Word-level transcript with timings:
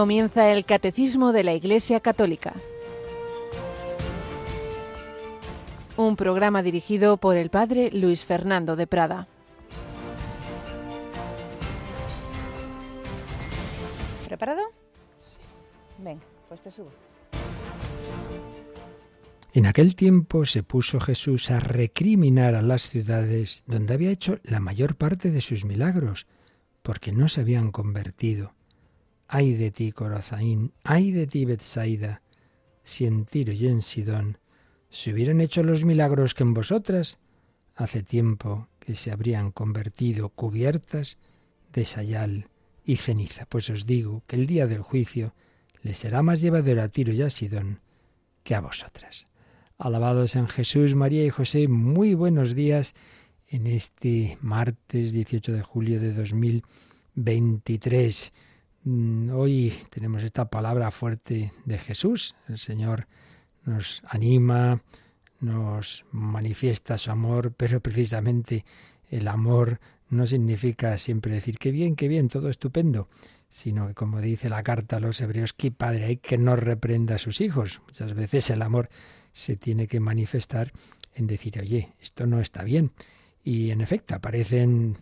Comienza 0.00 0.50
el 0.50 0.64
Catecismo 0.64 1.30
de 1.30 1.44
la 1.44 1.52
Iglesia 1.52 2.00
Católica. 2.00 2.54
Un 5.98 6.16
programa 6.16 6.62
dirigido 6.62 7.18
por 7.18 7.36
el 7.36 7.50
Padre 7.50 7.90
Luis 7.92 8.24
Fernando 8.24 8.76
de 8.76 8.86
Prada. 8.86 9.28
¿Preparado? 14.24 14.62
Sí. 15.20 15.36
Venga, 15.98 16.24
pues 16.48 16.62
te 16.62 16.70
subo. 16.70 16.92
En 19.52 19.66
aquel 19.66 19.94
tiempo 19.94 20.46
se 20.46 20.62
puso 20.62 20.98
Jesús 20.98 21.50
a 21.50 21.60
recriminar 21.60 22.54
a 22.54 22.62
las 22.62 22.88
ciudades 22.88 23.64
donde 23.66 23.92
había 23.92 24.10
hecho 24.10 24.38
la 24.44 24.60
mayor 24.60 24.96
parte 24.96 25.30
de 25.30 25.42
sus 25.42 25.66
milagros, 25.66 26.26
porque 26.80 27.12
no 27.12 27.28
se 27.28 27.42
habían 27.42 27.70
convertido. 27.70 28.54
Ay 29.32 29.54
de 29.54 29.70
ti, 29.70 29.92
Corozaín, 29.92 30.72
ay 30.82 31.12
de 31.12 31.28
ti, 31.28 31.44
Bethsaida, 31.44 32.20
si 32.82 33.06
en 33.06 33.26
Tiro 33.26 33.52
y 33.52 33.68
en 33.68 33.80
Sidón 33.80 34.38
se 34.90 35.12
hubieran 35.12 35.40
hecho 35.40 35.62
los 35.62 35.84
milagros 35.84 36.34
que 36.34 36.42
en 36.42 36.52
vosotras, 36.52 37.20
hace 37.76 38.02
tiempo 38.02 38.66
que 38.80 38.96
se 38.96 39.12
habrían 39.12 39.52
convertido 39.52 40.30
cubiertas 40.30 41.16
de 41.72 41.84
sayal 41.84 42.48
y 42.84 42.96
ceniza. 42.96 43.46
Pues 43.46 43.70
os 43.70 43.86
digo 43.86 44.24
que 44.26 44.34
el 44.34 44.48
día 44.48 44.66
del 44.66 44.82
juicio 44.82 45.32
le 45.80 45.94
será 45.94 46.24
más 46.24 46.40
llevadero 46.40 46.82
a 46.82 46.88
Tiro 46.88 47.12
y 47.12 47.22
a 47.22 47.30
Sidón 47.30 47.78
que 48.42 48.56
a 48.56 48.60
vosotras. 48.60 49.26
Alabados 49.78 50.34
en 50.34 50.48
Jesús, 50.48 50.96
María 50.96 51.24
y 51.24 51.30
José, 51.30 51.68
muy 51.68 52.14
buenos 52.14 52.56
días 52.56 52.96
en 53.46 53.68
este 53.68 54.38
martes 54.40 55.12
18 55.12 55.52
de 55.52 55.62
julio 55.62 56.00
de 56.00 56.14
2023. 56.14 58.32
Mm, 58.82 59.30
hoy 59.34 59.74
tenemos 59.90 60.22
esta 60.22 60.48
palabra 60.48 60.90
fuerte 60.90 61.52
de 61.66 61.78
Jesús. 61.78 62.34
El 62.48 62.56
Señor 62.56 63.08
nos 63.64 64.02
anima, 64.06 64.82
nos 65.40 66.06
manifiesta 66.12 66.96
su 66.96 67.10
amor, 67.10 67.52
pero 67.54 67.80
precisamente 67.80 68.64
el 69.10 69.28
amor 69.28 69.80
no 70.08 70.26
significa 70.26 70.96
siempre 70.96 71.34
decir 71.34 71.58
que 71.58 71.70
bien, 71.70 71.94
qué 71.94 72.08
bien, 72.08 72.28
todo 72.28 72.48
estupendo, 72.48 73.08
sino 73.50 73.86
que 73.88 73.94
como 73.94 74.20
dice 74.20 74.48
la 74.48 74.62
carta 74.62 74.96
a 74.96 75.00
los 75.00 75.20
hebreos, 75.20 75.52
qué 75.52 75.70
padre 75.70 76.06
hay 76.06 76.16
que 76.16 76.38
no 76.38 76.56
reprenda 76.56 77.16
a 77.16 77.18
sus 77.18 77.42
hijos. 77.42 77.82
Muchas 77.86 78.14
veces 78.14 78.48
el 78.48 78.62
amor 78.62 78.88
se 79.32 79.56
tiene 79.56 79.88
que 79.88 80.00
manifestar 80.00 80.72
en 81.14 81.26
decir, 81.26 81.60
oye, 81.60 81.92
esto 82.00 82.26
no 82.26 82.40
está 82.40 82.62
bien. 82.62 82.92
Y 83.44 83.70
en 83.70 83.82
efecto, 83.82 84.14
aparecen 84.14 84.96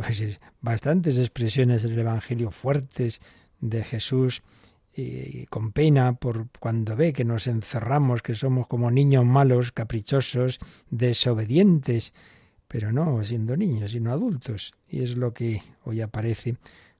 pues 0.00 0.40
bastantes 0.62 1.18
expresiones 1.18 1.82
del 1.82 1.98
Evangelio 1.98 2.50
fuertes 2.50 3.20
de 3.60 3.84
Jesús 3.84 4.42
y 4.94 5.44
con 5.46 5.72
pena 5.72 6.14
por 6.14 6.48
cuando 6.58 6.96
ve 6.96 7.12
que 7.12 7.24
nos 7.24 7.46
encerramos, 7.46 8.22
que 8.22 8.34
somos 8.34 8.66
como 8.66 8.90
niños 8.90 9.26
malos, 9.26 9.72
caprichosos, 9.72 10.58
desobedientes, 10.88 12.14
pero 12.66 12.92
no 12.92 13.22
siendo 13.24 13.58
niños, 13.58 13.90
sino 13.90 14.10
adultos. 14.10 14.72
Y 14.88 15.02
es 15.02 15.16
lo 15.16 15.34
que 15.34 15.62
hoy 15.84 16.00
aparece 16.00 16.56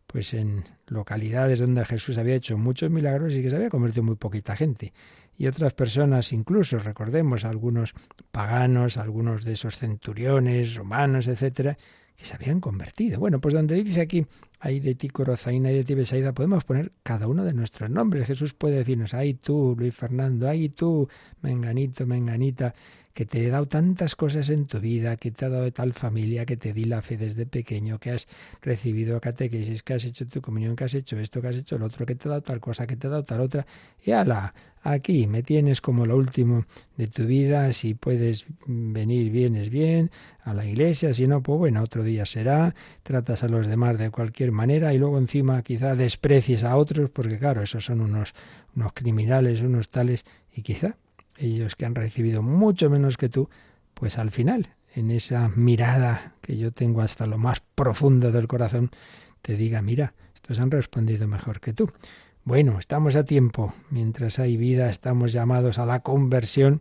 pues 0.07 0.35
en 0.35 0.65
localidades 0.87 1.61
donde 1.61 1.85
Jesús 1.87 2.19
había 2.19 2.35
hecho 2.35 2.59
muchos 2.59 2.91
milagros 2.91 3.33
y 3.33 3.43
que 3.43 3.49
se 3.49 3.57
había 3.57 3.71
convertido 3.71 4.03
muy 4.03 4.17
poquita 4.17 4.57
gente 4.57 4.93
y 5.41 5.47
otras 5.47 5.73
personas 5.73 6.35
incluso, 6.35 6.79
recordemos 6.79 7.47
algunos 7.47 7.95
paganos, 8.31 8.99
algunos 8.99 9.43
de 9.43 9.53
esos 9.53 9.79
centuriones, 9.79 10.75
romanos, 10.75 11.29
etcétera, 11.29 11.79
que 12.21 12.27
se 12.27 12.35
habían 12.35 12.61
convertido. 12.61 13.19
Bueno, 13.19 13.41
pues 13.41 13.55
donde 13.55 13.83
dice 13.83 14.03
aquí, 14.03 14.27
hay 14.59 14.79
de 14.81 14.95
ti 14.95 15.09
Corozaina 15.09 15.73
y 15.73 15.75
de 15.77 15.85
ti 15.85 15.95
Besaida, 15.95 16.35
podemos 16.35 16.65
poner 16.65 16.93
cada 17.03 17.27
uno 17.27 17.45
de 17.45 17.55
nuestros 17.55 17.89
nombres. 17.89 18.27
Jesús 18.27 18.53
puede 18.53 18.77
decirnos, 18.77 19.15
ay 19.15 19.35
tú, 19.35 19.75
Luis 19.79 19.95
Fernando, 19.95 20.47
ay 20.47 20.69
tú, 20.69 21.09
Menganito, 21.41 22.07
Menganita 22.07 22.75
que 23.15 23.27
te 23.27 23.45
he 23.45 23.51
dado 23.51 23.67
tantas 23.67 24.15
cosas 24.15 24.51
en 24.51 24.67
tu 24.67 24.79
vida, 24.81 25.17
que 25.17 25.31
te 25.31 25.45
ha 25.45 25.49
dado 25.49 25.71
tal 25.73 25.93
familia, 25.93 26.47
que 26.47 26.57
te 26.57 26.73
di 26.73 26.85
la 26.85 27.03
fe 27.03 27.17
desde 27.17 27.47
pequeño, 27.47 27.99
que 27.99 28.13
has 28.13 28.29
recibido 28.63 29.21
catequesis, 29.21 29.83
que 29.83 29.95
has 29.95 30.05
hecho 30.05 30.27
tu 30.29 30.41
comunión, 30.41 30.77
que 30.77 30.85
has 30.85 30.95
hecho 30.95 31.19
esto, 31.19 31.43
que 31.43 31.49
has 31.49 31.57
hecho 31.57 31.77
el 31.77 31.83
otro, 31.83 32.07
que 32.07 32.15
te 32.15 32.29
ha 32.29 32.31
dado 32.31 32.43
tal 32.43 32.61
cosa, 32.61 32.87
que 32.87 32.97
te 32.97 33.09
ha 33.09 33.11
dado 33.11 33.25
tal 33.25 33.41
otra, 33.41 33.67
y 34.05 34.13
ala, 34.13 34.55
aquí 34.83 35.27
me 35.27 35.43
tienes 35.43 35.81
como 35.81 36.07
lo 36.07 36.17
último 36.17 36.65
de 36.97 37.09
tu 37.09 37.27
vida, 37.27 37.73
si 37.73 37.95
puedes 37.95 38.47
venir, 38.67 39.31
vienes 39.33 39.71
bien 39.71 40.11
a 40.45 40.55
la 40.55 40.65
iglesia, 40.65 41.13
si 41.13 41.27
no, 41.27 41.43
pues 41.43 41.59
bueno, 41.59 41.83
otro 41.83 42.03
día 42.03 42.25
será, 42.25 42.75
tratas 43.03 43.43
a 43.43 43.49
los 43.49 43.67
demás 43.67 43.99
de 43.99 44.11
cualquier 44.11 44.53
manera 44.53 44.95
y 44.95 44.99
luego 44.99 45.19
encima 45.19 45.63
quizá 45.63 45.97
desprecies 45.97 46.65
a 46.65 46.77
otros, 46.77 47.11
porque 47.11 47.39
claro, 47.39 47.63
esos 47.63 47.85
son 47.85 48.01
unos, 48.01 48.35
unos 48.77 48.93
criminales, 48.93 49.61
unos 49.61 49.89
tales, 49.89 50.25
y 50.53 50.63
quizá 50.63 50.97
ellos 51.41 51.75
que 51.77 51.87
han 51.87 51.95
recibido 51.95 52.43
mucho 52.43 52.91
menos 52.91 53.17
que 53.17 53.29
tú, 53.29 53.49
pues 53.95 54.19
al 54.19 54.31
final, 54.31 54.71
en 54.95 55.11
esa 55.11 55.49
mirada 55.49 56.35
que 56.41 56.57
yo 56.57 56.73
tengo 56.73 57.01
hasta 57.01 57.27
lo 57.27 57.39
más 57.39 57.61
profundo 57.75 58.31
del 58.31 58.49
corazón, 58.49 58.91
te 59.43 59.57
diga, 59.57 59.83
mira, 59.83 60.15
estos 60.35 60.61
han 60.61 60.71
respondido 60.71 61.27
mejor 61.27 61.61
que 61.61 61.73
tú. 61.73 61.91
Bueno, 62.45 62.79
estamos 62.79 63.17
a 63.17 63.25
tiempo, 63.25 63.75
mientras 63.91 64.39
hay 64.39 64.57
vida, 64.57 64.89
estamos 64.89 65.33
llamados 65.33 65.79
a 65.79 65.87
la 65.87 66.01
conversión 66.01 66.81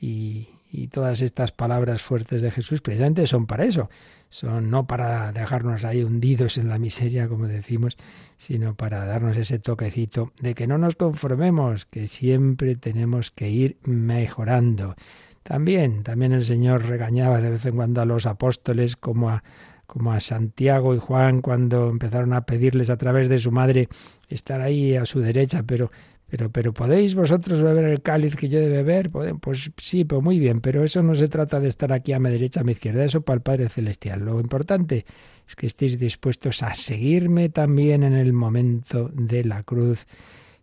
y, 0.00 0.48
y 0.70 0.88
todas 0.88 1.20
estas 1.22 1.52
palabras 1.52 2.02
fuertes 2.02 2.42
de 2.42 2.50
Jesús 2.50 2.82
precisamente 2.82 3.26
son 3.26 3.46
para 3.46 3.64
eso, 3.64 3.88
son 4.28 4.70
no 4.70 4.86
para 4.86 5.32
dejarnos 5.32 5.84
ahí 5.84 6.02
hundidos 6.02 6.58
en 6.58 6.68
la 6.68 6.78
miseria, 6.78 7.28
como 7.28 7.46
decimos, 7.46 7.96
sino 8.38 8.74
para 8.74 9.04
darnos 9.04 9.36
ese 9.36 9.58
toquecito 9.58 10.32
de 10.40 10.54
que 10.54 10.66
no 10.66 10.78
nos 10.78 10.96
conformemos, 10.96 11.86
que 11.86 12.06
siempre 12.06 12.76
tenemos 12.76 13.30
que 13.30 13.50
ir 13.50 13.76
mejorando. 13.84 14.94
También, 15.42 16.02
también 16.02 16.32
el 16.32 16.42
Señor 16.42 16.86
regañaba 16.86 17.40
de 17.40 17.50
vez 17.50 17.66
en 17.66 17.76
cuando 17.76 18.00
a 18.00 18.04
los 18.04 18.26
apóstoles 18.26 18.96
como 18.96 19.30
a 19.30 19.44
como 19.86 20.12
a 20.12 20.20
Santiago 20.20 20.94
y 20.94 20.98
Juan 20.98 21.40
cuando 21.40 21.88
empezaron 21.88 22.32
a 22.32 22.44
pedirles 22.44 22.90
a 22.90 22.96
través 22.96 23.28
de 23.28 23.38
su 23.38 23.52
madre 23.52 23.88
estar 24.28 24.60
ahí 24.60 24.96
a 24.96 25.06
su 25.06 25.20
derecha, 25.20 25.62
pero 25.64 25.90
pero, 26.28 26.50
pero 26.50 26.72
¿podéis 26.72 27.14
vosotros 27.14 27.62
beber 27.62 27.84
el 27.84 28.02
cáliz 28.02 28.34
que 28.34 28.48
yo 28.48 28.58
de 28.58 28.68
beber? 28.68 29.10
Pues 29.10 29.70
sí, 29.76 30.04
pues 30.04 30.22
muy 30.22 30.38
bien, 30.38 30.60
pero 30.60 30.82
eso 30.82 31.02
no 31.02 31.14
se 31.14 31.28
trata 31.28 31.60
de 31.60 31.68
estar 31.68 31.92
aquí 31.92 32.12
a 32.12 32.18
mi 32.18 32.30
derecha, 32.30 32.60
a 32.60 32.64
mi 32.64 32.72
izquierda, 32.72 33.04
eso 33.04 33.20
para 33.20 33.36
el 33.36 33.42
Padre 33.42 33.68
Celestial. 33.68 34.24
Lo 34.24 34.40
importante 34.40 35.06
es 35.46 35.54
que 35.54 35.66
estéis 35.66 35.98
dispuestos 35.98 36.62
a 36.62 36.74
seguirme 36.74 37.48
también 37.48 38.02
en 38.02 38.14
el 38.14 38.32
momento 38.32 39.08
de 39.12 39.44
la 39.44 39.62
cruz. 39.62 40.06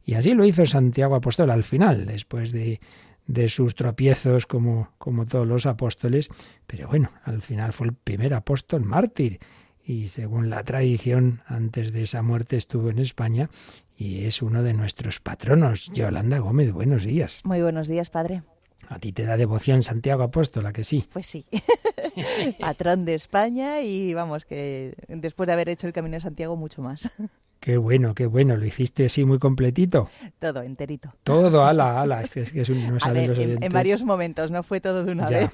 Y 0.04 0.16
así 0.16 0.34
lo 0.34 0.44
hizo 0.44 0.66
Santiago 0.66 1.16
Apóstol 1.16 1.50
al 1.50 1.64
final, 1.64 2.06
después 2.06 2.52
de, 2.52 2.82
de 3.26 3.48
sus 3.48 3.76
tropiezos 3.76 4.46
como, 4.46 4.90
como 4.98 5.26
todos 5.26 5.48
los 5.48 5.66
apóstoles, 5.66 6.30
pero 6.68 6.90
bueno, 6.90 7.10
al 7.24 7.42
final 7.42 7.72
fue 7.72 7.88
el 7.88 7.94
primer 7.94 8.34
apóstol 8.34 8.84
mártir 8.84 9.40
y 9.86 10.08
según 10.08 10.50
la 10.50 10.64
tradición, 10.64 11.42
antes 11.46 11.92
de 11.92 12.04
esa 12.04 12.22
muerte 12.22 12.56
estuvo 12.56 12.90
en 12.90 13.00
España 13.00 13.50
y 13.98 14.26
es 14.26 14.42
uno 14.42 14.64
de 14.64 14.74
nuestros 14.74 15.20
patronos. 15.20 15.90
Yolanda 15.94 16.40
Gómez, 16.40 16.72
buenos 16.72 17.04
días. 17.04 17.42
Muy 17.44 17.62
buenos 17.62 17.88
días, 17.88 18.10
padre. 18.10 18.44
A 18.90 19.00
ti 19.00 19.14
te 19.14 19.24
da 19.24 19.38
devoción 19.38 19.82
Santiago 19.82 20.24
Apóstola, 20.24 20.74
que 20.74 20.84
sí. 20.84 21.08
Pues 21.14 21.26
sí. 21.26 21.46
Patrón 22.60 23.06
de 23.06 23.16
España 23.16 23.82
y 23.82 24.14
vamos, 24.14 24.46
que 24.46 24.96
después 25.08 25.48
de 25.48 25.54
haber 25.54 25.70
hecho 25.70 25.88
el 25.88 25.94
Camino 25.94 26.16
de 26.16 26.20
Santiago, 26.20 26.56
mucho 26.56 26.82
más. 26.82 27.10
Qué 27.60 27.78
bueno, 27.78 28.14
qué 28.14 28.26
bueno. 28.26 28.58
¿Lo 28.58 28.66
hiciste 28.66 29.06
así 29.06 29.24
muy 29.24 29.40
completito? 29.40 30.10
Todo, 30.38 30.64
enterito. 30.64 31.14
Todo, 31.24 31.64
ala, 31.64 32.02
ala. 32.02 32.22
Es 32.22 32.32
que 32.32 32.42
es, 32.60 32.68
un, 32.68 32.86
no 32.86 32.98
a 33.02 33.12
ver, 33.14 33.40
en, 33.40 33.72
varios 33.72 34.04
momentos, 34.04 34.52
no 34.52 34.64
fue 34.64 34.82
todo 34.82 35.06
de 35.06 35.14
una 35.14 35.30
vez. 35.30 35.50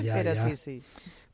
Pero 0.00 0.36
sí, 0.36 0.54
sí 0.54 0.82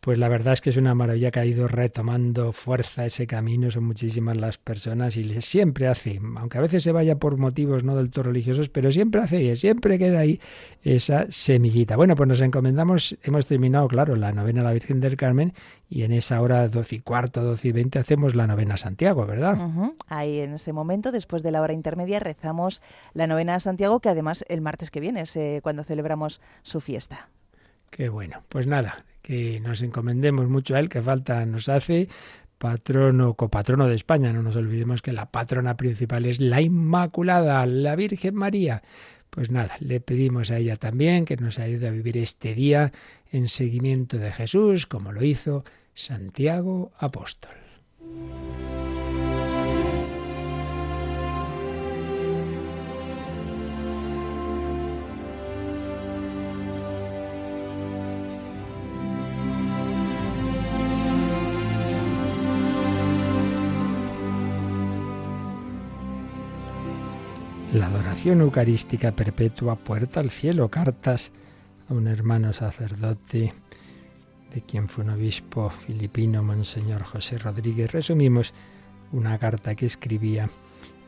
pues 0.07 0.19
la 0.19 0.29
verdad 0.29 0.53
es 0.53 0.61
que 0.61 0.71
es 0.71 0.77
una 0.77 0.95
maravilla 0.95 1.33
que 1.33 1.41
ha 1.41 1.45
ido 1.45 1.67
retomando 1.67 2.53
fuerza 2.53 3.07
ese 3.07 3.27
camino, 3.27 3.73
son 3.73 3.83
muchísimas 3.83 4.37
las 4.37 4.57
personas 4.57 5.17
y 5.17 5.43
siempre 5.43 5.89
hace, 5.89 6.21
aunque 6.37 6.59
a 6.59 6.61
veces 6.61 6.85
se 6.85 6.93
vaya 6.93 7.17
por 7.17 7.39
motivos 7.39 7.83
no 7.83 7.97
del 7.97 8.11
todo 8.11 8.27
religiosos, 8.27 8.69
pero 8.69 8.93
siempre 8.93 9.23
hace, 9.23 9.57
siempre 9.57 9.99
queda 9.99 10.21
ahí 10.21 10.41
esa 10.85 11.27
semillita. 11.29 11.97
Bueno, 11.97 12.15
pues 12.15 12.29
nos 12.29 12.41
encomendamos, 12.41 13.19
hemos 13.25 13.47
terminado, 13.47 13.89
claro, 13.89 14.15
la 14.15 14.31
novena 14.31 14.61
a 14.61 14.65
la 14.65 14.73
Virgen 14.75 15.01
del 15.01 15.17
Carmen 15.17 15.55
y 15.89 16.05
en 16.05 16.13
esa 16.13 16.41
hora 16.41 16.69
doce 16.69 16.95
y 16.95 17.01
cuarto, 17.01 17.43
doce 17.43 17.67
y 17.67 17.73
veinte 17.73 17.99
hacemos 17.99 18.37
la 18.37 18.47
novena 18.47 18.75
a 18.75 18.77
Santiago, 18.77 19.27
¿verdad? 19.27 19.59
Ahí 20.07 20.39
en 20.39 20.53
ese 20.53 20.73
momento, 20.73 21.11
después 21.11 21.43
de 21.43 21.51
la 21.51 21.63
hora 21.63 21.73
intermedia, 21.73 22.21
rezamos 22.21 22.81
la 23.13 23.27
novena 23.27 23.57
a 23.57 23.59
Santiago, 23.59 23.99
que 23.99 24.11
además 24.11 24.45
el 24.49 24.61
martes 24.61 24.93
que 24.93 25.01
viene 25.01 25.23
es 25.23 25.35
eh, 25.35 25.59
cuando 25.65 25.83
celebramos 25.83 26.41
su 26.63 26.81
fiesta. 26.81 27.29
Qué 27.91 28.09
bueno. 28.09 28.43
Pues 28.49 28.67
nada, 28.67 29.05
que 29.27 29.59
nos 29.59 29.83
encomendemos 29.83 30.49
mucho 30.49 30.77
a 30.77 30.79
Él, 30.79 30.89
que 30.89 31.03
falta 31.03 31.45
nos 31.47 31.69
hace, 31.69 32.09
patrono, 32.59 33.35
copatrono 33.35 33.89
de 33.89 33.97
España. 33.97 34.33
No 34.33 34.41
nos 34.41 34.55
olvidemos 34.55 35.03
que 35.03 35.13
la 35.13 35.33
patrona 35.33 35.77
principal 35.77 36.27
es 36.27 36.39
la 36.39 36.61
Inmaculada, 36.61 37.67
la 37.67 37.97
Virgen 37.97 38.37
María. 38.37 38.85
Pues 39.31 39.51
nada, 39.51 39.77
le 39.81 39.99
pedimos 40.01 40.53
a 40.53 40.59
ella 40.59 40.77
también 40.77 41.25
que 41.25 41.37
nos 41.37 41.59
ayude 41.59 41.89
a 41.89 41.91
vivir 41.91 42.17
este 42.19 42.55
día 42.55 42.93
en 43.33 43.49
seguimiento 43.49 44.17
de 44.17 44.31
Jesús, 44.31 44.87
como 44.87 45.11
lo 45.11 45.25
hizo 45.25 45.65
Santiago 45.93 46.93
Apóstol. 46.97 47.51
La 67.73 67.87
adoración 67.87 68.41
eucarística 68.41 69.13
perpetua, 69.13 69.77
puerta 69.77 70.21
al 70.21 70.31
cielo, 70.31 70.71
cartas 70.71 71.33
a 71.89 71.95
un 71.95 72.07
hermano 72.07 72.53
sacerdote 72.53 73.53
de 74.55 74.63
quien 74.63 74.89
fue 74.89 75.05
un 75.05 75.11
obispo 75.11 75.71
filipino, 75.71 76.43
Monseñor 76.43 77.03
José 77.03 77.39
Rodríguez. 77.39 77.93
Resumimos 77.93 78.55
una 79.13 79.37
carta 79.39 79.75
que 79.75 79.87
escribía 79.87 80.49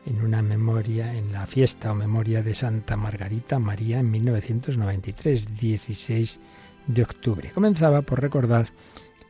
en 0.05 0.21
una 0.21 0.41
memoria, 0.41 1.15
en 1.15 1.31
la 1.31 1.45
fiesta 1.45 1.91
o 1.91 1.95
memoria 1.95 2.43
de 2.43 2.53
Santa 2.53 2.97
Margarita 2.97 3.59
María 3.59 3.99
en 3.99 4.11
1993, 4.11 5.57
16 5.57 6.39
de 6.87 7.03
octubre. 7.03 7.51
Comenzaba 7.51 8.01
por 8.01 8.21
recordar 8.21 8.69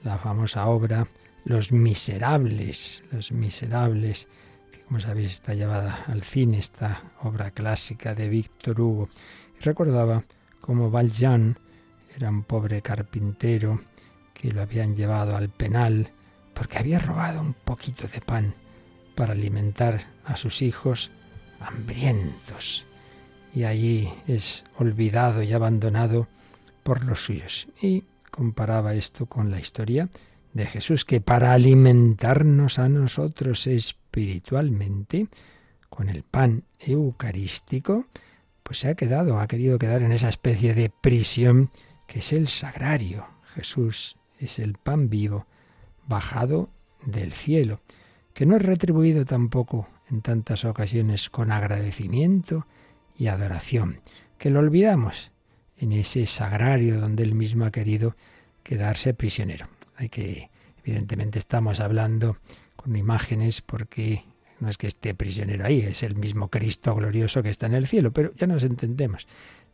la 0.03 0.17
famosa 0.17 0.65
obra 0.67 1.07
Los 1.45 1.71
Miserables, 1.71 3.03
Los 3.11 3.31
Miserables, 3.31 4.27
como 4.89 4.99
sabéis 4.99 5.29
está 5.29 5.53
llevada 5.53 6.03
al 6.07 6.23
cine, 6.23 6.57
esta 6.57 7.03
obra 7.21 7.51
clásica 7.51 8.15
de 8.15 8.27
Víctor 8.27 8.81
Hugo. 8.81 9.07
Y 9.59 9.63
recordaba 9.63 10.23
cómo 10.61 10.89
Valjean 10.89 11.59
era 12.17 12.31
un 12.31 12.41
pobre 12.41 12.81
carpintero 12.81 13.79
que 14.33 14.51
lo 14.51 14.63
habían 14.63 14.95
llevado 14.95 15.37
al 15.37 15.49
penal 15.49 16.11
porque 16.55 16.79
había 16.79 16.97
robado 16.97 17.39
un 17.39 17.53
poquito 17.53 18.07
de 18.07 18.19
pan 18.19 18.55
para 19.13 19.33
alimentar 19.33 20.01
a 20.25 20.35
sus 20.35 20.63
hijos 20.63 21.11
hambrientos. 21.59 22.83
Y 23.53 23.65
allí 23.65 24.11
es 24.25 24.65
olvidado 24.79 25.43
y 25.43 25.53
abandonado 25.53 26.27
por 26.81 27.05
los 27.05 27.25
suyos. 27.25 27.67
Y 27.79 28.05
comparaba 28.31 28.95
esto 28.95 29.27
con 29.27 29.51
la 29.51 29.59
historia 29.59 30.09
de 30.53 30.65
Jesús, 30.65 31.05
que 31.05 31.21
para 31.21 31.53
alimentarnos 31.53 32.79
a 32.79 32.89
nosotros 32.89 33.67
espiritualmente, 34.09 35.27
con 35.87 36.09
el 36.09 36.23
pan 36.23 36.63
eucarístico, 36.79 38.07
pues 38.63 38.79
se 38.79 38.89
ha 38.89 38.95
quedado, 38.95 39.39
ha 39.39 39.47
querido 39.47 39.77
quedar 39.77 40.01
en 40.01 40.11
esa 40.11 40.29
especie 40.29 40.73
de 40.73 40.89
prisión 40.89 41.69
que 42.07 42.19
es 42.19 42.33
el 42.33 42.47
sagrario. 42.47 43.27
Jesús 43.53 44.17
es 44.39 44.57
el 44.57 44.73
pan 44.73 45.09
vivo, 45.09 45.45
bajado 46.07 46.69
del 47.05 47.33
cielo, 47.33 47.81
que 48.33 48.47
no 48.47 48.55
es 48.55 48.63
retribuido 48.63 49.25
tampoco 49.25 49.87
en 50.09 50.21
tantas 50.21 50.65
ocasiones 50.65 51.29
con 51.29 51.51
agradecimiento 51.51 52.65
y 53.15 53.27
adoración, 53.27 54.01
que 54.39 54.49
lo 54.49 54.59
olvidamos 54.59 55.31
en 55.77 55.93
ese 55.93 56.25
sagrario 56.25 56.99
donde 56.99 57.23
él 57.23 57.35
mismo 57.35 57.65
ha 57.65 57.71
querido 57.71 58.15
quedarse 58.63 59.13
prisionero. 59.13 59.67
Hay 59.95 60.09
que, 60.09 60.49
evidentemente, 60.83 61.37
estamos 61.37 61.79
hablando 61.79 62.37
con 62.81 62.95
imágenes 62.95 63.61
porque 63.61 64.23
no 64.61 64.69
es 64.69 64.77
que 64.77 64.87
esté 64.87 65.13
prisionero 65.13 65.65
ahí, 65.65 65.81
es 65.81 66.01
el 66.01 66.15
mismo 66.15 66.49
Cristo 66.49 66.95
glorioso 66.95 67.43
que 67.43 67.49
está 67.49 67.65
en 67.65 67.73
el 67.73 67.87
cielo, 67.87 68.11
pero 68.11 68.31
ya 68.35 68.47
nos 68.47 68.63
entendemos 68.63 69.27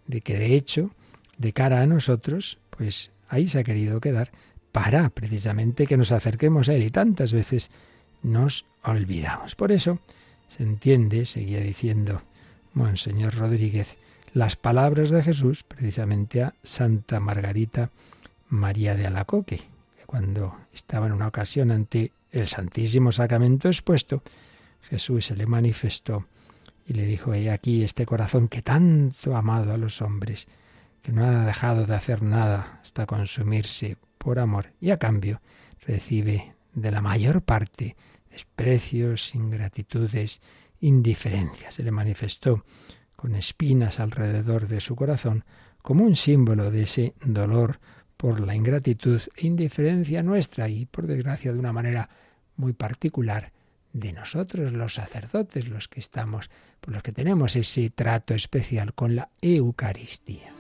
de 0.07 0.21
que 0.21 0.35
de 0.35 0.55
hecho, 0.55 0.89
de 1.37 1.53
cara 1.53 1.81
a 1.81 1.85
nosotros, 1.85 2.57
pues 2.71 3.11
ahí 3.29 3.47
se 3.47 3.59
ha 3.59 3.63
querido 3.63 4.01
quedar 4.01 4.31
para 4.71 5.09
precisamente 5.09 5.85
que 5.85 5.97
nos 5.97 6.11
acerquemos 6.11 6.67
a 6.67 6.73
Él 6.73 6.83
y 6.83 6.89
tantas 6.89 7.31
veces 7.31 7.69
nos 8.23 8.65
olvidamos. 8.83 9.55
Por 9.55 9.71
eso 9.71 9.99
se 10.47 10.63
entiende, 10.63 11.25
seguía 11.25 11.59
diciendo 11.59 12.23
Monseñor 12.73 13.35
Rodríguez, 13.35 13.97
las 14.33 14.55
palabras 14.55 15.11
de 15.11 15.21
Jesús 15.21 15.63
precisamente 15.63 16.41
a 16.41 16.55
Santa 16.63 17.19
Margarita 17.19 17.91
María 18.49 18.95
de 18.95 19.05
Alacoque, 19.05 19.57
que 19.57 20.05
cuando 20.07 20.57
estaba 20.73 21.05
en 21.05 21.13
una 21.13 21.27
ocasión 21.27 21.71
ante 21.71 22.11
el 22.35 22.47
Santísimo 22.47 23.11
Sacramento 23.11 23.67
expuesto, 23.67 24.23
Jesús 24.81 25.25
se 25.25 25.35
le 25.35 25.45
manifestó 25.45 26.25
y 26.85 26.93
le 26.93 27.05
dijo, 27.05 27.33
he 27.33 27.49
aquí 27.49 27.83
este 27.83 28.05
corazón 28.05 28.47
que 28.47 28.61
tanto 28.61 29.35
ha 29.35 29.39
amado 29.39 29.73
a 29.73 29.77
los 29.77 30.01
hombres, 30.01 30.47
que 31.01 31.11
no 31.11 31.25
ha 31.25 31.45
dejado 31.45 31.85
de 31.85 31.95
hacer 31.95 32.21
nada 32.21 32.79
hasta 32.81 33.05
consumirse 33.05 33.97
por 34.17 34.39
amor, 34.39 34.73
y 34.79 34.91
a 34.91 34.97
cambio 34.97 35.41
recibe 35.81 36.55
de 36.73 36.91
la 36.91 37.01
mayor 37.01 37.41
parte 37.41 37.95
desprecios, 38.29 39.33
ingratitudes, 39.33 40.41
indiferencias. 40.81 41.75
Se 41.75 41.83
le 41.83 41.91
manifestó 41.91 42.65
con 43.15 43.35
espinas 43.35 43.99
alrededor 43.99 44.67
de 44.67 44.81
su 44.81 44.95
corazón 44.95 45.45
como 45.81 46.03
un 46.03 46.15
símbolo 46.15 46.69
de 46.69 46.83
ese 46.83 47.13
dolor 47.23 47.79
por 48.17 48.39
la 48.41 48.55
ingratitud 48.55 49.21
e 49.38 49.47
indiferencia 49.47 50.21
nuestra 50.21 50.67
y, 50.67 50.85
por 50.85 51.07
desgracia, 51.07 51.53
de 51.53 51.59
una 51.59 51.71
manera 51.71 52.09
muy 52.57 52.73
particular 52.73 53.51
de 53.93 54.13
nosotros, 54.13 54.73
los 54.73 54.95
sacerdotes, 54.95 55.67
los 55.67 55.87
que 55.87 55.99
estamos, 55.99 56.49
por 56.81 56.93
los 56.93 57.03
que 57.03 57.11
tenemos 57.11 57.55
ese 57.55 57.89
trato 57.89 58.33
especial 58.33 58.93
con 58.93 59.15
la 59.15 59.29
Eucaristía. 59.41 60.53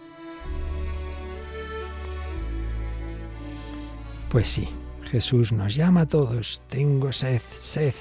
Pues 4.29 4.49
sí, 4.49 4.67
Jesús 5.03 5.51
nos 5.51 5.75
llama 5.75 6.01
a 6.01 6.05
todos, 6.07 6.63
tengo 6.69 7.11
sed, 7.11 7.41
sed, 7.51 7.93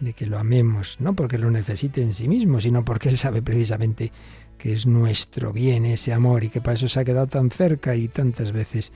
de 0.00 0.12
que 0.12 0.26
lo 0.26 0.38
amemos, 0.38 1.00
no 1.00 1.14
porque 1.14 1.38
lo 1.38 1.50
necesite 1.50 2.02
en 2.02 2.12
sí 2.12 2.28
mismo, 2.28 2.60
sino 2.60 2.84
porque 2.84 3.08
Él 3.08 3.18
sabe 3.18 3.42
precisamente 3.42 4.12
que 4.58 4.72
es 4.72 4.86
nuestro 4.86 5.52
bien 5.52 5.84
ese 5.84 6.12
amor 6.12 6.44
y 6.44 6.48
que 6.48 6.60
para 6.60 6.74
eso 6.74 6.88
se 6.88 7.00
ha 7.00 7.04
quedado 7.04 7.26
tan 7.26 7.50
cerca 7.50 7.96
y 7.96 8.08
tantas 8.08 8.52
veces 8.52 8.92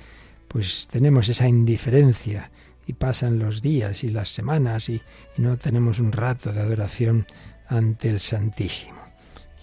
pues 0.49 0.89
tenemos 0.91 1.29
esa 1.29 1.47
indiferencia 1.47 2.51
y 2.89 2.95
pasan 2.95 3.39
los 3.39 3.61
días 3.61 4.03
y 4.03 4.09
las 4.09 4.31
semanas 4.31 4.89
y, 4.89 5.01
no 5.37 5.59
tenemos 5.59 6.01
un 6.01 6.11
rato 6.11 6.53
de 6.53 6.61
adoración 6.61 7.27
ante 7.69 8.09
el 8.09 8.19
Santísimo. 8.19 8.99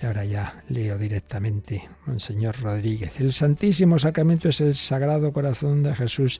Y 0.01 0.05
ahora 0.05 0.23
ya 0.23 0.63
leo 0.69 0.97
directamente, 0.97 1.89
Monseñor 2.05 2.61
Rodríguez. 2.61 3.19
El 3.19 3.33
Santísimo 3.33 3.97
Sacramento 3.97 4.47
es 4.47 4.61
el 4.61 4.75
Sagrado 4.75 5.33
Corazón 5.33 5.81
de 5.81 5.95
Jesús 5.95 6.39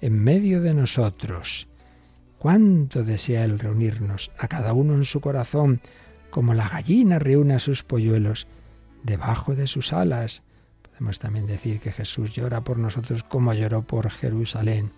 en 0.00 0.18
medio 0.24 0.62
de 0.62 0.72
nosotros. 0.72 1.68
Cuánto 2.38 3.04
desea 3.04 3.44
Él 3.44 3.58
reunirnos, 3.58 4.32
a 4.38 4.48
cada 4.48 4.72
uno 4.72 4.94
en 4.94 5.04
su 5.04 5.20
corazón, 5.20 5.80
como 6.30 6.54
la 6.54 6.68
gallina 6.68 7.18
reúne 7.18 7.54
a 7.54 7.58
sus 7.58 7.82
polluelos 7.82 8.46
debajo 9.02 9.54
de 9.54 9.66
sus 9.66 9.92
alas. 9.92 10.42
Podemos 10.80 11.18
también 11.18 11.46
decir 11.46 11.78
que 11.78 11.92
Jesús 11.92 12.32
llora 12.32 12.62
por 12.62 12.78
nosotros 12.78 13.22
como 13.22 13.52
lloró 13.52 13.82
por 13.82 14.10
Jerusalén. 14.10 14.92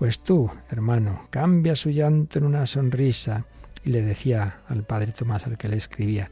Pues 0.00 0.20
tú, 0.20 0.50
hermano, 0.70 1.26
cambia 1.28 1.76
su 1.76 1.90
llanto 1.90 2.38
en 2.38 2.46
una 2.46 2.66
sonrisa. 2.66 3.44
Y 3.84 3.90
le 3.90 4.00
decía 4.00 4.62
al 4.66 4.82
padre 4.82 5.12
Tomás 5.12 5.46
al 5.46 5.58
que 5.58 5.68
le 5.68 5.76
escribía, 5.76 6.30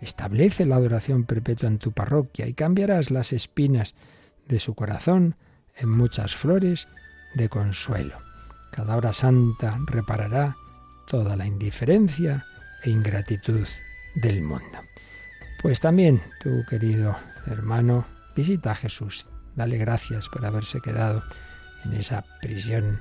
establece 0.00 0.66
la 0.66 0.74
adoración 0.74 1.22
perpetua 1.22 1.68
en 1.68 1.78
tu 1.78 1.92
parroquia 1.92 2.48
y 2.48 2.54
cambiarás 2.54 3.12
las 3.12 3.32
espinas 3.32 3.94
de 4.48 4.58
su 4.58 4.74
corazón 4.74 5.36
en 5.76 5.90
muchas 5.90 6.34
flores 6.34 6.88
de 7.36 7.48
consuelo. 7.48 8.18
Cada 8.72 8.96
hora 8.96 9.12
santa 9.12 9.78
reparará 9.86 10.56
toda 11.06 11.36
la 11.36 11.46
indiferencia 11.46 12.44
e 12.82 12.90
ingratitud 12.90 13.66
del 14.16 14.42
mundo. 14.42 14.80
Pues 15.62 15.78
también 15.78 16.20
tú, 16.42 16.64
querido 16.68 17.14
hermano, 17.46 18.06
visita 18.34 18.72
a 18.72 18.74
Jesús. 18.74 19.28
Dale 19.54 19.78
gracias 19.78 20.28
por 20.28 20.44
haberse 20.44 20.80
quedado 20.80 21.22
en 21.84 21.94
esa 21.94 22.24
prisión 22.40 23.00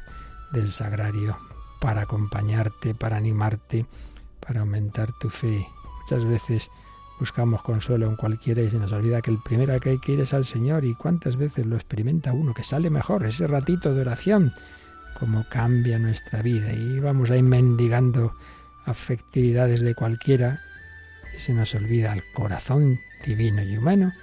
del 0.52 0.72
sagrario 0.72 1.38
para 1.80 2.04
acompañarte, 2.04 2.96
para 2.96 3.18
animarte, 3.18 3.86
para 4.40 4.62
aumentar 4.62 5.12
tu 5.20 5.30
fe. 5.30 5.68
Muchas 6.02 6.26
veces 6.26 6.70
buscamos 7.20 7.62
consuelo 7.62 8.08
en 8.08 8.16
cualquiera 8.16 8.62
y 8.62 8.70
se 8.70 8.78
nos 8.78 8.92
olvida 8.92 9.22
que 9.22 9.32
el 9.32 9.40
primero 9.40 9.78
que 9.80 9.92
hay 9.92 10.00
que 10.00 10.14
ir 10.14 10.22
es 10.22 10.34
al 10.34 10.46
Señor. 10.46 10.86
Y 10.86 10.96
cuántas 10.96 11.36
veces 11.36 11.66
lo 11.66 11.76
experimenta 11.76 12.34
uno, 12.34 12.54
que 12.54 12.64
sale 12.64 12.90
mejor 12.90 13.26
ese 13.26 13.48
ratito 13.48 13.94
de 13.94 14.02
oración, 14.02 14.54
cómo 15.20 15.46
cambia 15.50 16.00
nuestra 16.00 16.42
vida. 16.42 16.72
Y 16.74 17.00
vamos 17.00 17.32
ahí 17.32 17.44
mendigando 17.44 18.34
afectividades 18.86 19.82
de 19.82 19.96
cualquiera 19.96 20.62
y 21.36 21.40
se 21.40 21.54
nos 21.54 21.74
olvida 21.76 22.14
el 22.14 22.24
corazón 22.34 23.00
divino 23.26 23.64
y 23.64 23.78
humano 23.78 24.14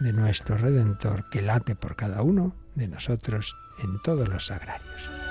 de 0.00 0.12
nuestro 0.12 0.56
Redentor 0.56 1.28
que 1.30 1.42
late 1.42 1.74
por 1.74 1.96
cada 1.96 2.22
uno 2.22 2.54
de 2.74 2.88
nosotros 2.88 3.56
en 3.82 4.00
todos 4.02 4.28
los 4.28 4.46
sagrarios. 4.46 5.21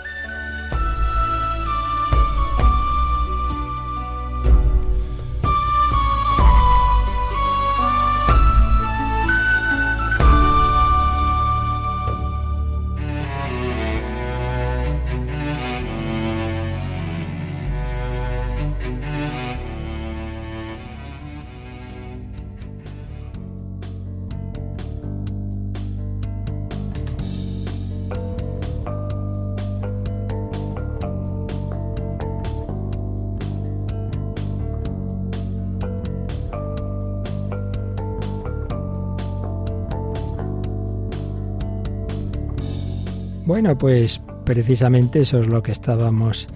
Bueno, 43.62 43.77
pues 43.77 44.20
precisamente 44.44 45.20
eso 45.20 45.39
es 45.39 45.46
lo 45.46 45.62
que 45.62 45.72
estábamos 45.72 46.48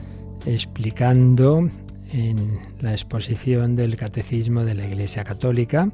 explicando 0.47 1.69
en 2.11 2.59
la 2.81 2.93
exposición 2.93 3.75
del 3.75 3.95
Catecismo 3.95 4.65
de 4.65 4.73
la 4.73 4.87
Iglesia 4.87 5.23
Católica. 5.23 5.91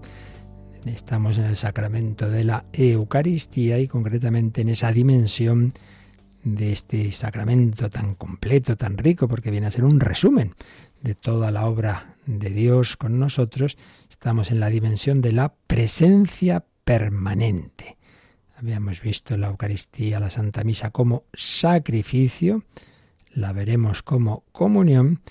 Estamos 0.85 1.37
en 1.37 1.47
el 1.47 1.57
sacramento 1.57 2.29
de 2.29 2.45
la 2.45 2.63
Eucaristía 2.71 3.77
y 3.79 3.89
concretamente 3.89 4.61
en 4.61 4.69
esa 4.69 4.93
dimensión 4.93 5.73
de 6.45 6.71
este 6.71 7.11
sacramento 7.11 7.89
tan 7.89 8.15
completo, 8.15 8.77
tan 8.77 8.97
rico, 8.97 9.27
porque 9.27 9.51
viene 9.51 9.67
a 9.67 9.71
ser 9.71 9.83
un 9.83 9.99
resumen 9.99 10.53
de 11.01 11.13
toda 11.13 11.51
la 11.51 11.65
obra 11.65 12.15
de 12.25 12.51
Dios 12.51 12.95
con 12.95 13.19
nosotros, 13.19 13.77
estamos 14.09 14.49
en 14.49 14.61
la 14.61 14.69
dimensión 14.69 15.19
de 15.19 15.33
la 15.33 15.53
presencia 15.67 16.63
permanente. 16.85 17.97
Habíamos 18.61 19.01
visto 19.01 19.37
la 19.37 19.47
Eucaristía, 19.47 20.19
la 20.19 20.29
Santa 20.29 20.63
Misa 20.63 20.91
como 20.91 21.23
sacrificio, 21.33 22.63
la 23.33 23.53
veremos 23.53 24.03
como 24.03 24.43
comunión, 24.51 25.21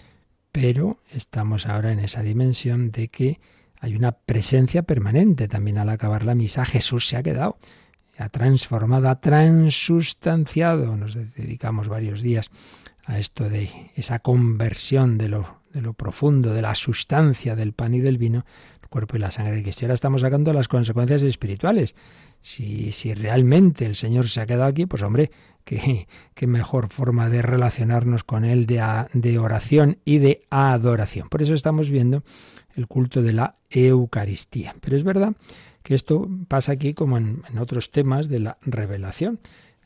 pero 0.50 0.98
estamos 1.12 1.66
ahora 1.66 1.92
en 1.92 2.00
esa 2.00 2.22
dimensión 2.22 2.90
de 2.90 3.06
que 3.06 3.38
hay 3.78 3.94
una 3.94 4.10
presencia 4.10 4.82
permanente. 4.82 5.46
También 5.46 5.78
al 5.78 5.90
acabar 5.90 6.24
la 6.24 6.34
misa 6.34 6.64
Jesús 6.64 7.06
se 7.06 7.16
ha 7.16 7.22
quedado, 7.22 7.58
ha 8.18 8.30
transformado, 8.30 9.08
ha 9.08 9.20
transustanciado. 9.20 10.96
Nos 10.96 11.14
dedicamos 11.14 11.86
varios 11.86 12.22
días 12.22 12.50
a 13.04 13.20
esto 13.20 13.48
de 13.48 13.92
esa 13.94 14.18
conversión 14.18 15.18
de 15.18 15.28
lo, 15.28 15.60
de 15.72 15.82
lo 15.82 15.92
profundo, 15.94 16.52
de 16.52 16.62
la 16.62 16.74
sustancia 16.74 17.54
del 17.54 17.74
pan 17.74 17.94
y 17.94 18.00
del 18.00 18.18
vino, 18.18 18.44
el 18.82 18.88
cuerpo 18.88 19.14
y 19.14 19.20
la 19.20 19.30
sangre 19.30 19.54
de 19.54 19.62
Cristo. 19.62 19.82
Y 19.82 19.84
ahora 19.84 19.94
estamos 19.94 20.22
sacando 20.22 20.52
las 20.52 20.66
consecuencias 20.66 21.22
espirituales. 21.22 21.94
Si, 22.40 22.92
si 22.92 23.14
realmente 23.14 23.84
el 23.86 23.96
Señor 23.96 24.28
se 24.28 24.40
ha 24.40 24.46
quedado 24.46 24.64
aquí, 24.64 24.86
pues 24.86 25.02
hombre, 25.02 25.30
qué, 25.64 26.06
qué 26.34 26.46
mejor 26.46 26.88
forma 26.88 27.28
de 27.28 27.42
relacionarnos 27.42 28.24
con 28.24 28.44
Él 28.44 28.66
de, 28.66 28.82
de 29.12 29.38
oración 29.38 29.98
y 30.04 30.18
de 30.18 30.42
adoración. 30.50 31.28
Por 31.28 31.42
eso 31.42 31.54
estamos 31.54 31.90
viendo 31.90 32.24
el 32.74 32.86
culto 32.86 33.22
de 33.22 33.32
la 33.32 33.56
Eucaristía. 33.70 34.74
Pero 34.80 34.96
es 34.96 35.04
verdad 35.04 35.34
que 35.82 35.94
esto 35.94 36.28
pasa 36.48 36.72
aquí 36.72 36.94
como 36.94 37.18
en, 37.18 37.42
en 37.50 37.58
otros 37.58 37.90
temas 37.90 38.28
de 38.28 38.40
la 38.40 38.58
revelación. 38.62 39.40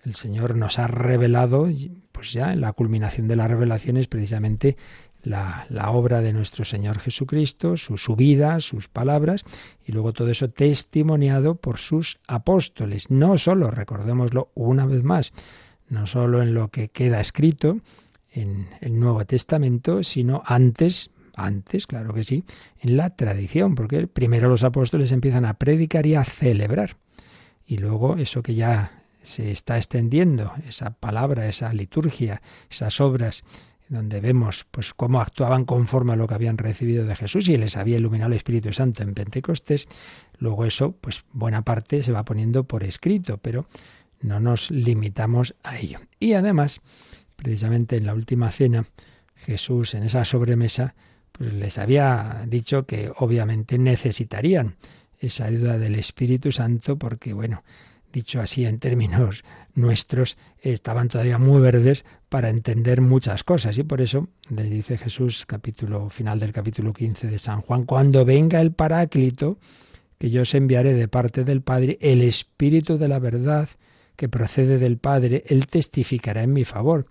El 0.04 0.14
Señor 0.14 0.54
nos 0.54 0.78
ha 0.78 0.86
revelado, 0.86 1.68
pues 2.12 2.32
ya 2.32 2.52
en 2.52 2.60
la 2.60 2.72
culminación 2.72 3.26
de 3.26 3.36
la 3.36 3.48
revelación 3.48 3.96
es 3.96 4.06
precisamente 4.06 4.76
la, 5.24 5.90
obra 5.90 6.20
de 6.20 6.32
nuestro 6.32 6.64
Señor 6.64 6.98
Jesucristo, 6.98 7.76
su, 7.76 7.96
su, 7.98 8.14
vida, 8.16 8.60
sus 8.60 8.88
palabras, 8.88 9.44
y 9.84 9.92
luego 9.92 10.12
todo 10.12 10.30
eso 10.30 10.50
testimoniado 10.50 11.56
por 11.56 11.78
sus 11.78 12.18
apóstoles. 12.26 13.10
No 13.10 13.38
solo, 13.38 13.70
recordémoslo 13.70 14.50
una 14.54 14.86
vez 14.86 15.02
más, 15.02 15.32
no 15.88 16.06
solo 16.06 16.42
en 16.42 16.54
lo 16.54 16.68
que 16.68 16.88
queda 16.88 17.20
escrito 17.20 17.80
en 18.30 18.68
el 18.80 18.98
Nuevo 18.98 19.24
Testamento, 19.24 20.02
sino 20.02 20.42
antes, 20.44 21.10
antes, 21.36 21.86
claro 21.86 22.12
que 22.12 22.24
sí, 22.24 22.44
en 22.80 22.96
la 22.96 23.10
tradición, 23.10 23.74
porque 23.74 24.06
primero 24.06 24.48
los 24.48 24.64
apóstoles 24.64 25.12
empiezan 25.12 25.44
a 25.44 25.54
predicar 25.54 26.06
y 26.06 26.14
a 26.14 26.24
celebrar. 26.24 26.96
Y 27.66 27.78
luego 27.78 28.16
eso 28.16 28.42
que 28.42 28.54
ya 28.54 29.02
se 29.22 29.50
está 29.50 29.78
extendiendo, 29.78 30.52
esa 30.68 30.90
palabra, 30.90 31.48
esa 31.48 31.72
liturgia, 31.72 32.42
esas 32.68 33.00
obras 33.00 33.44
donde 33.88 34.20
vemos 34.20 34.66
pues 34.70 34.94
cómo 34.94 35.20
actuaban 35.20 35.64
conforme 35.64 36.14
a 36.14 36.16
lo 36.16 36.26
que 36.26 36.34
habían 36.34 36.58
recibido 36.58 37.04
de 37.04 37.16
Jesús 37.16 37.48
y 37.48 37.56
les 37.56 37.76
había 37.76 37.98
iluminado 37.98 38.32
el 38.32 38.36
Espíritu 38.36 38.72
Santo 38.72 39.02
en 39.02 39.14
Pentecostés, 39.14 39.88
luego 40.38 40.64
eso 40.64 40.92
pues 40.92 41.24
buena 41.32 41.62
parte 41.62 42.02
se 42.02 42.12
va 42.12 42.24
poniendo 42.24 42.64
por 42.64 42.82
escrito, 42.84 43.38
pero 43.38 43.66
no 44.20 44.40
nos 44.40 44.70
limitamos 44.70 45.54
a 45.62 45.78
ello. 45.78 46.00
Y 46.18 46.32
además, 46.32 46.80
precisamente 47.36 47.96
en 47.96 48.06
la 48.06 48.14
última 48.14 48.50
cena, 48.50 48.84
Jesús 49.34 49.94
en 49.94 50.04
esa 50.04 50.24
sobremesa 50.24 50.94
pues 51.32 51.52
les 51.52 51.78
había 51.78 52.44
dicho 52.46 52.86
que 52.86 53.10
obviamente 53.16 53.76
necesitarían 53.76 54.76
esa 55.18 55.46
ayuda 55.46 55.78
del 55.78 55.96
Espíritu 55.96 56.52
Santo 56.52 56.96
porque 56.96 57.32
bueno, 57.32 57.64
dicho 58.12 58.40
así 58.40 58.64
en 58.64 58.78
términos 58.78 59.44
nuestros, 59.74 60.38
estaban 60.60 61.08
todavía 61.08 61.38
muy 61.38 61.60
verdes 61.60 62.04
para 62.34 62.48
entender 62.48 63.00
muchas 63.00 63.44
cosas. 63.44 63.78
Y 63.78 63.84
por 63.84 64.00
eso 64.00 64.26
les 64.48 64.68
dice 64.68 64.98
Jesús, 64.98 65.46
capítulo 65.46 66.08
final 66.10 66.40
del 66.40 66.50
capítulo 66.50 66.92
15 66.92 67.28
de 67.28 67.38
San 67.38 67.60
Juan, 67.60 67.84
cuando 67.84 68.24
venga 68.24 68.60
el 68.60 68.72
Paráclito, 68.72 69.58
que 70.18 70.30
yo 70.30 70.42
os 70.42 70.52
enviaré 70.56 70.94
de 70.94 71.06
parte 71.06 71.44
del 71.44 71.62
Padre, 71.62 71.96
el 72.00 72.22
Espíritu 72.22 72.98
de 72.98 73.06
la 73.06 73.20
verdad, 73.20 73.68
que 74.16 74.28
procede 74.28 74.78
del 74.78 74.98
Padre, 74.98 75.44
Él 75.46 75.68
testificará 75.68 76.42
en 76.42 76.52
mi 76.52 76.64
favor. 76.64 77.06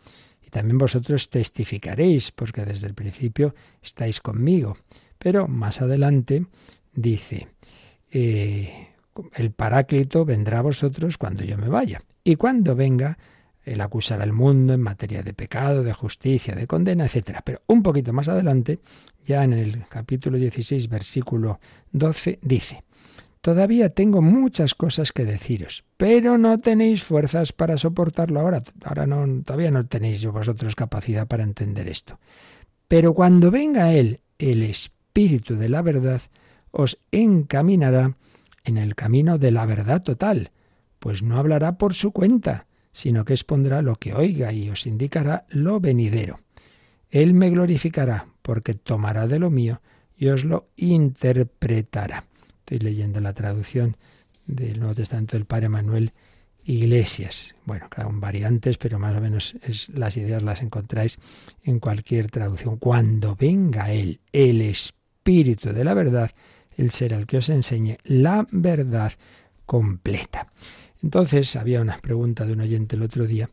Y 0.46 0.50
también 0.50 0.78
vosotros 0.78 1.30
testificaréis, 1.30 2.32
porque 2.32 2.66
desde 2.66 2.88
el 2.88 2.94
principio 2.94 3.56
estáis 3.82 4.20
conmigo. 4.20 4.76
Pero 5.18 5.48
más 5.48 5.82
adelante 5.82 6.48
dice, 6.94 7.48
eh, 8.12 8.90
el 9.36 9.52
Paráclito 9.52 10.26
vendrá 10.26 10.60
a 10.60 10.64
vosotros 10.64 11.18
cuando 11.18 11.46
yo 11.46 11.58
me 11.58 11.70
vaya. 11.70 12.04
Y 12.26 12.36
cuando 12.36 12.76
venga, 12.76 13.18
él 13.64 13.82
acusará 13.82 14.24
al 14.24 14.34
mundo 14.34 14.74
en 14.74 14.82
materia 14.82 15.24
de 15.24 15.34
pecado, 15.34 15.84
de 15.84 15.94
justicia, 15.94 16.56
de 16.56 16.68
condena, 16.68 17.06
etc. 17.06 17.40
Pero 17.44 17.62
un 17.68 17.82
poquito 17.82 18.14
más 18.14 18.28
adelante, 18.28 18.80
ya 19.26 19.44
en 19.44 19.54
el 19.54 19.86
capítulo 19.88 20.38
16, 20.38 20.90
versículo 20.90 21.60
12, 21.92 22.40
dice, 22.42 22.84
Todavía 23.44 23.90
tengo 23.90 24.22
muchas 24.22 24.74
cosas 24.74 25.12
que 25.12 25.26
deciros, 25.26 25.84
pero 25.98 26.38
no 26.38 26.62
tenéis 26.62 27.04
fuerzas 27.04 27.52
para 27.52 27.78
soportarlo 27.78 28.40
ahora. 28.40 28.64
Ahora 28.86 29.06
no, 29.06 29.44
todavía 29.44 29.70
no 29.70 29.86
tenéis 29.86 30.26
vosotros 30.26 30.76
capacidad 30.76 31.28
para 31.28 31.44
entender 31.44 31.90
esto. 31.90 32.20
Pero 32.88 33.14
cuando 33.14 33.52
venga 33.52 33.92
Él, 33.92 34.22
el 34.40 34.64
Espíritu 34.64 35.58
de 35.58 35.68
la 35.68 35.82
verdad, 35.82 36.22
os 36.72 37.00
encaminará 37.12 38.16
en 38.64 38.78
el 38.78 38.96
camino 38.96 39.38
de 39.38 39.52
la 39.52 39.66
verdad 39.66 40.04
total, 40.04 40.52
pues 41.00 41.22
no 41.22 41.38
hablará 41.38 41.78
por 41.78 41.96
su 41.96 42.14
cuenta, 42.14 42.66
sino 42.94 43.26
que 43.26 43.34
expondrá 43.34 43.82
lo 43.82 43.98
que 43.98 44.14
oiga 44.14 44.54
y 44.54 44.70
os 44.70 44.88
indicará 44.88 45.46
lo 45.50 45.80
venidero. 45.82 46.40
Él 47.10 47.34
me 47.34 47.50
glorificará, 47.50 48.28
porque 48.42 48.74
tomará 48.74 49.28
de 49.28 49.40
lo 49.40 49.50
mío 49.50 49.82
y 50.16 50.28
os 50.28 50.46
lo 50.46 50.70
interpretará. 50.78 52.24
Estoy 52.60 52.80
leyendo 52.80 53.20
la 53.20 53.34
traducción 53.34 53.98
del 54.46 54.80
Nuevo 54.80 54.96
Testamento 54.96 55.36
del 55.36 55.46
Padre 55.46 55.70
Manuel 55.70 56.14
Iglesias. 56.64 57.56
Bueno, 57.66 57.90
un 58.08 58.22
variantes, 58.22 58.78
pero 58.78 59.00
más 59.00 59.16
o 59.18 59.22
menos 59.22 59.56
es, 59.62 59.90
las 59.90 60.16
ideas 60.16 60.44
las 60.44 60.62
encontráis 60.62 61.20
en 61.64 61.80
cualquier 61.80 62.32
traducción. 62.32 62.78
Cuando 62.78 63.36
venga 63.36 63.92
Él, 63.92 64.22
el 64.32 64.62
Espíritu 64.62 65.74
de 65.74 65.84
la 65.84 65.94
verdad, 65.94 66.32
él 66.78 66.92
será 66.92 67.18
el 67.18 67.26
que 67.26 67.38
os 67.38 67.50
enseñe 67.50 67.98
la 68.04 68.48
verdad 68.52 69.14
completa. 69.66 70.52
Entonces, 71.04 71.56
había 71.56 71.82
una 71.82 71.98
pregunta 71.98 72.46
de 72.46 72.54
un 72.54 72.62
oyente 72.62 72.96
el 72.96 73.04
otro 73.04 73.28
día 73.28 73.50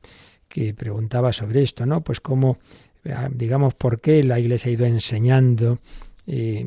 que 0.49 0.73
preguntaba 0.73 1.33
sobre 1.33 1.63
esto, 1.63 1.85
¿no? 1.85 2.03
Pues 2.03 2.21
cómo, 2.21 2.59
ah, 3.07 3.29
digamos, 3.31 3.75
por 3.75 4.01
qué 4.01 4.23
la 4.23 4.39
Iglesia 4.39 4.71
ha 4.71 4.73
ido 4.73 4.87
enseñando 4.87 5.81
eh, 6.27 6.65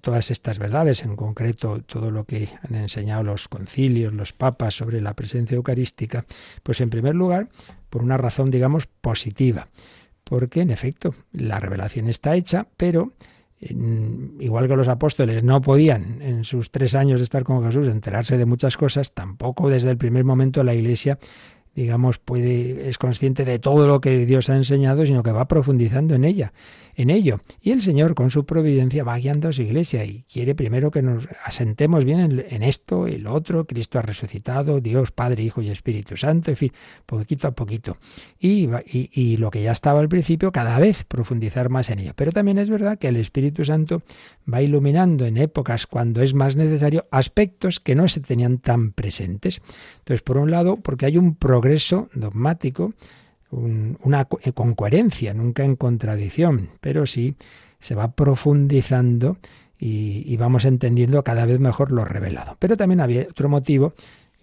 todas 0.00 0.30
estas 0.30 0.58
verdades, 0.58 1.02
en 1.02 1.16
concreto 1.16 1.82
todo 1.82 2.10
lo 2.10 2.24
que 2.24 2.48
han 2.66 2.74
enseñado 2.76 3.22
los 3.22 3.48
concilios, 3.48 4.14
los 4.14 4.32
papas 4.32 4.74
sobre 4.74 5.02
la 5.02 5.14
presencia 5.14 5.56
eucarística, 5.56 6.24
pues 6.62 6.80
en 6.80 6.88
primer 6.88 7.14
lugar, 7.14 7.48
por 7.90 8.02
una 8.02 8.16
razón, 8.16 8.50
digamos, 8.50 8.86
positiva, 8.86 9.68
porque 10.24 10.62
en 10.62 10.70
efecto 10.70 11.14
la 11.32 11.58
revelación 11.58 12.08
está 12.08 12.36
hecha, 12.36 12.68
pero 12.76 13.12
igual 13.60 14.68
que 14.68 14.76
los 14.76 14.88
apóstoles 14.88 15.44
no 15.44 15.60
podían 15.60 16.22
en 16.22 16.44
sus 16.44 16.70
tres 16.70 16.94
años 16.94 17.20
de 17.20 17.24
estar 17.24 17.44
con 17.44 17.62
Jesús 17.62 17.88
enterarse 17.88 18.38
de 18.38 18.46
muchas 18.46 18.76
cosas, 18.76 19.12
tampoco 19.12 19.68
desde 19.68 19.90
el 19.90 19.98
primer 19.98 20.24
momento 20.24 20.64
la 20.64 20.74
Iglesia 20.74 21.18
digamos, 21.74 22.18
puede, 22.18 22.88
es 22.88 22.98
consciente 22.98 23.44
de 23.44 23.58
todo 23.58 23.86
lo 23.86 24.00
que 24.00 24.26
Dios 24.26 24.50
ha 24.50 24.56
enseñado, 24.56 25.06
sino 25.06 25.22
que 25.22 25.32
va 25.32 25.46
profundizando 25.46 26.14
en 26.14 26.24
ella 26.24 26.52
en 27.00 27.10
ello. 27.10 27.40
Y 27.62 27.70
el 27.70 27.82
Señor, 27.82 28.14
con 28.14 28.30
su 28.30 28.44
providencia, 28.44 29.04
va 29.04 29.16
guiando 29.16 29.48
a 29.48 29.52
su 29.52 29.62
iglesia 29.62 30.04
y 30.04 30.24
quiere 30.30 30.54
primero 30.54 30.90
que 30.90 31.02
nos 31.02 31.28
asentemos 31.44 32.04
bien 32.04 32.44
en, 32.46 32.62
esto 32.62 33.08
y 33.08 33.16
lo 33.16 33.32
otro. 33.32 33.66
Cristo 33.66 33.98
ha 33.98 34.02
resucitado, 34.02 34.80
Dios, 34.80 35.10
Padre, 35.10 35.42
Hijo 35.42 35.62
y 35.62 35.70
Espíritu 35.70 36.16
Santo, 36.16 36.50
en 36.50 36.56
fin, 36.56 36.72
poquito 37.06 37.48
a 37.48 37.52
poquito. 37.52 37.96
Y, 38.38 38.68
y 38.86 39.36
lo 39.38 39.50
que 39.50 39.62
ya 39.62 39.72
estaba 39.72 40.00
al 40.00 40.08
principio, 40.08 40.52
cada 40.52 40.78
vez 40.78 41.04
profundizar 41.04 41.70
más 41.70 41.88
en 41.90 42.00
ello. 42.00 42.12
Pero 42.14 42.32
también 42.32 42.58
es 42.58 42.68
verdad 42.68 42.98
que 42.98 43.08
el 43.08 43.16
Espíritu 43.16 43.64
Santo 43.64 44.02
va 44.52 44.62
iluminando 44.62 45.24
en 45.26 45.38
épocas 45.38 45.86
cuando 45.86 46.22
es 46.22 46.34
más 46.34 46.56
necesario 46.56 47.06
aspectos 47.10 47.80
que 47.80 47.94
no 47.94 48.08
se 48.08 48.20
tenían 48.20 48.58
tan 48.58 48.92
presentes. 48.92 49.62
Entonces, 49.98 50.22
por 50.22 50.36
un 50.36 50.50
lado, 50.50 50.76
porque 50.76 51.06
hay 51.06 51.16
un 51.16 51.34
progreso 51.34 52.08
dogmático, 52.14 52.92
una, 53.50 54.28
eh, 54.42 54.52
con 54.52 54.74
coherencia, 54.74 55.34
nunca 55.34 55.64
en 55.64 55.76
contradicción, 55.76 56.70
pero 56.80 57.06
sí 57.06 57.36
se 57.78 57.94
va 57.94 58.12
profundizando 58.12 59.38
y, 59.78 60.36
vamos 60.36 60.66
entendiendo 60.66 61.24
cada 61.24 61.46
vez 61.46 61.58
mejor 61.58 61.90
lo 61.90 62.04
revelado. 62.04 62.56
Pero 62.58 62.76
también 62.76 63.00
había 63.00 63.22
otro 63.22 63.48
motivo, 63.48 63.94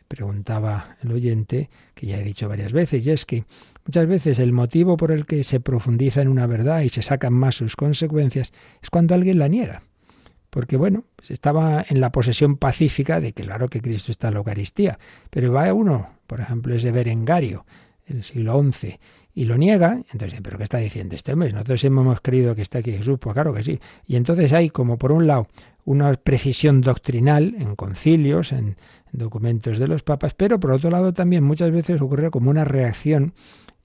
preguntaba 0.07 0.97
el 1.03 1.11
oyente, 1.11 1.69
que 1.93 2.07
ya 2.07 2.17
he 2.19 2.23
dicho 2.23 2.49
varias 2.49 2.73
veces, 2.73 3.05
y 3.05 3.11
es 3.11 3.25
que 3.25 3.45
muchas 3.85 4.07
veces 4.07 4.39
el 4.39 4.51
motivo 4.51 4.97
por 4.97 5.11
el 5.11 5.25
que 5.25 5.43
se 5.43 5.59
profundiza 5.59 6.21
en 6.21 6.27
una 6.27 6.47
verdad 6.47 6.81
y 6.81 6.89
se 6.89 7.03
sacan 7.03 7.33
más 7.33 7.55
sus 7.55 7.75
consecuencias 7.75 8.51
es 8.81 8.89
cuando 8.89 9.13
alguien 9.13 9.37
la 9.37 9.47
niega. 9.47 9.83
Porque 10.49 10.77
bueno, 10.77 11.03
pues 11.15 11.29
estaba 11.29 11.85
en 11.87 12.01
la 12.01 12.11
posesión 12.11 12.57
pacífica 12.57 13.19
de 13.19 13.33
que 13.33 13.43
claro 13.43 13.69
que 13.69 13.81
Cristo 13.81 14.11
está 14.11 14.29
en 14.29 14.35
la 14.35 14.39
Eucaristía, 14.39 14.97
pero 15.29 15.51
va 15.51 15.71
uno, 15.71 16.09
por 16.25 16.39
ejemplo, 16.39 16.73
ese 16.73 16.91
Berengario, 16.91 17.65
del 18.07 18.23
siglo 18.23 18.61
XI, 18.71 18.99
y 19.37 19.45
lo 19.45 19.55
niega, 19.55 20.01
entonces, 20.11 20.39
¿pero 20.41 20.57
qué 20.57 20.63
está 20.63 20.79
diciendo 20.79 21.13
este 21.13 21.33
hombre? 21.33 21.53
Nosotros 21.53 21.83
hemos 21.83 22.21
creído 22.21 22.55
que 22.55 22.63
está 22.63 22.79
aquí 22.79 22.91
Jesús, 22.91 23.19
pues 23.19 23.35
claro 23.35 23.53
que 23.53 23.61
sí. 23.61 23.79
Y 24.07 24.15
entonces 24.15 24.51
hay 24.51 24.71
como 24.71 24.97
por 24.97 25.11
un 25.11 25.27
lado 25.27 25.47
una 25.85 26.11
precisión 26.15 26.81
doctrinal 26.81 27.55
en 27.59 27.75
concilios, 27.75 28.51
en, 28.51 28.77
documentos 29.11 29.77
de 29.77 29.87
los 29.87 30.03
papas, 30.03 30.33
pero 30.33 30.59
por 30.59 30.71
otro 30.71 30.89
lado 30.89 31.13
también 31.13 31.43
muchas 31.43 31.71
veces 31.71 32.01
ocurre 32.01 32.29
como 32.29 32.49
una 32.49 32.65
reacción 32.65 33.33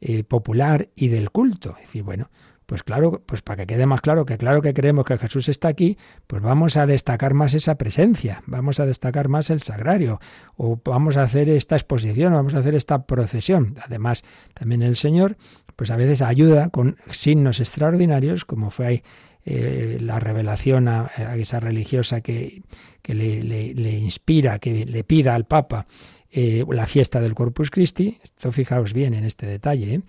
eh, 0.01 0.25
popular 0.25 0.89
y 0.95 1.09
del 1.09 1.31
culto. 1.31 1.77
Es 1.77 1.87
decir, 1.87 2.03
bueno, 2.03 2.31
pues 2.67 2.83
claro, 2.83 3.23
pues 3.27 3.43
para 3.43 3.57
que 3.57 3.67
quede 3.75 3.87
más 3.87 4.01
claro 4.01 4.25
que 4.25 4.39
claro 4.39 4.63
que 4.63 4.75
creemos 4.75 5.05
que 5.05 5.19
Jesús 5.19 5.49
está 5.49 5.69
aquí, 5.69 5.99
pues 6.27 6.43
vamos 6.43 6.77
a 6.77 6.87
destacar 6.87 7.35
más 7.35 7.55
esa 7.55 7.77
presencia, 7.77 8.43
vamos 8.47 8.81
a 8.81 8.87
destacar 8.87 9.29
más 9.29 9.51
el 9.51 9.63
sagrario, 9.63 10.21
o 10.57 10.81
vamos 10.85 11.17
a 11.17 11.25
hacer 11.25 11.49
esta 11.49 11.77
exposición, 11.77 12.33
vamos 12.33 12.55
a 12.55 12.59
hacer 12.59 12.75
esta 12.75 13.07
procesión. 13.07 13.77
Además, 13.85 14.23
también 14.55 14.83
el 14.83 14.97
Señor, 14.97 15.37
pues 15.77 15.91
a 15.91 15.97
veces 15.97 16.23
ayuda 16.23 16.71
con 16.71 16.97
signos 17.11 17.61
extraordinarios, 17.61 18.45
como 18.45 18.71
fue 18.71 18.87
ahí 18.87 19.03
eh, 19.45 19.99
la 20.01 20.21
revelación 20.21 20.87
a, 20.87 21.11
esa 21.37 21.59
religiosa 21.59 22.21
que, 22.21 22.63
le, 23.05 23.99
inspira, 23.99 24.61
que 24.61 24.87
le 24.87 25.03
pida 25.03 25.35
al 25.35 25.47
Papa 25.47 25.87
eh, 26.31 26.65
la 26.71 26.87
fiesta 26.87 27.21
del 27.21 27.35
Corpus 27.35 27.71
Christi. 27.71 28.19
Esto 28.23 28.53
fijaos 28.53 28.93
bien 28.93 29.15
en 29.15 29.25
este 29.25 29.47
detalle. 29.47 29.95
¿eh? 29.95 30.01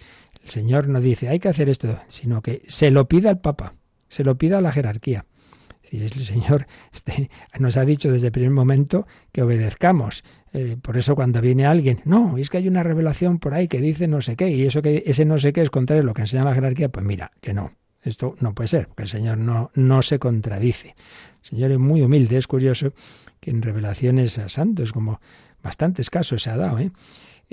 El 0.44 0.50
Señor 0.50 0.88
no 0.88 1.02
dice 1.02 1.30
hay 1.30 1.40
que 1.40 1.50
hacer 1.50 1.70
esto, 1.70 2.00
sino 2.08 2.42
que 2.42 2.62
se 2.68 2.92
lo 2.92 3.08
pida 3.08 3.30
al 3.30 3.40
Papa, 3.40 3.76
se 4.08 4.24
lo 4.24 4.38
pida 4.38 4.58
a 4.58 4.62
la 4.62 4.72
jerarquía. 4.72 5.26
el 5.92 6.10
Señor 6.12 6.68
este, 6.94 7.30
nos 7.60 7.78
ha 7.78 7.86
dicho 7.86 8.12
desde 8.12 8.28
el 8.28 8.34
primer 8.34 8.52
momento 8.52 9.08
que 9.32 9.42
obedezcamos. 9.42 10.24
Eh, 10.54 10.78
por 10.82 10.98
eso 10.98 11.16
cuando 11.16 11.42
viene 11.42 11.66
alguien, 11.66 12.02
no, 12.06 12.38
es 12.38 12.50
que 12.50 12.58
hay 12.58 12.68
una 12.68 12.84
revelación 12.84 13.40
por 13.40 13.54
ahí 13.54 13.68
que 13.68 13.82
dice 13.82 14.08
no 14.08 14.22
sé 14.22 14.36
qué, 14.36 14.50
y 14.50 14.64
eso 14.64 14.82
que 14.82 15.04
ese 15.06 15.26
no 15.26 15.38
sé 15.40 15.54
qué 15.54 15.62
es 15.62 15.70
contrario 15.70 16.04
a 16.04 16.06
lo 16.06 16.14
que 16.14 16.22
enseña 16.22 16.44
la 16.44 16.54
jerarquía, 16.54 16.90
pues 16.90 17.06
mira, 17.06 17.32
que 17.42 17.54
no. 17.54 17.72
Esto 18.04 18.36
no 18.42 18.54
puede 18.54 18.68
ser, 18.68 18.88
porque 18.88 19.04
el 19.04 19.10
Señor 19.10 19.38
no, 19.38 19.72
no 19.76 20.02
se 20.02 20.20
contradice. 20.20 20.90
El 21.42 21.50
Señor 21.50 21.72
es 21.72 21.80
muy 21.80 22.02
humilde, 22.02 22.38
es 22.38 22.48
curioso 22.48 22.94
que 23.40 23.50
en 23.50 23.62
revelaciones 23.62 24.38
a 24.38 24.50
santos, 24.50 24.92
como 24.92 25.22
bastantes 25.64 26.10
casos 26.10 26.44
se 26.44 26.50
ha 26.50 26.58
dado, 26.58 26.80
¿eh? 26.80 26.92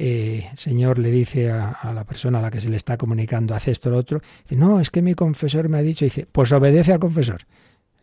Eh, 0.02 0.50
Señor 0.54 0.98
le 0.98 1.10
dice 1.10 1.50
a, 1.50 1.92
la 1.94 2.04
persona 2.04 2.38
a 2.38 2.42
la 2.42 2.50
que 2.50 2.58
se 2.58 2.70
le 2.70 2.78
está 2.78 2.96
comunicando, 2.96 3.54
hace 3.54 3.70
esto 3.70 3.90
o 3.90 3.92
lo 3.92 3.98
otro, 3.98 4.22
dice, 4.44 4.56
no, 4.56 4.80
es 4.80 4.88
que 4.88 5.02
mi 5.02 5.12
confesor 5.12 5.68
me 5.68 5.76
ha 5.76 5.82
dicho, 5.82 6.06
dice, 6.06 6.26
pues 6.32 6.50
obedece 6.52 6.94
al 6.94 7.00
confesor. 7.00 7.42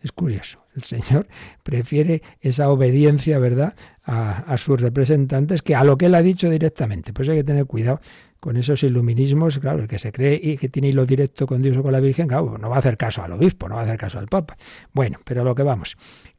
Es 0.03 0.11
curioso, 0.11 0.59
el 0.75 0.83
Señor 0.83 1.27
prefiere 1.63 2.21
esa 2.39 2.69
obediencia, 2.69 3.39
¿verdad?, 3.39 3.73
a, 4.03 4.37
a, 4.41 4.57
sus 4.57 4.79
representantes 4.79 5.63
que 5.63 5.73
a 5.73 5.83
lo 5.83 5.97
que 5.97 6.05
él 6.05 6.13
ha 6.13 6.21
dicho 6.21 6.51
directamente. 6.51 7.13
Pues 7.13 7.29
hay 7.29 7.37
que 7.37 7.43
tener 7.43 7.65
cuidado 7.65 7.99
con 8.39 8.57
esos 8.57 8.83
iluminismos, 8.83 9.57
claro, 9.57 9.79
el 9.79 9.87
que 9.87 9.97
se 9.97 10.11
cree 10.11 10.39
y 10.41 10.57
que 10.57 10.69
tiene 10.69 10.89
hilo 10.89 11.05
directo 11.05 11.47
con 11.47 11.63
Dios 11.63 11.77
o 11.77 11.83
con 11.83 11.91
la 11.91 11.99
Virgen, 11.99 12.27
claro, 12.27 12.59
no 12.59 12.69
va 12.69 12.75
a 12.75 12.79
hacer 12.79 12.95
caso 12.95 13.23
al 13.23 13.31
obispo, 13.31 13.67
no 13.67 13.75
va 13.75 13.81
a 13.81 13.83
hacer 13.85 13.97
caso 13.97 14.19
al 14.19 14.27
Papa. 14.27 14.55
Bueno, 14.93 15.19
pero 15.25 15.43
lo 15.43 15.55
que 15.55 15.63
vamos, 15.63 15.97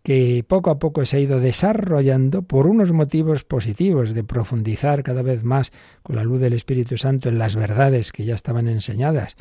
que 0.08 0.42
poco 0.42 0.70
a 0.70 0.78
poco 0.78 1.04
se 1.04 1.18
ha 1.18 1.20
ido 1.20 1.38
desarrollando 1.38 2.40
por 2.40 2.66
unos 2.66 2.92
motivos 2.92 3.44
positivos 3.44 4.14
de 4.14 4.24
profundizar 4.24 5.02
cada 5.02 5.20
vez 5.20 5.44
más 5.44 5.70
con 6.02 6.16
la 6.16 6.24
luz 6.24 6.40
del 6.40 6.54
Espíritu 6.54 6.96
Santo 6.96 7.28
en 7.28 7.36
las 7.36 7.56
verdades 7.56 8.10
que 8.10 8.24
ya 8.24 8.34
estaban 8.34 8.68
enseñadas, 8.68 9.36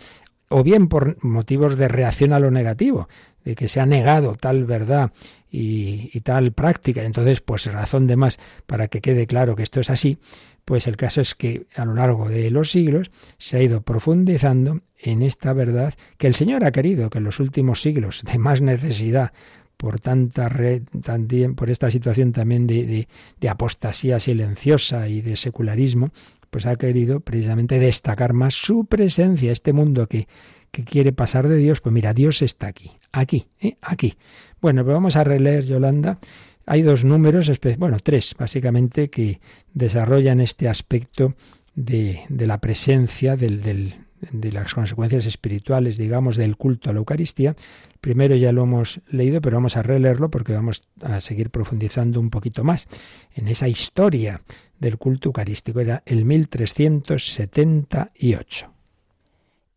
o 0.49 0.63
bien 0.63 0.89
por 0.89 1.23
motivos 1.23 1.77
de 1.77 1.87
reacción 1.87 2.33
a 2.33 2.39
lo 2.39 2.51
negativo, 2.51 3.07
de 3.45 3.55
que 3.55 3.69
se 3.69 3.79
ha 3.79 3.85
negado 3.85 4.35
tal 4.35 4.65
verdad 4.65 5.13
y, 5.49 6.19
tal 6.19 6.51
práctica, 6.51 7.01
entonces 7.03 7.39
pues 7.39 7.71
razón 7.71 8.05
de 8.05 8.17
más 8.17 8.37
para 8.65 8.89
que 8.89 8.99
quede 8.99 9.25
claro 9.25 9.55
que 9.55 9.63
esto 9.63 9.79
es 9.79 9.89
así, 9.89 10.17
pues 10.65 10.85
el 10.85 10.97
caso 10.97 11.21
es 11.21 11.33
que 11.33 11.67
a 11.77 11.85
lo 11.85 11.93
largo 11.93 12.27
de 12.27 12.51
los 12.51 12.71
siglos 12.71 13.09
se 13.37 13.55
ha 13.55 13.63
ido 13.63 13.83
profundizando 13.83 14.81
en 14.99 15.21
esta 15.21 15.53
verdad 15.53 15.93
que 16.17 16.27
el 16.27 16.35
Señor 16.35 16.65
ha 16.65 16.73
querido 16.73 17.09
que 17.09 17.19
en 17.19 17.23
los 17.23 17.39
últimos 17.39 17.81
siglos 17.81 18.25
de 18.29 18.37
más 18.37 18.59
necesidad 18.59 19.31
por 19.77 19.99
tanta 19.99 20.49
red, 20.49 20.83
también 21.03 21.55
por 21.55 21.69
esta 21.69 21.89
situación 21.91 22.33
también 22.33 22.67
de, 22.67 23.07
de, 23.39 23.49
apostasía 23.49 24.19
silenciosa 24.19 25.07
y 25.07 25.21
de 25.21 25.37
secularismo, 25.37 26.11
pues 26.49 26.65
ha 26.65 26.75
querido 26.75 27.19
precisamente 27.19 27.79
destacar 27.79 28.33
más 28.33 28.55
su 28.55 28.85
presencia, 28.85 29.51
este 29.51 29.73
mundo 29.73 30.07
que, 30.07 30.27
que 30.71 30.83
quiere 30.83 31.11
pasar 31.11 31.47
de 31.47 31.57
Dios, 31.57 31.81
pues 31.81 31.93
mira, 31.93 32.13
Dios 32.13 32.41
está 32.41 32.67
aquí, 32.67 32.91
aquí, 33.11 33.47
¿eh? 33.59 33.77
aquí. 33.81 34.15
Bueno, 34.59 34.83
pues 34.83 34.93
vamos 34.93 35.15
a 35.15 35.23
releer, 35.23 35.65
Yolanda, 35.65 36.19
hay 36.65 36.81
dos 36.81 37.05
números, 37.05 37.49
bueno, 37.77 37.97
tres 38.03 38.35
básicamente, 38.37 39.09
que 39.09 39.39
desarrollan 39.73 40.41
este 40.41 40.67
aspecto 40.67 41.35
de, 41.75 42.25
la 42.29 42.59
presencia 42.59 43.37
de 43.37 44.51
las 44.51 44.73
consecuencias 44.73 45.25
espirituales, 45.25 45.97
digamos, 45.97 46.35
del 46.35 46.57
culto 46.57 46.89
a 46.89 46.93
la 46.93 46.99
Eucaristía. 46.99 47.55
Primero 48.01 48.35
ya 48.35 48.51
lo 48.51 48.63
hemos 48.63 49.01
leído, 49.07 49.39
pero 49.41 49.57
vamos 49.57 49.77
a 49.77 49.83
releerlo 49.83 50.29
porque 50.29 50.53
vamos 50.53 50.87
a 51.01 51.19
seguir 51.19 51.49
profundizando 51.49 52.19
un 52.19 52.29
poquito 52.29 52.63
más 52.63 52.87
en 53.33 53.47
esa 53.47 53.67
historia 53.67 54.43
del 54.79 54.97
culto 54.97 55.29
eucarístico. 55.29 55.79
Era 55.79 56.03
el 56.05 56.25
1378. 56.25 58.73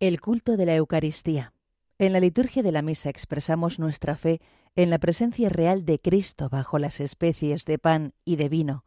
El 0.00 0.20
culto 0.20 0.56
de 0.56 0.66
la 0.66 0.74
Eucaristía. 0.76 1.52
En 1.98 2.12
la 2.14 2.20
liturgia 2.20 2.62
de 2.62 2.72
la 2.72 2.82
misa 2.82 3.10
expresamos 3.10 3.78
nuestra 3.78 4.16
fe 4.16 4.40
en 4.76 4.90
la 4.90 4.98
presencia 4.98 5.48
real 5.48 5.84
de 5.84 5.98
Cristo 5.98 6.48
bajo 6.48 6.78
las 6.78 7.00
especies 7.00 7.64
de 7.64 7.78
pan 7.78 8.12
y 8.24 8.36
de 8.36 8.48
vino, 8.48 8.84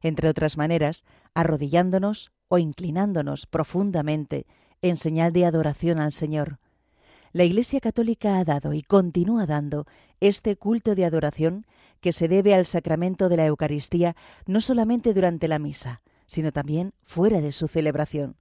entre 0.00 0.28
otras 0.28 0.56
maneras, 0.56 1.04
arrodillándonos 1.34 2.32
o 2.48 2.58
inclinándonos 2.58 3.46
profundamente 3.46 4.46
en 4.82 4.96
señal 4.96 5.32
de 5.32 5.46
adoración 5.46 5.98
al 5.98 6.12
Señor. 6.12 6.58
La 7.34 7.44
Iglesia 7.44 7.80
Católica 7.80 8.38
ha 8.38 8.44
dado 8.44 8.74
y 8.74 8.82
continúa 8.82 9.46
dando 9.46 9.86
este 10.20 10.56
culto 10.56 10.94
de 10.94 11.06
adoración 11.06 11.64
que 12.02 12.12
se 12.12 12.28
debe 12.28 12.54
al 12.54 12.66
sacramento 12.66 13.30
de 13.30 13.38
la 13.38 13.46
Eucaristía 13.46 14.16
no 14.44 14.60
solamente 14.60 15.14
durante 15.14 15.48
la 15.48 15.58
misa, 15.58 16.02
sino 16.26 16.52
también 16.52 16.92
fuera 17.02 17.40
de 17.40 17.52
su 17.52 17.68
celebración, 17.68 18.36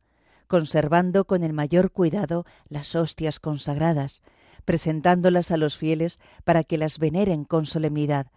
conservando 0.48 1.24
con 1.24 1.44
el 1.44 1.54
mayor 1.54 1.92
cuidado 1.92 2.46
las 2.68 2.94
hostias 2.96 3.40
consagradas, 3.40 4.24
presentándolas 4.66 5.52
a 5.52 5.58
los 5.58 5.78
fieles 5.78 6.20
para 6.44 6.66
que 6.66 6.78
las 6.78 7.00
veneren 7.00 7.46
con 7.46 7.66
solemnidad, 7.66 8.28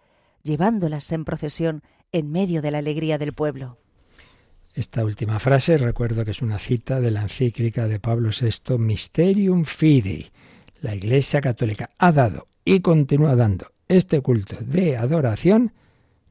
llevándolas 0.41 1.11
en 1.11 1.25
procesión 1.25 1.83
en 2.13 2.31
medio 2.31 2.61
de 2.61 2.71
la 2.71 2.77
alegría 2.77 3.17
del 3.17 3.33
pueblo. 3.33 3.77
Esta 4.73 5.03
última 5.03 5.39
frase 5.39 5.77
recuerdo 5.77 6.23
que 6.23 6.31
es 6.31 6.41
una 6.41 6.59
cita 6.59 7.01
de 7.01 7.11
la 7.11 7.23
encíclica 7.23 7.87
de 7.87 7.99
Pablo 7.99 8.29
VI, 8.29 8.77
Mysterium 8.77 9.65
Fidei. 9.65 10.31
La 10.85 10.93
Iglesia 10.93 11.41
Católica 11.41 11.89
ha 11.97 12.11
dado 12.11 12.47
y 12.63 12.81
continúa 12.81 13.35
dando 13.35 13.71
este 13.87 14.21
culto 14.21 14.55
de 14.61 14.97
adoración 14.97 15.73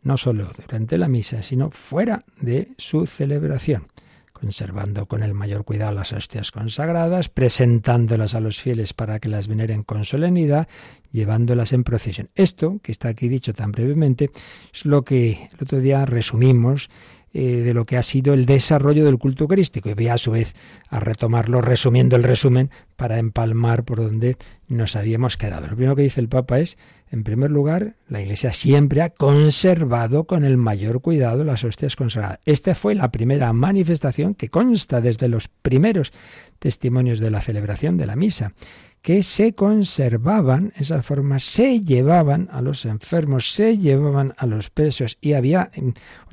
no 0.03 0.17
solo 0.17 0.49
durante 0.57 0.97
la 0.97 1.09
misa, 1.09 1.43
sino 1.43 1.73
fuera 1.73 2.25
de 2.41 2.69
su 2.79 3.05
celebración 3.05 3.89
conservando 4.33 5.07
con 5.07 5.25
el 5.25 5.35
mayor 5.35 5.65
cuidado 5.65 5.93
las 5.93 6.13
hostias 6.13 6.53
consagradas, 6.53 7.29
presentándolas 7.29 8.35
a 8.35 8.41
los 8.41 8.61
fieles 8.61 8.93
para 8.93 9.19
que 9.19 9.29
las 9.29 9.49
veneren 9.49 9.83
con 9.83 10.05
solemnidad, 10.05 10.69
llevándolas 11.11 11.73
en 11.73 11.83
procesión. 11.83 12.29
Esto, 12.35 12.79
que 12.83 12.93
está 12.93 13.09
aquí 13.09 13.29
dicho 13.29 13.55
tan 13.55 13.73
brevemente, 13.73 14.31
es 14.73 14.85
lo 14.85 15.03
que 15.03 15.49
el 15.51 15.63
otro 15.63 15.81
día 15.81 16.05
resumimos 16.05 16.91
eh, 17.37 17.63
de 17.63 17.75
lo 17.75 17.85
que 17.85 17.97
ha 17.97 18.03
sido 18.03 18.33
el 18.33 18.47
desarrollo 18.47 19.05
del 19.05 19.19
culto 19.19 19.45
eucarístico. 19.45 19.91
Y 19.91 19.95
voy 19.95 20.09
a 20.09 20.17
su 20.17 20.31
vez 20.31 20.55
a 20.89 21.01
retomarlo 21.01 21.61
resumiendo 21.61 22.15
el 22.15 22.23
resumen 22.23 22.71
para 22.95 23.19
empalmar 23.19 23.85
por 23.85 23.99
donde 23.99 24.37
nos 24.69 24.97
habíamos 24.97 25.37
quedado. 25.37 25.67
Lo 25.67 25.75
primero 25.75 25.97
que 25.97 26.03
dice 26.03 26.21
el 26.21 26.29
Papa 26.29 26.61
es 26.61 26.79
en 27.11 27.23
primer 27.23 27.51
lugar, 27.51 27.95
la 28.09 28.21
Iglesia 28.21 28.53
siempre 28.53 29.03
ha 29.03 29.11
conservado 29.11 30.25
con 30.25 30.45
el 30.45 30.57
mayor 30.57 31.01
cuidado 31.01 31.45
las 31.45 31.63
hostias 31.63 31.97
consagradas. 31.97 32.41
Esta 32.45 32.75
fue 32.75 32.95
la 32.95 33.13
primera 33.13 33.53
manifestación 33.53 34.35
que 34.35 34.49
consta 34.49 35.01
desde 35.01 35.29
los 35.29 35.47
primeros 35.49 36.13
testimonios 36.59 37.21
de 37.21 37.31
la 37.31 37.41
celebración 37.41 37.99
de 37.99 38.07
la 38.07 38.17
misa, 38.17 38.55
que 39.01 39.23
se 39.23 39.55
conservaban, 39.55 40.73
esas 40.77 41.05
formas 41.05 41.43
se 41.43 41.83
llevaban 41.83 42.49
a 42.51 42.63
los 42.63 42.87
enfermos, 42.87 43.53
se 43.53 43.77
llevaban 43.77 44.33
a 44.39 44.47
los 44.47 44.71
presos 44.71 45.19
y 45.21 45.35
había 45.35 45.71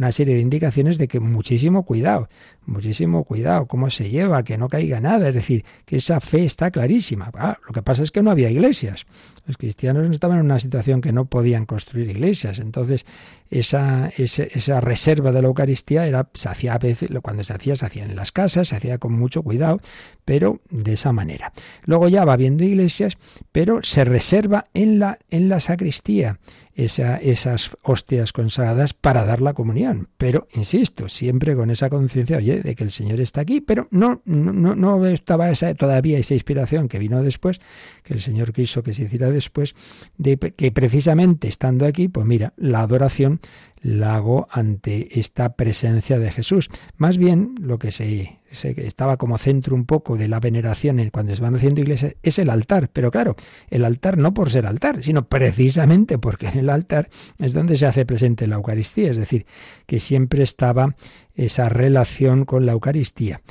una 0.01 0.11
serie 0.11 0.33
de 0.33 0.41
indicaciones 0.41 0.97
de 0.97 1.07
que 1.07 1.19
muchísimo 1.19 1.83
cuidado, 1.83 2.27
muchísimo 2.65 3.23
cuidado, 3.23 3.67
cómo 3.67 3.91
se 3.91 4.09
lleva, 4.09 4.43
que 4.43 4.57
no 4.57 4.67
caiga 4.67 4.99
nada, 4.99 5.29
es 5.29 5.35
decir, 5.35 5.63
que 5.85 5.97
esa 5.97 6.19
fe 6.19 6.43
está 6.43 6.71
clarísima. 6.71 7.29
Ah, 7.35 7.59
lo 7.67 7.71
que 7.71 7.83
pasa 7.83 8.01
es 8.01 8.09
que 8.09 8.23
no 8.23 8.31
había 8.31 8.49
iglesias. 8.49 9.05
Los 9.45 9.57
cristianos 9.57 10.09
estaban 10.09 10.39
en 10.39 10.45
una 10.45 10.57
situación 10.57 11.01
que 11.01 11.11
no 11.11 11.25
podían 11.25 11.67
construir 11.67 12.09
iglesias, 12.09 12.57
entonces 12.57 13.05
esa, 13.51 14.09
esa, 14.17 14.81
reserva 14.81 15.31
de 15.31 15.43
la 15.43 15.49
Eucaristía 15.49 16.07
era, 16.07 16.29
se 16.33 16.49
hacía 16.49 16.73
a 16.73 16.79
veces, 16.79 17.09
cuando 17.21 17.43
se 17.43 17.53
hacía, 17.53 17.75
se 17.75 17.85
hacía 17.85 18.03
en 18.03 18.15
las 18.15 18.31
casas, 18.31 18.69
se 18.69 18.75
hacía 18.75 18.97
con 18.97 19.13
mucho 19.13 19.43
cuidado, 19.43 19.81
pero 20.25 20.61
de 20.71 20.93
esa 20.93 21.11
manera. 21.11 21.53
Luego 21.83 22.07
ya 22.07 22.25
va 22.25 22.33
habiendo 22.33 22.63
iglesias, 22.63 23.19
pero 23.51 23.83
se 23.83 24.03
reserva 24.03 24.65
en 24.73 24.97
la, 24.97 25.19
en 25.29 25.47
la 25.47 25.59
sacristía 25.59 26.39
esas 26.85 27.71
hostias 27.81 28.33
consagradas 28.33 28.93
para 28.93 29.25
dar 29.25 29.41
la 29.41 29.53
comunión. 29.53 30.09
Pero, 30.17 30.47
insisto, 30.53 31.09
siempre 31.09 31.55
con 31.55 31.69
esa 31.69 31.89
conciencia, 31.89 32.37
oye, 32.37 32.61
de 32.61 32.75
que 32.75 32.83
el 32.83 32.91
Señor 32.91 33.19
está 33.19 33.41
aquí, 33.41 33.61
pero 33.61 33.87
no, 33.91 34.21
no, 34.25 34.75
no 34.75 35.05
estaba 35.07 35.49
esa, 35.49 35.73
todavía 35.75 36.17
esa 36.17 36.33
inspiración 36.33 36.87
que 36.87 36.99
vino 36.99 37.21
después, 37.23 37.59
que 38.03 38.13
el 38.13 38.19
Señor 38.19 38.53
quiso 38.53 38.83
que 38.83 38.93
se 38.93 39.03
hiciera 39.03 39.29
después, 39.29 39.75
de 40.17 40.37
que 40.37 40.71
precisamente 40.71 41.47
estando 41.47 41.85
aquí, 41.85 42.07
pues 42.07 42.25
mira, 42.25 42.53
la 42.57 42.81
adoración 42.81 43.39
la 43.81 44.15
hago 44.15 44.47
ante 44.51 45.19
esta 45.19 45.55
presencia 45.55 46.19
de 46.19 46.31
Jesús. 46.31 46.69
Más 46.97 47.17
bien 47.17 47.55
lo 47.59 47.79
que 47.79 47.91
se, 47.91 48.39
estaba 48.49 49.17
como 49.17 49.37
centro 49.37 49.75
un 49.75 49.85
poco 49.85 50.17
de 50.17 50.27
la 50.27 50.39
veneración 50.39 51.09
cuando 51.11 51.35
se 51.35 51.41
van 51.41 51.55
haciendo 51.55 51.81
iglesias 51.81 52.15
es 52.21 52.37
el 52.39 52.49
altar. 52.49 52.89
Pero 52.93 53.09
claro, 53.11 53.35
el 53.69 53.83
altar 53.83 54.17
no 54.17 54.33
por 54.33 54.51
ser 54.51 54.67
altar, 54.67 55.01
sino 55.01 55.27
precisamente 55.27 56.17
porque 56.19 56.47
en 56.47 56.59
el 56.59 56.69
altar 56.69 57.09
es 57.39 57.53
donde 57.53 57.75
se 57.75 57.87
hace 57.87 58.05
presente 58.05 58.47
la 58.47 58.55
Eucaristía. 58.55 59.09
Es 59.09 59.17
decir, 59.17 59.45
que 59.87 59.99
siempre 59.99 60.43
estaba 60.43 60.95
esa 61.35 61.69
relación 61.69 62.45
con 62.45 62.65
la 62.65 62.73
Eucaristía. 62.73 63.41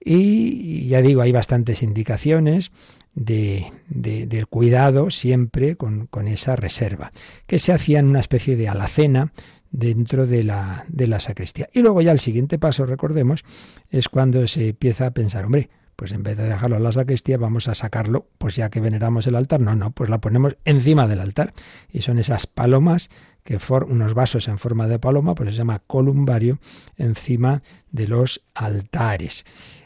Y 0.00 0.86
ya 0.86 1.02
digo, 1.02 1.20
hay 1.20 1.32
bastantes 1.32 1.82
indicaciones 1.82 2.70
de, 3.16 3.72
del 3.88 4.46
cuidado 4.46 5.10
siempre 5.10 5.76
con, 5.76 6.06
con, 6.06 6.28
esa 6.28 6.54
reserva, 6.54 7.12
que 7.46 7.58
se 7.58 7.72
hacía 7.72 7.98
en 7.98 8.06
una 8.06 8.20
especie 8.20 8.56
de 8.56 8.68
alacena 8.68 9.32
dentro 9.76 10.26
de 10.26 10.42
la, 10.42 10.86
de 10.88 11.06
la 11.06 11.20
sacristía. 11.20 11.68
Y 11.72 11.82
luego 11.82 12.00
ya 12.00 12.10
el 12.10 12.18
siguiente 12.18 12.58
paso, 12.58 12.86
recordemos, 12.86 13.44
es 13.90 14.08
cuando 14.08 14.46
se 14.46 14.70
empieza 14.70 15.06
a 15.06 15.10
pensar, 15.10 15.44
hombre, 15.44 15.68
pues 15.96 16.12
en 16.12 16.22
vez 16.22 16.36
de 16.36 16.44
dejarlo 16.44 16.76
en 16.76 16.82
la 16.82 16.92
sacristía, 16.92 17.36
vamos 17.36 17.68
a 17.68 17.74
sacarlo, 17.74 18.26
pues 18.38 18.56
ya 18.56 18.70
que 18.70 18.80
veneramos 18.80 19.26
el 19.26 19.34
altar, 19.34 19.60
no, 19.60 19.76
no, 19.76 19.90
pues 19.90 20.08
la 20.08 20.20
ponemos 20.20 20.56
encima 20.64 21.06
del 21.06 21.20
altar. 21.20 21.52
Y 21.90 22.02
son 22.02 22.18
esas 22.18 22.46
palomas, 22.46 23.10
que 23.44 23.58
for, 23.58 23.84
unos 23.84 24.14
vasos 24.14 24.48
en 24.48 24.58
forma 24.58 24.88
de 24.88 24.98
paloma, 24.98 25.34
pues 25.34 25.50
se 25.50 25.56
llama 25.56 25.82
columbario, 25.86 26.58
encima 26.96 27.62
de 27.90 28.08
los 28.08 28.42
altares. 28.54 29.44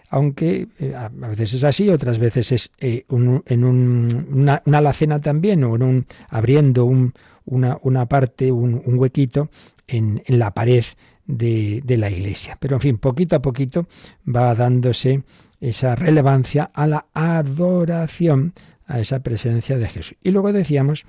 Aunque 0.09 0.68
eh, 0.79 0.94
a 0.94 1.09
veces 1.09 1.55
es 1.55 1.64
así, 1.64 1.88
otras 1.88 2.18
veces 2.18 2.53
es 2.53 2.70
eh, 2.79 3.07
en 3.09 3.64
un, 3.64 4.26
una, 4.33 4.62
alacena 4.72 5.20
también, 5.20 5.62
o 5.64 5.76
en 5.76 5.83
un, 5.83 6.07
abriendo 6.29 6.85
un, 6.85 7.12
una, 7.44 7.79
una 7.83 8.07
parte, 8.07 8.50
un, 8.50 8.83
un 8.85 8.98
huequito, 8.98 9.50
en, 9.90 10.22
la 10.26 10.53
pared 10.53 10.85
de, 11.26 11.83
de, 11.85 11.96
la 11.96 12.11
iglesia. 12.11 12.57
Pero 12.61 12.76
en 12.76 12.81
fin, 12.81 12.98
poquito 12.98 13.37
a 13.37 13.42
poquito 13.42 13.87
va 14.26 14.55
dándose 14.55 15.22
esa 15.61 15.94
relevancia 15.94 16.70
a 16.74 16.87
la 16.87 17.07
adoración, 17.14 18.55
a 18.87 19.00
esa 19.00 19.22
presencia 19.22 19.79
de 19.79 19.88
Jesús. 19.88 20.16
Y 20.22 20.31
luego 20.31 20.53
decíamos 20.53 21.05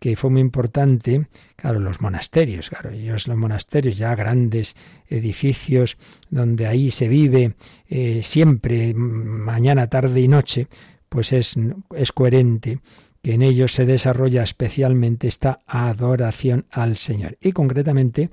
que 0.00 0.16
fue 0.16 0.30
muy 0.30 0.40
importante, 0.40 1.28
claro, 1.56 1.78
los 1.78 2.00
monasterios, 2.00 2.70
claro, 2.70 2.90
ellos 2.90 3.28
los 3.28 3.36
monasterios, 3.36 3.98
ya 3.98 4.14
grandes 4.14 4.74
edificios 5.08 5.98
donde 6.30 6.66
ahí 6.66 6.90
se 6.90 7.06
vive 7.06 7.54
eh, 7.88 8.22
siempre, 8.22 8.94
mañana, 8.94 9.88
tarde 9.88 10.20
y 10.22 10.28
noche, 10.28 10.68
pues 11.10 11.34
es, 11.34 11.56
es 11.94 12.12
coherente 12.12 12.80
que 13.22 13.34
en 13.34 13.42
ellos 13.42 13.72
se 13.72 13.86
desarrolla 13.86 14.42
especialmente 14.42 15.28
esta 15.28 15.60
adoración 15.66 16.66
al 16.70 16.96
Señor. 16.96 17.36
Y 17.40 17.52
concretamente 17.52 18.30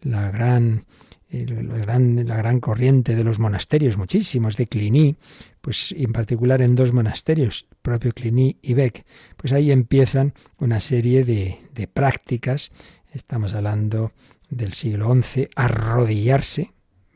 la 0.00 0.30
gran, 0.30 0.86
la 1.30 2.36
gran 2.36 2.60
corriente 2.60 3.14
de 3.14 3.24
los 3.24 3.38
monasterios, 3.38 3.98
muchísimos 3.98 4.56
de 4.56 4.66
Cluny, 4.66 5.16
pues 5.60 5.94
en 5.96 6.12
particular 6.12 6.62
en 6.62 6.74
dos 6.74 6.92
monasterios, 6.92 7.66
propio 7.82 8.12
Cluny 8.12 8.58
y 8.62 8.74
Beck, 8.74 9.04
pues 9.36 9.52
ahí 9.52 9.70
empiezan 9.70 10.34
una 10.58 10.80
serie 10.80 11.24
de, 11.24 11.58
de 11.74 11.86
prácticas, 11.86 12.70
estamos 13.12 13.54
hablando 13.54 14.12
del 14.48 14.72
siglo 14.72 15.14
XI, 15.14 15.48
arrodillarse, 15.54 16.72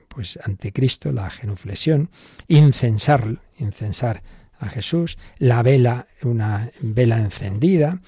pues 0.08 0.38
ante 0.44 0.72
Cristo, 0.72 1.10
la 1.10 1.28
genuflexión, 1.30 2.10
incensar, 2.46 3.40
incensar 3.58 4.22
a 4.64 4.70
Jesús, 4.70 5.18
la 5.38 5.62
vela, 5.62 6.06
una 6.22 6.70
vela 6.80 7.18
encendida, 7.18 8.00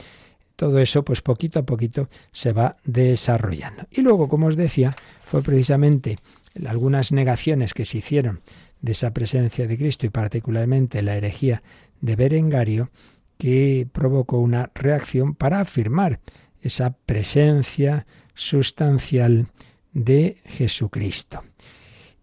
todo 0.57 0.79
eso 0.79 1.05
pues 1.05 1.21
poquito 1.21 1.59
a 1.61 1.67
poquito 1.67 2.09
se 2.33 2.53
va 2.53 2.77
desarrollando. 2.85 3.87
Y 3.91 4.01
luego, 4.03 4.29
como 4.29 4.47
os 4.47 4.57
decía, 4.57 4.95
fue 5.25 5.43
precisamente 5.43 6.19
algunas 6.67 7.13
negaciones 7.13 7.75
que 7.75 7.85
se 7.85 7.99
hicieron 7.99 8.41
de 8.81 8.93
esa 8.93 9.13
presencia 9.13 9.67
de 9.67 9.77
Cristo 9.77 10.07
y 10.07 10.11
particularmente 10.11 11.03
la 11.03 11.17
herejía 11.17 11.63
de 12.01 12.17
Berengario 12.17 12.91
que 13.39 13.87
provocó 13.93 14.39
una 14.39 14.71
reacción 14.75 15.35
para 15.35 15.61
afirmar 15.61 16.21
esa 16.63 16.97
presencia 17.05 18.07
sustancial 18.35 19.49
de 19.93 20.39
Jesucristo. 20.45 21.43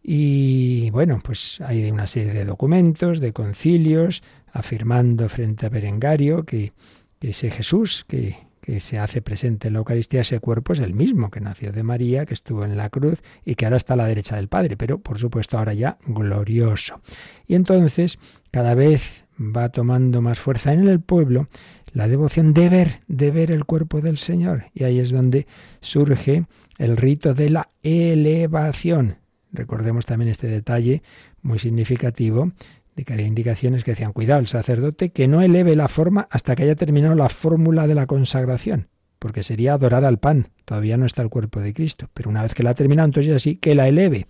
Y 0.04 0.90
bueno, 0.92 1.22
pues 1.24 1.62
hay 1.62 1.90
una 1.90 2.08
serie 2.08 2.34
de 2.34 2.44
documentos, 2.44 3.22
de 3.22 3.32
concilios, 3.32 4.22
afirmando 4.52 5.30
frente 5.30 5.66
a 5.66 5.70
Berengario 5.70 6.44
que, 6.44 6.74
ese 7.22 7.50
Jesús 7.50 8.04
que, 8.06 8.36
que 8.60 8.82
se 8.82 9.00
hace 9.00 9.22
presente 9.22 9.70
en 9.70 9.76
la 9.76 9.80
Eucaristía, 9.80 10.22
ese 10.22 10.42
cuerpo 10.42 10.74
es 10.74 10.80
el 10.80 10.94
mismo 10.94 11.32
que 11.32 11.40
nació 11.40 11.72
de 11.72 11.84
María, 11.84 12.26
que 12.26 12.34
estuvo 12.34 12.66
en 12.66 12.76
la 12.76 12.90
cruz 12.90 13.24
y 13.46 13.56
que 13.56 13.66
ahora 13.66 13.78
está 13.78 13.94
a 13.94 13.98
la 13.98 14.08
derecha 14.08 14.36
del 14.36 14.50
Padre, 14.50 14.76
pero 14.76 15.00
por 15.00 15.20
supuesto 15.20 15.58
ahora 15.58 15.74
ya 15.74 15.98
glorioso. 16.06 17.00
Y 17.48 17.56
entonces 17.56 18.20
cada 18.52 18.76
vez 18.76 19.24
va 19.40 19.70
tomando 19.70 20.22
más 20.22 20.40
fuerza 20.40 20.74
en 20.74 20.88
el 20.88 21.00
pueblo 21.00 21.48
la 21.94 22.08
devoción 22.08 22.54
de 22.54 22.70
ver, 22.70 23.02
de 23.08 23.32
ver 23.32 23.52
el 23.52 23.66
cuerpo 23.66 24.02
del 24.02 24.18
Señor. 24.18 24.66
Y 24.74 24.84
ahí 24.84 25.00
es 25.00 25.12
donde 25.12 25.48
surge 25.80 26.46
el 26.78 26.98
rito 26.98 27.34
de 27.34 27.50
la 27.52 27.70
elevación. 27.84 29.23
Recordemos 29.54 30.06
también 30.06 30.30
este 30.30 30.48
detalle 30.48 31.04
muy 31.42 31.60
significativo 31.60 32.52
de 32.96 33.06
que 33.06 33.14
había 33.14 33.28
indicaciones 33.28 33.84
que 33.84 33.92
decían, 33.92 34.14
cuidado, 34.14 34.42
el 34.42 34.48
sacerdote 34.48 35.10
que 35.10 35.28
no 35.28 35.42
eleve 35.42 35.76
la 35.76 35.88
forma 35.88 36.28
hasta 36.30 36.56
que 36.56 36.64
haya 36.64 36.76
terminado 36.76 37.16
la 37.16 37.30
fórmula 37.30 37.88
de 37.88 37.96
la 37.96 38.08
consagración, 38.08 38.90
porque 39.20 39.44
sería 39.44 39.74
adorar 39.74 40.06
al 40.06 40.20
pan, 40.20 40.50
todavía 40.66 40.98
no 40.98 41.06
está 41.06 41.22
el 41.22 41.30
cuerpo 41.30 41.60
de 41.60 41.74
Cristo, 41.74 42.10
pero 42.14 42.30
una 42.30 42.44
vez 42.44 42.54
que 42.54 42.64
la 42.64 42.72
ha 42.72 42.76
terminado, 42.76 43.06
entonces 43.06 43.34
así 43.34 43.56
que 43.56 43.76
la 43.76 43.88
eleve. 43.88 44.28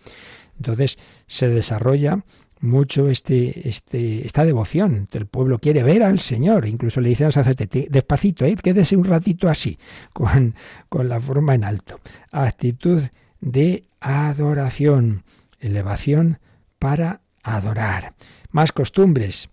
Entonces 0.57 0.99
se 1.25 1.49
desarrolla 1.49 2.23
mucho 2.63 3.09
este, 3.09 3.67
este, 3.67 4.25
esta 4.25 4.45
devoción. 4.45 5.09
El 5.11 5.25
pueblo 5.25 5.59
quiere 5.59 5.83
ver 5.83 6.03
al 6.03 6.19
Señor. 6.19 6.65
Incluso 6.65 7.01
le 7.01 7.09
dicen 7.09 7.25
al 7.25 7.33
sacerdote, 7.33 7.87
despacito, 7.89 8.45
¿eh? 8.45 8.55
quédese 8.55 8.95
un 8.95 9.03
ratito 9.03 9.49
así, 9.49 9.77
con, 10.13 10.55
con 10.87 11.09
la 11.09 11.19
forma 11.19 11.55
en 11.55 11.65
alto. 11.65 11.99
Actitud 12.31 13.01
de 13.43 13.83
adoración, 13.99 15.23
elevación 15.59 16.39
para 16.79 17.21
adorar. 17.43 18.13
Más 18.51 18.71
costumbres. 18.71 19.49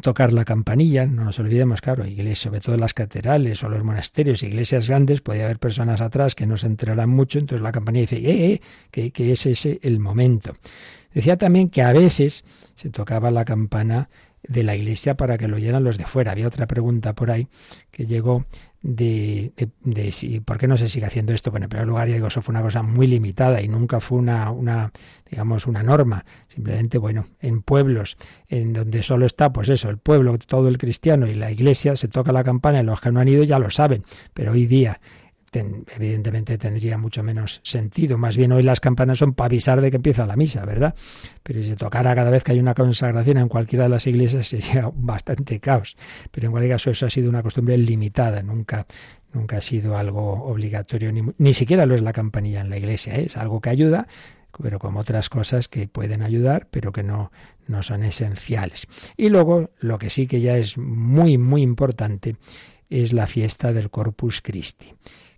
Tocar 0.00 0.32
la 0.32 0.44
campanilla, 0.44 1.06
no 1.06 1.24
nos 1.24 1.38
olvidemos, 1.38 1.80
claro, 1.80 2.04
iglesias, 2.04 2.38
sobre 2.40 2.60
todo 2.60 2.76
las 2.76 2.94
catedrales 2.94 3.62
o 3.62 3.68
los 3.68 3.84
monasterios, 3.84 4.42
iglesias 4.42 4.88
grandes, 4.88 5.20
podía 5.20 5.44
haber 5.44 5.60
personas 5.60 6.00
atrás 6.00 6.34
que 6.34 6.46
no 6.46 6.56
se 6.56 6.66
enterarán 6.66 7.10
mucho, 7.10 7.38
entonces 7.38 7.62
la 7.62 7.70
campanilla 7.70 8.08
dice, 8.10 8.16
eh, 8.16 8.54
eh, 8.54 8.60
que, 8.90 9.12
que 9.12 9.30
es 9.30 9.46
ese 9.46 9.78
el 9.82 10.00
momento. 10.00 10.56
Decía 11.12 11.36
también 11.36 11.68
que 11.68 11.82
a 11.82 11.92
veces 11.92 12.44
se 12.74 12.90
tocaba 12.90 13.30
la 13.30 13.44
campana 13.44 14.08
de 14.42 14.64
la 14.64 14.74
iglesia 14.74 15.16
para 15.16 15.38
que 15.38 15.46
lo 15.46 15.56
oyeran 15.56 15.84
los 15.84 15.96
de 15.96 16.06
fuera. 16.06 16.32
Había 16.32 16.48
otra 16.48 16.66
pregunta 16.66 17.14
por 17.14 17.30
ahí 17.30 17.46
que 17.92 18.06
llegó 18.06 18.46
de, 18.84 19.54
de, 19.80 20.12
si, 20.12 20.40
por 20.40 20.58
qué 20.58 20.68
no 20.68 20.76
se 20.76 20.90
sigue 20.90 21.06
haciendo 21.06 21.32
esto. 21.32 21.50
Bueno, 21.50 21.64
en 21.64 21.70
primer 21.70 21.86
lugar, 21.86 22.06
digo, 22.06 22.26
eso 22.26 22.42
fue 22.42 22.52
una 22.52 22.60
cosa 22.60 22.82
muy 22.82 23.06
limitada 23.06 23.62
y 23.62 23.66
nunca 23.66 23.98
fue 23.98 24.18
una, 24.18 24.50
una, 24.50 24.92
digamos, 25.28 25.66
una 25.66 25.82
norma. 25.82 26.26
Simplemente, 26.48 26.98
bueno, 26.98 27.26
en 27.40 27.62
pueblos 27.62 28.18
en 28.46 28.74
donde 28.74 29.02
solo 29.02 29.24
está, 29.24 29.50
pues 29.54 29.70
eso, 29.70 29.88
el 29.88 29.96
pueblo, 29.96 30.36
todo 30.36 30.68
el 30.68 30.76
cristiano 30.76 31.26
y 31.26 31.34
la 31.34 31.50
iglesia, 31.50 31.96
se 31.96 32.08
toca 32.08 32.30
la 32.30 32.44
campana 32.44 32.80
y 32.80 32.84
los 32.84 33.00
que 33.00 33.10
no 33.10 33.20
han 33.20 33.28
ido 33.28 33.42
ya 33.42 33.58
lo 33.58 33.70
saben. 33.70 34.04
Pero 34.34 34.52
hoy 34.52 34.66
día 34.66 35.00
evidentemente 35.60 36.58
tendría 36.58 36.98
mucho 36.98 37.22
menos 37.22 37.60
sentido. 37.62 38.18
Más 38.18 38.36
bien 38.36 38.52
hoy 38.52 38.62
las 38.62 38.80
campanas 38.80 39.18
son 39.18 39.34
para 39.34 39.46
avisar 39.46 39.80
de 39.80 39.90
que 39.90 39.96
empieza 39.96 40.26
la 40.26 40.36
misa, 40.36 40.64
¿verdad? 40.64 40.94
Pero 41.42 41.62
si 41.62 41.76
tocara 41.76 42.14
cada 42.14 42.30
vez 42.30 42.42
que 42.42 42.52
hay 42.52 42.58
una 42.58 42.74
consagración 42.74 43.38
en 43.38 43.48
cualquiera 43.48 43.84
de 43.84 43.90
las 43.90 44.06
iglesias 44.06 44.48
sería 44.48 44.90
bastante 44.94 45.60
caos. 45.60 45.96
Pero 46.30 46.46
en 46.46 46.52
cualquier 46.52 46.74
caso 46.74 46.90
eso 46.90 47.06
ha 47.06 47.10
sido 47.10 47.28
una 47.28 47.42
costumbre 47.42 47.76
limitada, 47.76 48.42
nunca, 48.42 48.86
nunca 49.32 49.58
ha 49.58 49.60
sido 49.60 49.96
algo 49.96 50.44
obligatorio, 50.44 51.12
ni, 51.12 51.22
ni 51.38 51.54
siquiera 51.54 51.86
lo 51.86 51.94
es 51.94 52.02
la 52.02 52.12
campanilla 52.12 52.60
en 52.60 52.70
la 52.70 52.78
iglesia, 52.78 53.16
¿eh? 53.16 53.24
es 53.26 53.36
algo 53.36 53.60
que 53.60 53.70
ayuda, 53.70 54.06
pero 54.62 54.78
como 54.78 55.00
otras 55.00 55.28
cosas 55.28 55.68
que 55.68 55.88
pueden 55.88 56.22
ayudar, 56.22 56.68
pero 56.70 56.92
que 56.92 57.02
no, 57.02 57.32
no 57.66 57.82
son 57.82 58.04
esenciales. 58.04 58.86
Y 59.16 59.28
luego, 59.28 59.70
lo 59.78 59.98
que 59.98 60.10
sí 60.10 60.26
que 60.26 60.40
ya 60.40 60.56
es 60.56 60.78
muy, 60.78 61.38
muy 61.38 61.62
importante, 61.62 62.36
es 62.90 63.12
la 63.12 63.26
fiesta 63.26 63.72
del 63.72 63.90
Corpus 63.90 64.40
Christi. 64.40 64.94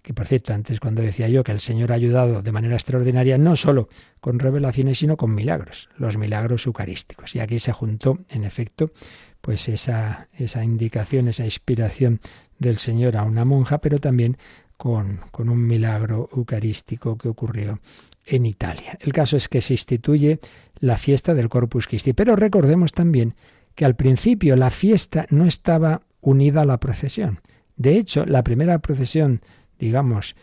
Que 0.07 0.14
por 0.14 0.29
cierto, 0.29 0.55
antes 0.55 0.79
cuando 0.79 1.03
decía 1.03 1.29
yo 1.29 1.42
que 1.42 1.51
el 1.51 1.59
Señor 1.59 1.90
ha 1.90 1.97
ayudado 1.97 2.40
de 2.40 2.53
manera 2.53 2.77
extraordinaria, 2.77 3.38
no 3.38 3.57
solo 3.57 3.88
con 4.21 4.38
revelaciones, 4.38 5.01
sino 5.01 5.16
con 5.16 5.35
milagros, 5.35 5.88
los 5.97 6.16
milagros 6.16 6.64
eucarísticos. 6.66 7.35
Y 7.35 7.40
aquí 7.40 7.59
se 7.59 7.73
juntó, 7.73 8.21
en 8.29 8.45
efecto, 8.45 8.92
pues 9.40 9.69
esa, 9.69 10.29
esa 10.33 10.62
indicación, 10.62 11.27
esa 11.27 11.45
inspiración 11.45 12.21
del 12.61 12.79
Señor 12.79 13.16
a 13.16 13.25
una 13.25 13.45
monja, 13.45 13.79
pero 13.79 13.99
también 13.99 14.37
con, 14.77 15.23
con 15.33 15.49
un 15.49 15.66
milagro 15.66 16.29
eucarístico 16.37 17.19
que 17.19 17.27
ocurrió 17.27 17.81
en 18.27 18.47
Italia. 18.47 18.97
El 19.01 19.12
caso 19.12 19.37
es 19.37 19.49
que 19.49 19.61
se 19.61 19.75
instituye 19.75 20.38
la 20.79 20.99
fiesta 20.99 21.35
del 21.35 21.49
Corpus 21.49 21.88
Christi, 21.88 22.12
pero 22.12 22.37
recordemos 22.37 22.92
también 22.92 23.35
que 23.75 23.85
al 23.85 23.97
principio 23.97 24.55
la 24.55 24.71
fiesta 24.71 25.27
no 25.31 25.47
estaba 25.47 26.03
unida 26.21 26.62
a 26.62 26.64
la 26.64 26.79
procesión. 26.79 27.40
De 27.75 27.99
hecho, 27.99 28.25
la 28.25 28.45
primera 28.45 28.79
procesión, 28.79 29.40
digamos, 29.79 30.35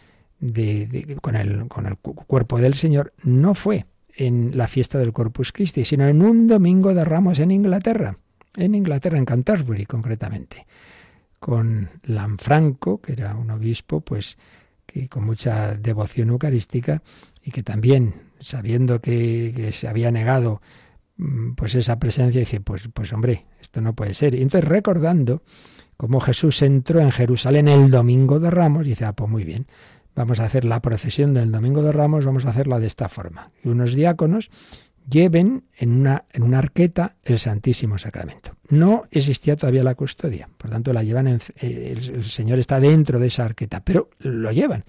con, 1.22 1.36
el, 1.36 1.68
cuerpo 1.68 2.60
del 2.60 2.74
Señor 2.74 3.14
no 3.24 3.54
fue 3.56 3.86
en 4.16 4.58
la 4.58 4.68
fiesta 4.68 4.98
del 5.00 5.14
Corpus 5.14 5.52
Christi, 5.52 5.86
sino 5.86 6.08
en 6.08 6.22
un 6.22 6.48
domingo 6.48 6.94
de 6.94 7.06
ramos 7.06 7.40
en 7.40 7.52
Inglaterra, 7.52 8.18
en 8.58 8.76
Inglaterra, 8.76 9.18
en 9.18 9.26
Canterbury 9.26 9.86
concretamente, 9.86 10.68
con 11.40 11.90
Lanfranco, 12.04 13.02
que 13.02 13.14
era 13.14 13.36
un 13.36 13.52
obispo, 13.52 14.02
pues 14.02 14.38
que 14.86 15.08
con 15.08 15.24
mucha 15.26 15.76
devoción 15.76 16.30
eucarística 16.30 17.02
y 17.44 17.52
que 17.52 17.64
también, 17.64 18.14
sabiendo 18.40 19.00
que, 19.00 19.54
que 19.56 19.72
se 19.72 19.88
había 19.88 20.12
negado 20.12 20.62
mm, 21.18 21.54
pues 21.54 21.76
esa 21.76 22.00
presencia, 22.00 22.40
dice, 22.40 22.60
pues, 22.60 22.90
pues 22.94 23.12
hombre, 23.14 23.46
esto 23.62 23.82
no 23.82 23.94
puede 23.94 24.14
ser. 24.14 24.36
Y 24.36 24.42
entonces 24.42 24.70
recordando 24.70 25.42
como 26.04 26.20
Jesús 26.20 26.62
entró 26.64 27.00
en 27.00 27.12
Jerusalén 27.12 27.70
el 27.70 27.90
domingo 27.90 28.38
de 28.38 28.50
Ramos, 28.50 28.86
dice, 28.86 29.06
ah, 29.06 29.14
pues 29.14 29.30
muy 29.30 29.46
bien, 29.46 29.68
vamos 30.14 30.42
a 30.42 30.44
hacer 30.44 30.66
la 30.66 30.82
procesión 30.82 31.34
del 31.34 31.50
domingo 31.50 31.82
de 31.82 31.94
Ramos, 31.94 32.26
vamos 32.26 32.44
a 32.44 32.50
hacerla 32.50 32.78
de 32.78 32.88
esta 32.88 33.08
forma. 33.08 33.52
Y 33.64 33.70
unos 33.70 33.94
diáconos 33.96 34.52
lleven 35.10 35.64
en 35.78 36.02
una, 36.02 36.26
en 36.34 36.44
una 36.44 36.58
arqueta 36.60 37.16
el 37.24 37.40
Santísimo 37.40 37.98
Sacramento. 37.98 38.58
No 38.68 39.04
existía 39.12 39.56
todavía 39.56 39.82
la 39.82 39.96
custodia, 39.96 40.50
por 40.58 40.72
tanto 40.72 40.92
la 40.92 41.04
llevan, 41.04 41.28
en, 41.28 41.40
eh, 41.62 41.96
el, 41.96 42.26
Señor 42.26 42.60
está 42.60 42.82
dentro 42.82 43.18
de 43.18 43.28
esa 43.28 43.46
arqueta, 43.46 43.82
pero 43.82 44.10
lo 44.20 44.52
llevan. 44.52 44.84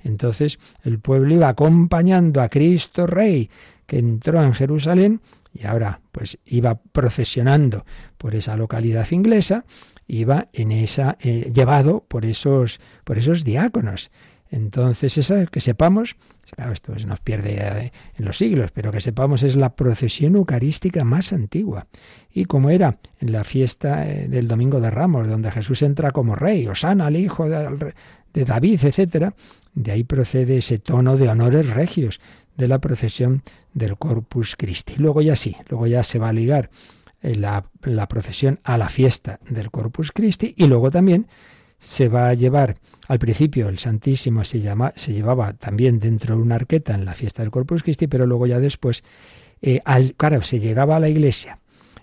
Entonces 0.00 0.58
el 0.84 0.98
pueblo 0.98 1.32
iba 1.32 1.48
acompañando 1.48 2.42
a 2.42 2.50
Cristo 2.50 3.06
Rey, 3.06 3.48
que 3.86 4.00
entró 4.00 4.42
en 4.42 4.52
Jerusalén, 4.52 5.22
y 5.54 5.64
ahora 5.64 6.02
pues 6.12 6.36
iba 6.44 6.74
procesionando 6.74 7.86
por 8.18 8.34
esa 8.34 8.54
localidad 8.54 9.10
inglesa, 9.12 9.64
iba 10.08 10.48
en 10.52 10.72
esa 10.72 11.16
eh, 11.20 11.52
llevado 11.54 12.04
por 12.08 12.24
esos 12.24 12.80
por 13.04 13.18
esos 13.18 13.44
diáconos. 13.44 14.10
Entonces, 14.50 15.18
esa 15.18 15.44
que 15.46 15.60
sepamos, 15.60 16.16
claro, 16.50 16.72
esto 16.72 16.94
nos 17.06 17.20
pierde 17.20 17.58
eh, 17.58 17.92
en 18.16 18.24
los 18.24 18.38
siglos, 18.38 18.70
pero 18.72 18.90
que 18.90 19.00
sepamos 19.00 19.42
es 19.42 19.56
la 19.56 19.76
procesión 19.76 20.36
eucarística 20.36 21.04
más 21.04 21.32
antigua. 21.34 21.86
Y 22.32 22.46
como 22.46 22.70
era 22.70 22.98
en 23.20 23.32
la 23.32 23.44
fiesta 23.44 24.08
eh, 24.08 24.26
del 24.26 24.48
Domingo 24.48 24.80
de 24.80 24.90
Ramos, 24.90 25.28
donde 25.28 25.50
Jesús 25.50 25.82
entra 25.82 26.12
como 26.12 26.34
rey, 26.34 26.66
Osana 26.66 27.06
al 27.06 27.16
hijo 27.16 27.46
de 27.48 28.44
David, 28.44 28.80
etcétera, 28.84 29.34
de 29.74 29.92
ahí 29.92 30.04
procede 30.04 30.56
ese 30.56 30.78
tono 30.78 31.18
de 31.18 31.28
honores 31.28 31.68
regios 31.68 32.20
de 32.56 32.68
la 32.68 32.80
procesión 32.80 33.42
del 33.74 33.98
Corpus 33.98 34.56
Christi. 34.56 34.94
Luego 34.96 35.20
ya 35.20 35.36
sí, 35.36 35.56
luego 35.68 35.86
ya 35.86 36.02
se 36.02 36.18
va 36.18 36.30
a 36.30 36.32
ligar 36.32 36.70
eh, 37.22 37.34
la, 37.34 37.62
procesión 38.08 38.60
a 38.62 38.78
la 38.78 38.88
fiesta 38.88 39.40
del 39.48 39.70
Corpus 39.70 40.12
Christi 40.12 40.54
y 40.56 40.66
luego 40.66 40.90
también 40.90 41.26
se 41.80 42.08
va 42.08 42.28
a 42.28 42.34
llevar, 42.34 42.76
al 43.06 43.18
principio 43.18 43.68
el 43.68 43.78
Santísimo 43.78 44.44
se, 44.44 44.60
se 44.94 45.12
llevaba 45.12 45.52
también 45.52 45.98
dentro 45.98 46.36
de 46.36 46.42
una 46.42 46.56
arqueta 46.56 46.94
en 46.94 47.04
la 47.04 47.14
fiesta 47.14 47.42
del 47.42 47.50
Corpus 47.50 47.82
Christi, 47.82 48.06
pero 48.06 48.26
luego 48.26 48.46
ya 48.46 48.60
después, 48.60 49.02
eh, 49.62 49.80
claro, 50.16 50.42
se 50.42 50.60
llegaba 50.60 50.96
a 50.96 51.00
la 51.00 51.08
iglesia. 51.08 51.58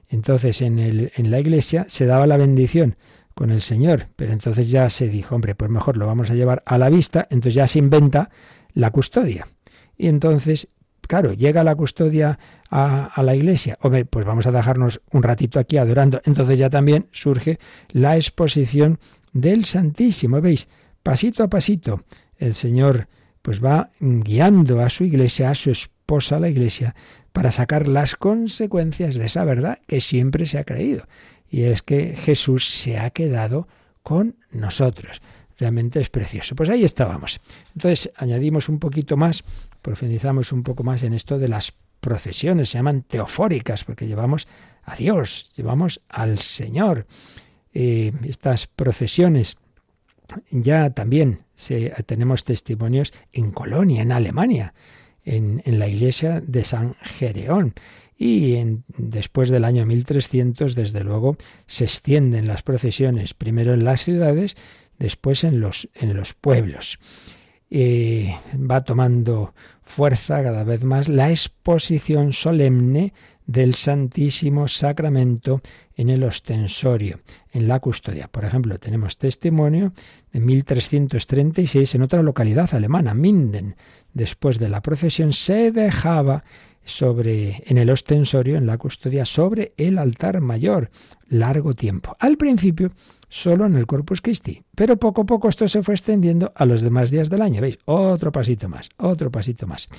Entonces 0.10 0.62
en, 0.62 0.80
el, 0.80 1.12
en 1.16 1.32
la 1.32 1.40
iglesia 1.40 1.86
se 1.88 2.06
daba 2.06 2.28
la 2.28 2.38
bendición 2.38 2.96
con 3.34 3.52
el 3.52 3.62
Señor, 3.62 4.08
pero 4.16 4.34
entonces 4.34 4.70
ya 4.70 4.90
se 4.90 5.10
dijo, 5.10 5.36
hombre, 5.36 5.56
pues 5.56 5.70
mejor 5.70 5.98
lo 5.98 6.08
vamos 6.08 6.30
a 6.30 6.36
llevar 6.36 6.64
a 6.66 6.78
la 6.78 6.90
vista, 6.90 7.28
entonces 7.30 7.56
ya 7.56 7.68
se 7.68 7.80
inventa 7.80 8.30
la 8.74 8.92
custodia. 8.92 9.48
Y 9.98 10.08
entonces 10.08 10.70
claro, 11.08 11.34
llega 11.34 11.64
la 11.64 11.76
custodia 11.76 12.40
a, 12.70 13.22
la 13.24 13.36
iglesia, 13.36 13.78
hombre, 13.82 14.06
pues 14.06 14.26
vamos 14.26 14.48
a 14.48 14.52
dejarnos 14.52 15.02
un 15.12 15.24
ratito 15.24 15.60
aquí 15.60 15.78
adorando. 15.78 16.22
Entonces 16.26 16.60
ya 16.60 16.70
también 16.70 17.08
surge 17.12 17.60
la 17.90 18.16
exposición 18.16 19.00
del 19.32 19.66
Santísimo. 19.66 20.42
¿Veis? 20.42 20.68
Pasito 21.04 21.44
a 21.44 21.48
pasito, 21.48 22.04
el 22.38 22.54
Señor 22.54 23.08
pues 23.42 23.64
va 23.64 23.92
guiando 24.00 24.82
a 24.82 24.90
su 24.90 25.04
iglesia, 25.04 25.52
a 25.52 25.56
su 25.56 25.70
esposa, 25.70 26.40
la 26.40 26.50
iglesia, 26.50 26.96
para 27.32 27.52
sacar 27.52 27.88
las 27.88 28.16
consecuencias 28.16 29.16
de 29.16 29.26
esa 29.26 29.46
verdad 29.46 29.80
que 29.88 30.02
siempre 30.02 30.48
se 30.48 30.58
ha 30.58 30.64
creído. 30.64 31.06
Y 31.48 31.64
es 31.64 31.82
que 31.82 32.16
Jesús 32.16 32.68
se 32.68 32.98
ha 32.98 33.10
quedado 33.12 33.68
con 34.02 34.38
nosotros. 34.52 35.22
Realmente 35.58 36.02
es 36.02 36.10
precioso. 36.10 36.56
Pues 36.56 36.70
ahí 36.70 36.84
estábamos. 36.84 37.40
Entonces 37.76 38.12
añadimos 38.16 38.68
un 38.68 38.80
poquito 38.80 39.16
más 39.16 39.44
profundizamos 39.86 40.52
un 40.52 40.64
poco 40.64 40.84
más 40.84 41.04
en 41.04 41.14
esto 41.14 41.38
de 41.38 41.48
las 41.48 41.72
procesiones, 42.00 42.70
se 42.70 42.80
llaman 42.80 43.04
teofóricas, 43.04 43.84
porque 43.84 44.08
llevamos 44.08 44.48
a 44.84 44.96
Dios, 44.96 45.54
llevamos 45.56 46.02
al 46.10 46.40
Señor. 46.40 47.06
Eh, 47.72 48.12
estas 48.24 48.66
procesiones 48.66 49.58
ya 50.50 50.90
también 50.90 51.42
tenemos 52.08 52.44
testimonios 52.44 53.14
en 53.32 53.52
Colonia, 53.52 54.02
en 54.02 54.12
Alemania, 54.12 54.74
en, 55.24 55.62
la 55.66 55.88
iglesia 55.88 56.42
de 56.42 56.64
San 56.64 56.96
Gereón. 56.96 57.76
Y 58.18 58.58
después 58.98 59.52
del 59.52 59.66
año 59.66 59.86
1300, 59.86 60.74
desde 60.74 61.04
luego, 61.04 61.38
se 61.68 61.84
extienden 61.84 62.48
las 62.48 62.64
procesiones, 62.64 63.36
primero 63.36 63.76
en 63.76 63.86
las 63.86 64.04
ciudades, 64.04 64.58
después 64.98 65.44
en 65.44 65.60
los, 65.60 65.90
en 65.94 66.16
los 66.16 66.34
pueblos. 66.34 66.98
Eh, 67.70 68.34
va 68.56 68.84
tomando 68.84 69.54
fuerza 69.86 70.44
cada 70.44 70.64
vez 70.64 70.84
más 70.84 71.08
la 71.08 71.30
exposición 71.30 72.34
solemne 72.34 73.14
del 73.46 73.76
Santísimo 73.76 74.68
Sacramento 74.68 75.62
en 75.96 76.10
el 76.10 76.24
ostensorio, 76.24 77.20
en 77.52 77.68
la 77.68 77.80
custodia. 77.80 78.28
Por 78.28 78.44
ejemplo, 78.44 78.80
tenemos 78.80 79.18
testimonio 79.18 79.94
de 80.34 80.40
1336 80.40 81.96
en 81.96 82.02
otra 82.02 82.24
localidad 82.24 82.74
alemana, 82.74 83.14
Minden. 83.14 83.76
Después 84.14 84.60
de 84.60 84.70
la 84.70 84.82
procesión 84.82 85.32
se 85.32 85.72
dejaba 85.72 86.44
sobre 86.84 87.64
en 87.66 87.78
el 87.78 87.90
ostensorio, 87.90 88.58
en 88.58 88.68
la 88.68 88.78
custodia, 88.78 89.26
sobre 89.26 89.74
el 89.78 89.98
altar 89.98 90.42
mayor, 90.42 90.92
largo 91.28 91.74
tiempo. 91.74 92.16
Al 92.20 92.38
principio 92.38 92.92
solo 93.30 93.66
en 93.66 93.76
el 93.76 93.88
Corpus 93.88 94.22
Christi. 94.22 94.64
Pero 94.76 94.98
poco 94.98 95.22
a 95.22 95.26
poco 95.26 95.50
esto 95.50 95.68
se 95.68 95.84
fue 95.84 95.94
extendiendo 95.94 96.54
a 96.56 96.66
los 96.66 96.82
demás 96.82 97.12
días 97.12 97.30
del 97.30 97.42
año. 97.42 97.62
¿Veis? 97.62 97.78
Otro 97.86 98.32
pasito 98.32 98.70
más, 98.70 98.90
otro 98.98 99.32
pasito 99.32 99.68
más. 99.68 99.90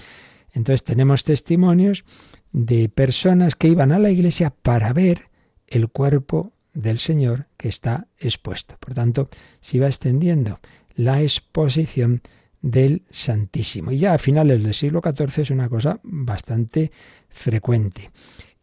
Entonces 0.53 0.83
tenemos 0.83 1.25
testimonios 1.25 2.05
de 2.53 2.89
personas 2.89 3.57
que 3.57 3.69
iban 3.69 3.93
a 3.93 3.99
la 3.99 4.11
iglesia 4.11 4.55
para 4.63 4.93
ver 4.93 5.29
el 5.67 5.89
cuerpo 5.89 6.53
del 6.73 6.99
Señor 6.99 7.47
que 7.57 7.69
está 7.69 8.07
expuesto. 8.19 8.77
Por 8.81 8.95
tanto, 8.95 9.29
se 9.61 9.79
iba 9.79 9.87
extendiendo 9.87 10.61
la 10.95 11.23
exposición 11.23 12.23
del 12.63 13.03
Santísimo. 13.11 13.93
Y 13.93 13.99
ya 13.99 14.15
a 14.15 14.19
finales 14.19 14.63
del 14.63 14.75
siglo 14.75 15.03
XIV 15.03 15.43
es 15.43 15.51
una 15.51 15.69
cosa 15.69 16.01
bastante 16.03 16.91
frecuente. 17.29 18.11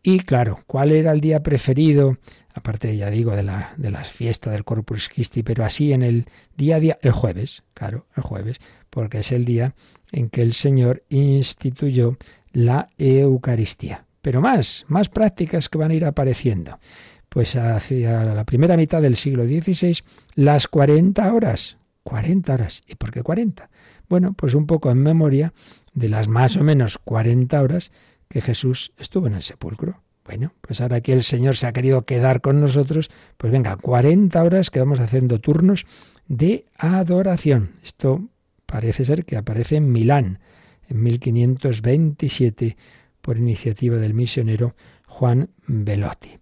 Y 0.04 0.20
claro, 0.20 0.60
¿cuál 0.68 0.92
era 0.92 1.13
el 1.13 1.22
día 1.22 1.42
preferido 1.42 2.18
aparte 2.54 2.96
ya 2.96 3.10
digo 3.10 3.36
de 3.36 3.44
la, 3.44 3.74
de 3.78 3.92
las 3.92 4.10
fiestas 4.10 4.54
del 4.54 4.63
Corpus 4.63 5.10
Christi, 5.10 5.44
pero 5.44 5.66
así 5.66 5.92
en 5.92 6.04
el 6.04 6.26
día 6.56 6.78
a 6.78 6.80
día, 6.80 7.00
el 7.02 7.12
jueves, 7.12 7.63
claro, 7.74 8.06
el 8.16 8.24
jueves, 8.24 8.60
porque 8.89 9.20
es 9.20 9.32
el 9.32 9.46
día 9.46 9.74
en 10.12 10.30
que 10.30 10.42
el 10.42 10.54
Señor 10.54 11.04
instituyó 11.10 12.18
la 12.52 12.89
Eucaristía. 12.98 14.06
Pero 14.22 14.39
más, 14.39 14.86
más 14.88 15.10
prácticas 15.10 15.68
que 15.68 15.78
van 15.78 15.92
a 15.92 15.96
ir 15.96 16.06
apareciendo. 16.06 16.80
Pues 17.28 17.56
hacia 17.56 18.24
la 18.24 18.46
primera 18.46 18.78
mitad 18.78 19.02
del 19.02 19.18
siglo 19.18 19.44
XVI, 19.46 19.98
las 20.36 20.68
40 20.68 21.34
horas, 21.34 21.78
40 22.04 22.54
horas. 22.54 22.84
¿Y 22.88 22.96
por 22.96 23.12
qué 23.12 23.24
40? 23.24 23.70
Bueno, 24.08 24.34
pues 24.34 24.54
un 24.54 24.68
poco 24.68 24.92
en 24.92 25.00
memoria 25.00 25.54
de 25.94 26.10
las 26.10 26.28
más 26.28 26.56
o 26.58 26.63
menos 26.63 27.00
40 27.00 27.60
horas 27.60 27.92
que 28.34 28.41
Jesús 28.41 28.91
estuvo 28.98 29.28
en 29.28 29.36
el 29.36 29.43
sepulcro. 29.43 30.02
Bueno, 30.26 30.54
pues 30.62 30.82
ahora 30.82 31.02
que 31.02 31.13
el 31.13 31.22
Señor 31.22 31.56
se 31.56 31.67
ha 31.67 31.72
querido 31.72 32.04
quedar 32.04 32.41
con 32.41 32.60
nosotros, 32.60 33.12
pues 33.38 33.54
venga, 33.54 33.76
40 33.76 34.43
horas 34.43 34.72
que 34.72 34.80
vamos 34.80 35.00
haciendo 35.00 35.39
turnos 35.39 35.86
de 36.28 36.65
adoración. 36.80 37.74
Esto 37.84 38.28
parece 38.65 39.06
ser 39.06 39.26
que 39.26 39.38
aparece 39.38 39.76
en 39.76 39.91
Milán 39.91 40.39
en 40.89 41.04
1527 41.04 42.76
por 43.22 43.38
iniciativa 43.38 43.98
del 43.98 44.15
misionero 44.15 44.76
Juan 45.08 45.52
Velotti. 45.67 46.39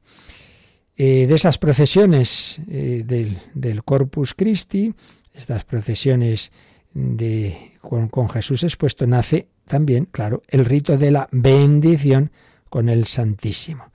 Eh, 0.96 1.28
de 1.28 1.36
esas 1.36 1.58
procesiones 1.58 2.62
eh, 2.70 3.04
del, 3.06 3.84
Corpus 3.84 4.34
Christi, 4.34 4.94
estas 5.34 5.66
procesiones 5.66 6.54
de, 6.94 7.71
con, 7.82 8.30
Jesús 8.30 8.64
expuesto, 8.64 9.08
nace 9.08 9.48
también, 9.66 10.06
claro, 10.06 10.42
el 10.48 10.66
rito 10.66 10.98
de 10.98 11.12
la 11.12 11.28
bendición 11.32 12.32
con 12.70 12.90
el 12.90 13.06
Santísimo. 13.06 13.92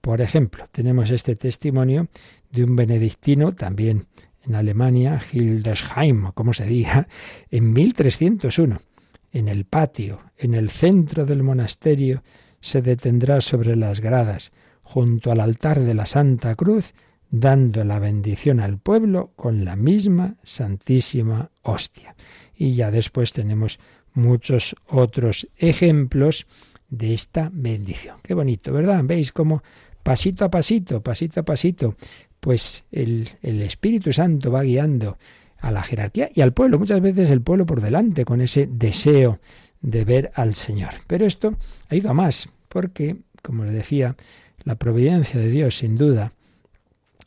Por 0.00 0.20
ejemplo, 0.20 0.64
tenemos 0.70 1.10
este 1.10 1.34
testimonio 1.34 2.08
de 2.50 2.64
un 2.64 2.76
benedictino, 2.76 3.52
también 3.52 4.06
en 4.44 4.54
Alemania, 4.54 5.20
Hildesheim, 5.32 6.30
como 6.32 6.54
se 6.54 6.66
diga, 6.66 7.08
en 7.50 7.72
1301. 7.72 8.80
En 9.32 9.48
el 9.48 9.64
patio, 9.64 10.20
en 10.38 10.54
el 10.54 10.70
centro 10.70 11.26
del 11.26 11.42
monasterio, 11.42 12.22
se 12.60 12.80
detendrá 12.80 13.40
sobre 13.40 13.76
las 13.76 14.00
gradas, 14.00 14.52
junto 14.82 15.32
al 15.32 15.40
altar 15.40 15.80
de 15.80 15.94
la 15.94 16.06
Santa 16.06 16.54
Cruz, 16.54 16.94
dando 17.30 17.84
la 17.84 17.98
bendición 17.98 18.60
al 18.60 18.78
pueblo 18.78 19.32
con 19.36 19.64
la 19.64 19.76
misma 19.76 20.36
Santísima 20.42 21.50
Hostia. 21.62 22.14
Y 22.56 22.74
ya 22.74 22.90
después 22.90 23.32
tenemos 23.32 23.78
muchos 24.14 24.74
otros 24.88 25.48
ejemplos 25.56 26.46
de 26.88 27.12
esta 27.12 27.50
bendición. 27.52 28.16
Qué 28.22 28.34
bonito, 28.34 28.72
¿verdad? 28.72 29.02
¿Veis 29.04 29.32
cómo 29.32 29.62
pasito 30.02 30.44
a 30.44 30.50
pasito, 30.50 31.02
pasito 31.02 31.40
a 31.40 31.42
pasito, 31.42 31.96
pues 32.40 32.84
el, 32.92 33.28
el 33.42 33.62
Espíritu 33.62 34.12
Santo 34.12 34.52
va 34.52 34.62
guiando 34.62 35.18
a 35.58 35.70
la 35.70 35.82
jerarquía 35.82 36.30
y 36.32 36.42
al 36.42 36.52
pueblo, 36.52 36.78
muchas 36.78 37.00
veces 37.00 37.30
el 37.30 37.42
pueblo 37.42 37.66
por 37.66 37.80
delante, 37.80 38.24
con 38.24 38.40
ese 38.40 38.68
deseo 38.70 39.40
de 39.80 40.04
ver 40.04 40.30
al 40.34 40.54
Señor. 40.54 40.90
Pero 41.06 41.26
esto 41.26 41.56
ha 41.88 41.96
ido 41.96 42.10
a 42.10 42.14
más, 42.14 42.48
porque, 42.68 43.16
como 43.42 43.64
les 43.64 43.74
decía, 43.74 44.16
la 44.64 44.76
providencia 44.76 45.40
de 45.40 45.50
Dios, 45.50 45.78
sin 45.78 45.96
duda, 45.96 46.32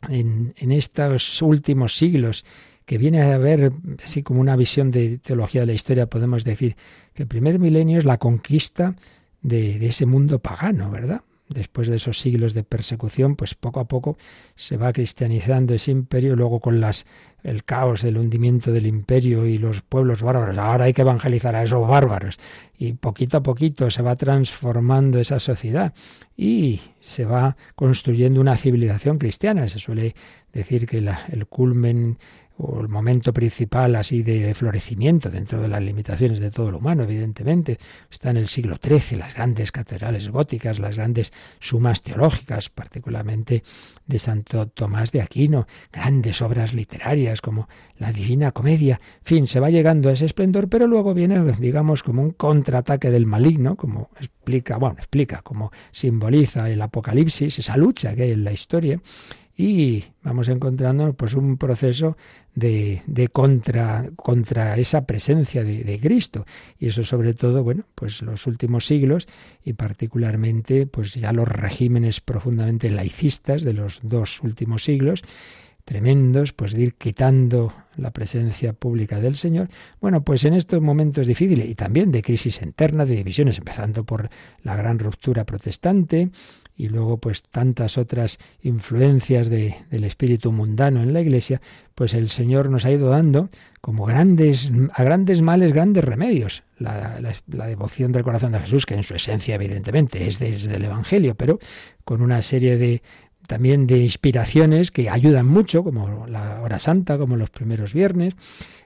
en, 0.08 0.54
en 0.56 0.72
estos 0.72 1.42
últimos 1.42 1.96
siglos, 1.96 2.44
que 2.90 2.98
viene 2.98 3.22
a 3.22 3.36
haber 3.36 3.70
así 4.02 4.24
como 4.24 4.40
una 4.40 4.56
visión 4.56 4.90
de 4.90 5.18
teología 5.18 5.60
de 5.60 5.68
la 5.68 5.74
historia, 5.74 6.06
podemos 6.08 6.42
decir 6.42 6.74
que 7.14 7.22
el 7.22 7.28
primer 7.28 7.60
milenio 7.60 7.98
es 7.98 8.04
la 8.04 8.18
conquista 8.18 8.96
de, 9.42 9.86
ese 9.86 10.06
mundo 10.06 10.40
pagano, 10.40 10.90
¿verdad? 10.90 11.20
Después 11.48 11.86
de 11.86 11.94
esos 11.94 12.18
siglos 12.18 12.52
de 12.52 12.64
persecución, 12.64 13.36
pues 13.36 13.54
poco 13.54 13.78
a 13.78 13.86
poco 13.86 14.18
se 14.56 14.76
va 14.76 14.92
cristianizando 14.92 15.72
ese 15.72 15.92
imperio, 15.92 16.34
luego 16.34 16.58
con 16.58 16.80
las 16.80 17.06
el 17.44 17.62
caos, 17.62 18.02
el 18.02 18.18
hundimiento 18.18 18.72
del 18.72 18.88
imperio 18.88 19.46
y 19.46 19.56
los 19.58 19.82
pueblos 19.82 20.20
bárbaros. 20.20 20.58
Ahora 20.58 20.86
hay 20.86 20.92
que 20.92 21.02
evangelizar 21.02 21.54
a 21.54 21.62
esos 21.62 21.86
bárbaros. 21.86 22.38
Y 22.76 22.94
poquito 22.94 23.36
a 23.36 23.42
poquito 23.44 23.88
se 23.92 24.02
va 24.02 24.16
transformando 24.16 25.20
esa 25.20 25.38
sociedad 25.38 25.94
y 26.36 26.80
se 26.98 27.24
va 27.24 27.56
construyendo 27.76 28.40
una 28.40 28.56
civilización 28.56 29.16
cristiana. 29.18 29.68
Se 29.68 29.78
suele 29.78 30.16
decir 30.52 30.86
que 30.86 30.98
el 30.98 31.46
culmen 31.46 32.18
el 32.80 32.88
momento 32.88 33.32
principal 33.32 33.96
así 33.96 34.22
de, 34.22 34.54
florecimiento 34.54 35.30
dentro 35.30 35.60
de 35.60 35.68
las 35.68 35.82
limitaciones 35.82 36.40
de 36.40 36.50
todo 36.50 36.70
lo 36.70 36.78
humano, 36.78 37.04
evidentemente, 37.04 37.78
está 38.10 38.30
en 38.30 38.36
el 38.36 38.48
siglo 38.48 38.76
XIII, 38.82 39.18
las 39.18 39.34
grandes 39.34 39.72
catedrales 39.72 40.28
góticas, 40.28 40.78
las 40.78 40.96
grandes 40.96 41.32
sumas 41.58 42.02
teológicas, 42.02 42.68
particularmente 42.68 43.62
de 44.06 44.18
Santo 44.18 44.66
Tomás 44.68 45.12
de 45.12 45.22
Aquino, 45.22 45.66
grandes 45.92 46.42
obras 46.42 46.74
literarias 46.74 47.40
como 47.40 47.68
la 47.96 48.12
Divina 48.12 48.52
Comedia, 48.52 49.00
en 49.18 49.24
fin, 49.24 49.46
se 49.46 49.60
va 49.60 49.70
llegando 49.70 50.08
a 50.08 50.12
ese 50.12 50.26
esplendor, 50.26 50.68
pero 50.68 50.86
luego 50.86 51.14
viene, 51.14 51.40
digamos, 51.58 52.02
como 52.02 52.22
un 52.22 52.30
contraataque 52.30 53.10
del 53.10 53.26
maligno, 53.26 53.76
como 53.76 54.10
explica, 54.18 54.78
bueno, 54.78 54.96
explica, 54.98 55.42
como 55.42 55.70
simboliza 55.90 56.68
el 56.68 56.80
Apocalipsis, 56.82 57.58
esa 57.58 57.76
lucha 57.76 58.14
que 58.14 58.22
hay 58.22 58.32
en 58.32 58.44
la 58.44 58.52
historia, 58.52 59.00
y 59.62 60.04
vamos 60.22 60.48
encontrando 60.48 61.12
pues 61.12 61.34
un 61.34 61.58
proceso 61.58 62.16
de, 62.54 63.02
de 63.06 63.28
contra, 63.28 64.08
contra 64.16 64.76
esa 64.78 65.04
presencia 65.04 65.62
de, 65.62 65.98
Cristo 66.00 66.46
y 66.78 66.88
eso 66.88 67.04
sobre 67.04 67.34
todo 67.34 67.62
bueno 67.62 67.84
pues 67.94 68.22
los 68.22 68.46
últimos 68.46 68.86
siglos 68.86 69.28
y 69.62 69.74
particularmente 69.74 70.86
pues 70.86 71.14
ya 71.14 71.32
los 71.32 71.46
regímenes 71.46 72.22
profundamente 72.22 72.90
laicistas 72.90 73.62
de 73.62 73.74
los 73.74 74.00
dos 74.02 74.40
últimos 74.42 74.84
siglos 74.84 75.22
tremendos, 75.84 76.52
pues 76.52 76.72
de 76.72 76.82
ir 76.82 76.94
quitando 76.94 77.72
la 77.96 78.12
presencia 78.12 78.72
pública 78.72 79.18
del 79.20 79.34
Señor. 79.34 79.68
Bueno, 80.00 80.22
pues 80.22 80.44
en 80.44 80.54
estos 80.54 80.80
momentos 80.80 81.26
difíciles 81.26 81.68
y 81.68 81.74
también 81.74 82.12
de 82.12 82.22
crisis 82.22 82.62
interna, 82.62 83.04
de 83.04 83.16
divisiones, 83.16 83.58
empezando 83.58 84.04
por 84.04 84.30
la 84.62 84.76
gran 84.76 85.00
ruptura 85.00 85.44
protestante, 85.44 86.30
y 86.76 86.88
luego 86.88 87.18
pues 87.18 87.42
tantas 87.42 87.98
otras 87.98 88.38
influencias 88.62 89.48
de, 89.48 89.76
del 89.90 90.04
espíritu 90.04 90.52
mundano 90.52 91.02
en 91.02 91.12
la 91.12 91.20
iglesia, 91.20 91.60
pues 91.94 92.14
el 92.14 92.28
Señor 92.28 92.70
nos 92.70 92.84
ha 92.84 92.90
ido 92.90 93.10
dando 93.10 93.50
como 93.80 94.04
grandes, 94.04 94.72
a 94.92 95.04
grandes 95.04 95.42
males, 95.42 95.72
grandes 95.72 96.04
remedios. 96.04 96.62
La, 96.78 97.20
la, 97.20 97.66
devoción 97.66 98.12
del 98.12 98.22
corazón 98.22 98.52
de 98.52 98.60
Jesús, 98.60 98.86
que 98.86 98.94
en 98.94 99.02
su 99.02 99.14
esencia 99.14 99.54
evidentemente 99.54 100.26
es 100.26 100.38
desde 100.38 100.76
el 100.76 100.84
Evangelio, 100.84 101.34
pero 101.34 101.58
con 102.04 102.22
una 102.22 102.40
serie 102.42 102.78
de, 102.78 103.02
también 103.50 103.88
de 103.88 103.98
inspiraciones 103.98 104.92
que 104.92 105.10
ayudan 105.10 105.48
mucho, 105.48 105.82
como 105.82 106.24
la 106.28 106.60
hora 106.60 106.78
santa, 106.78 107.18
como 107.18 107.34
los 107.34 107.50
primeros 107.50 107.92
viernes, 107.92 108.34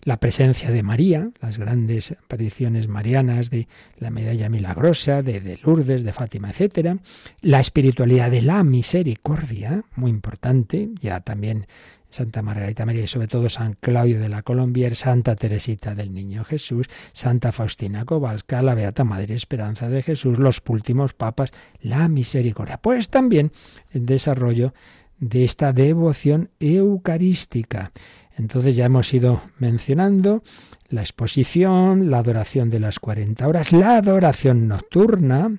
la 0.05 0.16
presencia 0.16 0.70
de 0.70 0.83
María, 0.83 1.29
las 1.42 1.59
grandes 1.59 2.12
apariciones 2.12 2.88
marianas 2.88 3.50
de 3.50 3.68
la 3.98 4.09
medalla 4.09 4.48
milagrosa, 4.48 5.20
de, 5.20 5.40
de 5.40 5.59
Lourdes, 5.62 6.03
de 6.03 6.14
Fátima, 6.14 6.48
etcétera, 6.48 6.96
la 7.42 7.61
espiritualidad 7.61 8.31
de 8.31 8.40
la 8.40 8.64
misericordia, 8.64 9.85
muy 9.96 10.11
importante, 10.11 10.88
ya 10.98 11.20
también 11.20 11.66
Santa 12.14 12.42
Margarita 12.42 12.87
María 12.87 13.03
y 13.03 13.09
sobre 13.09 13.27
todo 13.27 13.48
San 13.48 13.72
Claudio 13.72 14.20
de 14.20 14.29
la 14.29 14.42
Colombier, 14.42 14.94
Santa 14.94 15.35
Teresita 15.35 15.96
del 15.96 16.14
Niño 16.14 16.44
Jesús, 16.44 16.87
Santa 17.12 17.50
Faustina 17.50 18.05
Kowalska, 18.05 18.62
la 18.62 18.77
Beata 18.77 19.03
Madre 19.03 19.35
Esperanza 19.35 19.88
de 19.88 20.00
Jesús, 20.00 20.38
los 20.38 20.62
últimos 20.68 21.12
papas, 21.12 21.50
la 21.81 22.09
misericordia. 22.09 22.79
Pues 22.79 23.09
también 23.09 23.50
el 23.90 24.07
desarrollo 24.07 24.74
de 25.18 25.42
esta 25.42 25.72
devoción 25.72 26.50
eucarística. 26.61 27.90
Entonces 28.38 28.77
ya 28.77 28.85
hemos 28.85 29.12
ido 29.12 29.42
mencionando 29.59 30.44
la 30.88 31.00
exposición, 31.00 32.12
la 32.12 32.18
adoración 32.18 32.70
de 32.70 32.79
las 32.79 33.00
40 33.00 33.48
horas, 33.48 33.72
la 33.72 33.96
adoración 33.96 34.68
nocturna, 34.68 35.50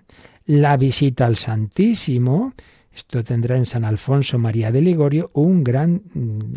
la 0.45 0.77
visita 0.77 1.25
al 1.25 1.35
Santísimo, 1.35 2.53
esto 2.95 3.25
tendrá 3.25 3.57
en 3.57 3.65
San 3.65 3.83
Alfonso 3.83 4.39
María 4.39 4.71
de 4.71 4.81
Ligorio 4.81 5.29
un 5.33 5.65
gran 5.65 6.01
mm, 6.13 6.53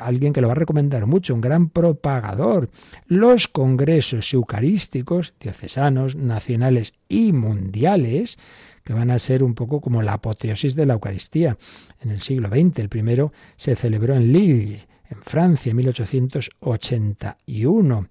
alguien 0.00 0.32
que 0.32 0.40
lo 0.40 0.46
va 0.46 0.52
a 0.52 0.56
recomendar 0.56 1.06
mucho, 1.06 1.34
un 1.34 1.40
gran 1.40 1.70
propagador. 1.70 2.70
Los 3.06 3.48
congresos 3.48 4.32
eucarísticos 4.32 5.34
diocesanos, 5.40 6.14
nacionales 6.14 6.94
y 7.08 7.32
mundiales 7.32 8.38
que 8.84 8.92
van 8.92 9.10
a 9.10 9.18
ser 9.18 9.42
un 9.42 9.54
poco 9.54 9.80
como 9.80 10.02
la 10.02 10.12
apoteosis 10.12 10.76
de 10.76 10.86
la 10.86 10.94
Eucaristía 10.94 11.58
en 12.00 12.10
el 12.10 12.20
siglo 12.20 12.48
XX. 12.48 12.78
El 12.78 12.88
primero 12.88 13.32
se 13.56 13.74
celebró 13.74 14.14
en 14.14 14.32
Lille, 14.32 14.86
en 15.10 15.20
Francia, 15.20 15.70
en 15.70 15.76
1881. 15.78 18.08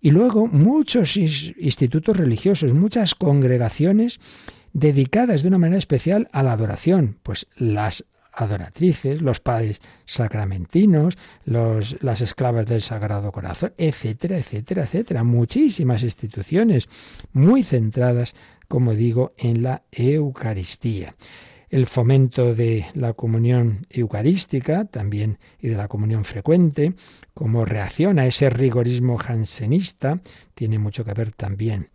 Y 0.00 0.12
luego 0.12 0.46
muchos 0.46 1.16
institutos 1.16 2.16
religiosos, 2.16 2.72
muchas 2.72 3.16
congregaciones 3.16 4.20
dedicadas 4.72 5.42
de 5.42 5.48
una 5.48 5.58
manera 5.58 5.78
especial 5.78 6.28
a 6.32 6.42
la 6.42 6.52
adoración, 6.52 7.18
pues 7.22 7.46
las 7.56 8.04
adoratrices, 8.32 9.20
los 9.20 9.40
padres 9.40 9.80
sacramentinos, 10.06 11.18
los, 11.44 12.02
las 12.02 12.20
esclavas 12.22 12.66
del 12.66 12.80
Sagrado 12.80 13.30
Corazón, 13.30 13.74
etcétera, 13.76 14.38
etcétera, 14.38 14.84
etcétera. 14.84 15.22
Muchísimas 15.22 16.02
instituciones 16.02 16.88
muy 17.32 17.62
centradas, 17.62 18.34
como 18.68 18.94
digo, 18.94 19.34
en 19.36 19.62
la 19.62 19.82
Eucaristía. 19.92 21.14
El 21.68 21.86
fomento 21.86 22.54
de 22.54 22.86
la 22.94 23.14
comunión 23.14 23.80
eucarística 23.88 24.84
también 24.84 25.38
y 25.58 25.68
de 25.68 25.76
la 25.76 25.88
comunión 25.88 26.24
frecuente, 26.24 26.94
como 27.32 27.64
reacción 27.64 28.18
a 28.18 28.26
ese 28.26 28.50
rigorismo 28.50 29.16
jansenista, 29.16 30.20
tiene 30.54 30.78
mucho 30.78 31.02
que 31.02 31.14
ver 31.14 31.32
también. 31.32 31.88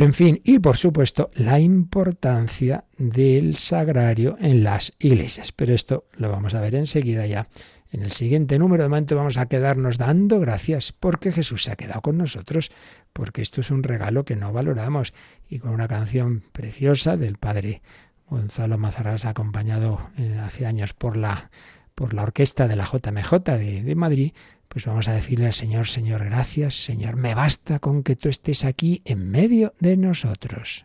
En 0.00 0.14
fin, 0.14 0.40
y 0.44 0.60
por 0.60 0.76
supuesto 0.76 1.28
la 1.34 1.58
importancia 1.58 2.84
del 2.96 3.56
sagrario 3.56 4.36
en 4.38 4.62
las 4.62 4.92
iglesias. 5.00 5.50
Pero 5.50 5.74
esto 5.74 6.04
lo 6.14 6.30
vamos 6.30 6.54
a 6.54 6.60
ver 6.60 6.76
enseguida 6.76 7.26
ya 7.26 7.48
En 7.90 8.02
el 8.02 8.12
siguiente 8.12 8.60
número 8.60 8.84
de 8.84 8.90
momento 8.90 9.16
vamos 9.16 9.38
a 9.38 9.46
quedarnos 9.46 9.98
dando 9.98 10.38
gracias 10.38 10.92
porque 10.92 11.32
Jesús 11.32 11.64
se 11.64 11.72
ha 11.72 11.76
quedado 11.76 12.02
con 12.02 12.16
nosotros, 12.16 12.70
porque 13.12 13.42
esto 13.42 13.60
es 13.60 13.72
un 13.72 13.82
regalo 13.82 14.24
que 14.24 14.36
no 14.36 14.52
valoramos. 14.52 15.14
Y 15.48 15.58
con 15.58 15.72
una 15.72 15.88
canción 15.88 16.44
preciosa 16.52 17.16
del 17.16 17.36
padre 17.36 17.82
Gonzalo 18.30 18.78
Mazarás, 18.78 19.24
acompañado 19.24 19.98
eh, 20.16 20.38
hace 20.40 20.64
años 20.64 20.92
por 20.92 21.16
la, 21.16 21.50
por 21.96 22.14
la 22.14 22.22
orquesta 22.22 22.68
de 22.68 22.76
la 22.76 22.84
JMJ 22.84 23.32
de, 23.58 23.82
de 23.82 23.94
Madrid, 23.96 24.32
pues 24.68 24.84
vamos 24.86 25.08
a 25.08 25.12
decirle 25.12 25.46
al 25.46 25.54
Señor, 25.54 25.88
Señor, 25.88 26.24
gracias, 26.24 26.74
Señor, 26.74 27.16
me 27.16 27.34
basta 27.34 27.78
con 27.78 28.02
que 28.02 28.16
tú 28.16 28.28
estés 28.28 28.64
aquí 28.64 29.02
en 29.04 29.30
medio 29.30 29.74
de 29.80 29.96
nosotros. 29.96 30.84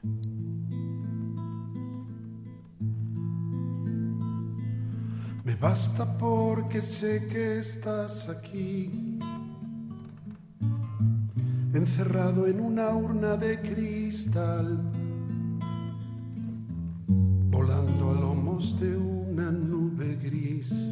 Me 5.44 5.56
basta 5.56 6.18
porque 6.18 6.82
sé 6.82 7.28
que 7.28 7.58
estás 7.58 8.30
aquí, 8.30 9.20
encerrado 11.74 12.48
en 12.48 12.62
una 12.62 12.96
urna 12.96 13.36
de 13.36 13.60
cristal, 13.60 14.82
volando 17.52 18.12
a 18.12 18.14
lomos 18.14 18.80
de 18.80 18.96
una 18.96 19.52
nube 19.52 20.16
gris, 20.16 20.90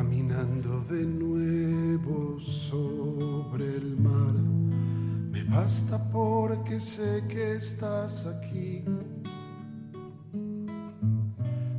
caminando 0.00 0.80
de 0.84 1.04
nuevo 1.04 2.40
sobre 2.40 3.66
el 3.76 3.98
mar. 3.98 4.32
Me 5.30 5.44
basta 5.44 5.98
porque 6.10 6.80
sé 6.80 7.22
que 7.28 7.56
estás 7.56 8.24
aquí 8.24 8.82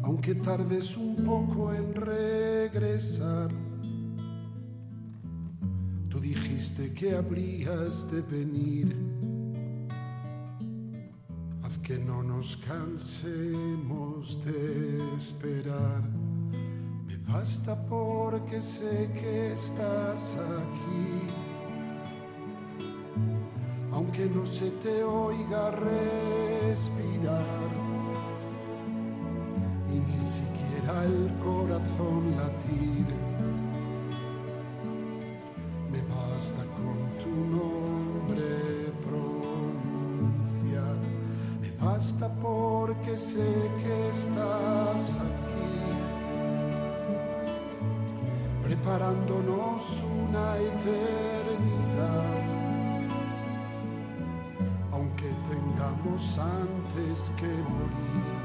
aunque 0.03 0.35
tardes 0.35 0.97
un 0.97 1.15
poco 1.25 1.73
en 1.73 1.95
regresar. 1.95 3.49
Tú 6.07 6.19
dijiste 6.19 6.93
que 6.93 7.15
habrías 7.15 8.11
de 8.11 8.21
venir. 8.21 8.95
Haz 11.63 11.79
que 11.79 11.97
no 11.97 12.21
nos 12.21 12.57
cansemos 12.57 14.45
de 14.45 15.15
esperar. 15.17 16.20
Me 17.31 17.37
basta 17.37 17.75
porque 17.89 18.61
sé 18.61 19.09
que 19.13 19.53
estás 19.53 20.35
aquí. 20.35 21.21
Aunque 23.91 24.25
no 24.25 24.45
se 24.45 24.69
te 24.83 25.03
oiga 25.03 25.71
respirar 25.71 27.41
y 29.89 29.99
ni 29.99 30.21
siquiera 30.21 31.05
el 31.05 31.31
corazón 31.39 32.35
latir. 32.37 33.07
Preparándonos 48.91 50.03
una 50.03 50.57
eternidad. 50.57 52.41
Aunque 54.91 55.29
tengamos 55.49 56.37
antes 56.37 57.31
que 57.37 57.47
morir 57.47 58.40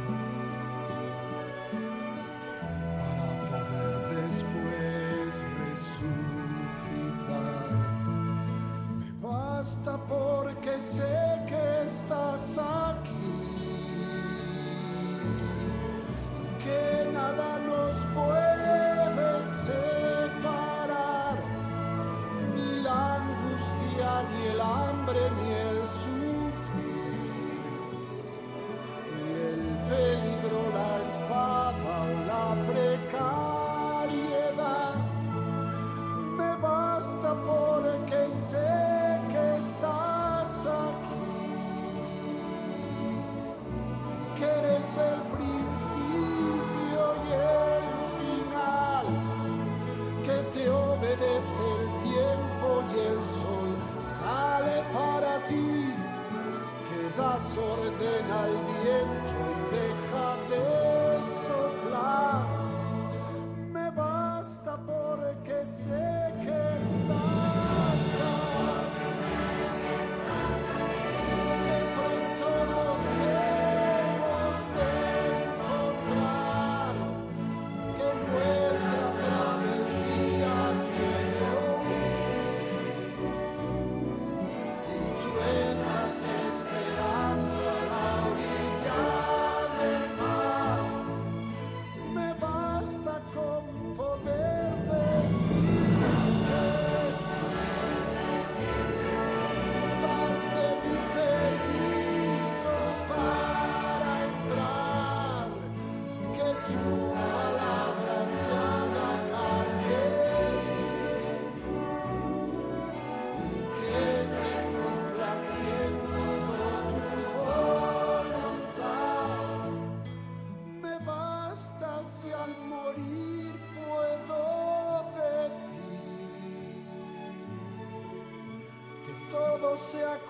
você 129.86 130.02
aqui. 130.02 130.25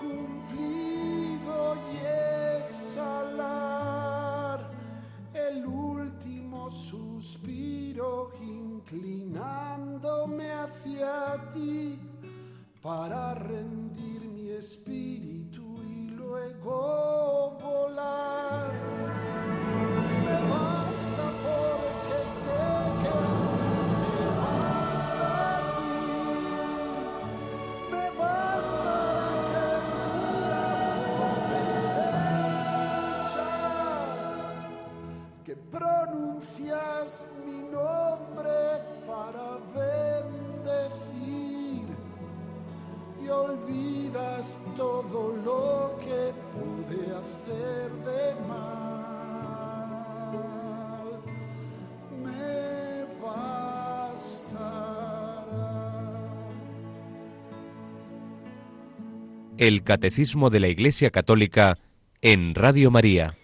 El 59.66 59.82
Catecismo 59.82 60.48
de 60.48 60.60
la 60.60 60.68
Iglesia 60.68 61.10
Católica 61.10 61.76
en 62.22 62.54
Radio 62.54 62.92
María. 62.92 63.36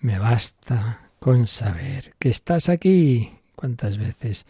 Me 0.00 0.18
basta 0.18 1.10
con 1.20 1.46
saber 1.46 2.14
que 2.18 2.30
estás 2.30 2.68
aquí. 2.68 3.30
¿Cuántas 3.54 3.96
veces 3.96 4.44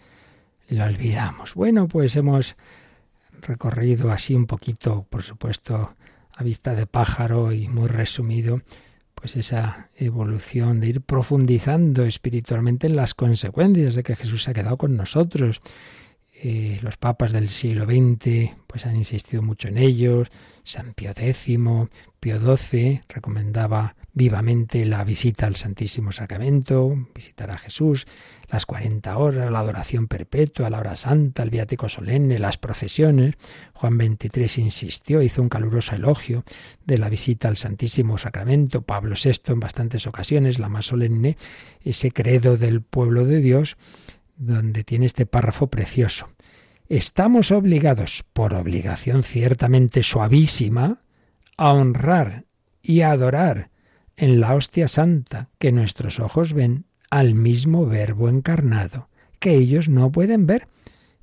lo 0.70 0.84
olvidamos? 0.84 1.52
Bueno, 1.52 1.86
pues 1.86 2.16
hemos 2.16 2.56
recorrido 3.42 4.10
así 4.10 4.34
un 4.34 4.46
poquito, 4.46 5.06
por 5.10 5.22
supuesto, 5.22 5.94
a 6.32 6.42
vista 6.42 6.74
de 6.74 6.86
pájaro 6.86 7.52
y 7.52 7.68
muy 7.68 7.88
resumido, 7.88 8.62
pues 9.14 9.36
esa 9.36 9.90
evolución 9.96 10.80
de 10.80 10.88
ir 10.88 11.00
profundizando 11.02 12.06
espiritualmente 12.06 12.86
en 12.86 12.96
las 12.96 13.12
consecuencias 13.12 13.96
de 13.96 14.02
que 14.02 14.16
Jesús 14.16 14.48
ha 14.48 14.54
quedado 14.54 14.78
con 14.78 14.96
nosotros. 14.96 15.60
Eh, 16.44 16.80
los 16.82 16.96
papas 16.96 17.30
del 17.30 17.48
siglo 17.48 17.84
XX 17.84 18.50
pues 18.66 18.84
han 18.86 18.96
insistido 18.96 19.42
mucho 19.42 19.68
en 19.68 19.78
ellos. 19.78 20.28
San 20.64 20.92
Pío 20.92 21.12
X, 21.16 21.46
Pío 22.18 22.56
XII 22.56 23.00
recomendaba 23.08 23.94
vivamente 24.12 24.84
la 24.84 25.04
visita 25.04 25.46
al 25.46 25.54
Santísimo 25.54 26.10
Sacramento, 26.10 26.92
visitar 27.14 27.52
a 27.52 27.58
Jesús, 27.58 28.08
las 28.50 28.66
40 28.66 29.16
horas, 29.18 29.52
la 29.52 29.60
adoración 29.60 30.08
perpetua, 30.08 30.68
la 30.68 30.80
hora 30.80 30.96
santa, 30.96 31.44
el 31.44 31.50
viático 31.50 31.88
solemne, 31.88 32.40
las 32.40 32.58
procesiones. 32.58 33.36
Juan 33.74 33.94
XXIII 33.94 34.64
insistió, 34.64 35.22
hizo 35.22 35.42
un 35.42 35.48
caluroso 35.48 35.94
elogio 35.94 36.42
de 36.84 36.98
la 36.98 37.08
visita 37.08 37.46
al 37.46 37.56
Santísimo 37.56 38.18
Sacramento. 38.18 38.82
Pablo 38.82 39.14
VI 39.14 39.52
en 39.52 39.60
bastantes 39.60 40.08
ocasiones, 40.08 40.58
la 40.58 40.68
más 40.68 40.86
solemne, 40.86 41.36
ese 41.82 42.10
credo 42.10 42.56
del 42.56 42.82
pueblo 42.82 43.26
de 43.26 43.38
Dios, 43.38 43.76
donde 44.36 44.84
tiene 44.84 45.06
este 45.06 45.26
párrafo 45.26 45.68
precioso. 45.68 46.28
Estamos 46.88 47.50
obligados, 47.52 48.24
por 48.32 48.54
obligación 48.54 49.22
ciertamente 49.22 50.02
suavísima, 50.02 51.02
a 51.56 51.72
honrar 51.72 52.44
y 52.82 53.00
a 53.00 53.12
adorar 53.12 53.70
en 54.16 54.40
la 54.40 54.54
hostia 54.54 54.88
santa 54.88 55.48
que 55.58 55.72
nuestros 55.72 56.20
ojos 56.20 56.52
ven 56.52 56.84
al 57.10 57.34
mismo 57.34 57.86
verbo 57.86 58.28
encarnado, 58.28 59.08
que 59.38 59.54
ellos 59.54 59.88
no 59.88 60.12
pueden 60.12 60.46
ver, 60.46 60.68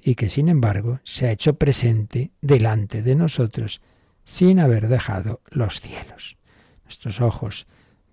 y 0.01 0.15
que 0.15 0.29
sin 0.29 0.49
embargo 0.49 0.99
se 1.03 1.27
ha 1.27 1.31
hecho 1.31 1.55
presente 1.55 2.31
delante 2.41 3.01
de 3.01 3.15
nosotros 3.15 3.81
sin 4.23 4.59
haber 4.59 4.87
dejado 4.87 5.41
los 5.49 5.81
cielos. 5.81 6.37
Nuestros 6.85 7.21
ojos 7.21 7.67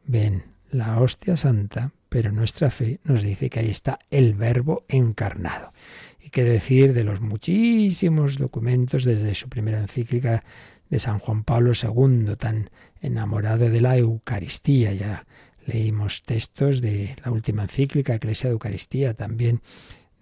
ven 0.05 0.45
la 0.71 1.01
hostia 1.01 1.37
santa, 1.37 1.93
pero 2.09 2.33
nuestra 2.33 2.71
fe 2.71 3.01
nos 3.05 3.23
dice 3.23 3.51
que 3.51 3.61
ahí 3.61 3.71
está 3.71 3.99
el 4.11 4.35
verbo 4.35 4.85
encarnado. 4.89 5.73
Y 6.21 6.31
qué 6.31 6.45
decir 6.45 6.93
de 6.93 7.05
los 7.05 7.21
muchísimos 7.21 8.39
documentos 8.39 9.05
desde 9.05 9.35
su 9.35 9.49
primera 9.49 9.79
encíclica 9.79 10.45
de 10.91 10.99
San 10.99 11.19
Juan 11.19 11.45
Pablo 11.45 11.73
II, 11.81 12.37
tan 12.37 12.71
enamorado 13.01 13.69
de 13.71 13.81
la 13.81 13.97
Eucaristía. 13.97 14.93
Ya 14.93 15.27
leímos 15.67 16.23
textos 16.23 16.81
de 16.81 17.17
la 17.25 17.31
última 17.31 17.65
encíclica, 17.65 18.15
Iglesia 18.15 18.49
de 18.49 18.55
Eucaristía, 18.55 19.15
también 19.15 19.61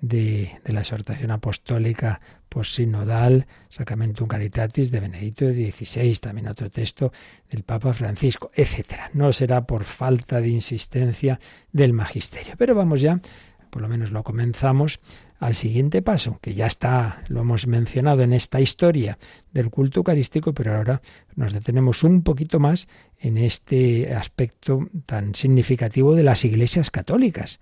de, 0.04 0.60
la 0.66 0.80
exhortación 0.80 1.30
apostólica 1.30 2.20
post-sinodal, 2.48 3.46
Sacramentum 3.68 4.28
Caritatis 4.28 4.90
de 4.90 5.00
Benedicto 5.00 5.46
XVI, 5.46 6.14
también 6.16 6.48
otro 6.48 6.70
texto 6.70 7.12
del 7.50 7.64
Papa 7.64 7.92
Francisco, 7.92 8.50
etc. 8.54 9.10
No 9.12 9.32
será 9.32 9.66
por 9.66 9.84
falta 9.84 10.40
de 10.40 10.48
insistencia 10.48 11.40
del 11.72 11.92
magisterio. 11.92 12.54
Pero 12.56 12.74
vamos 12.74 13.00
ya, 13.00 13.20
por 13.70 13.82
lo 13.82 13.88
menos 13.88 14.12
lo 14.12 14.22
comenzamos, 14.22 15.00
al 15.40 15.56
siguiente 15.56 16.00
paso, 16.00 16.38
que 16.40 16.54
ya 16.54 16.66
está, 16.66 17.24
lo 17.28 17.40
hemos 17.40 17.66
mencionado 17.66 18.22
en 18.22 18.32
esta 18.32 18.60
historia 18.60 19.18
del 19.52 19.70
culto 19.70 20.00
eucarístico, 20.00 20.54
pero 20.54 20.76
ahora 20.76 21.02
nos 21.34 21.52
detenemos 21.52 22.04
un 22.04 22.22
poquito 22.22 22.60
más 22.60 22.88
en 23.18 23.36
este 23.36 24.14
aspecto 24.14 24.88
tan 25.06 25.34
significativo 25.34 26.14
de 26.14 26.22
las 26.22 26.44
iglesias 26.44 26.90
católicas, 26.90 27.58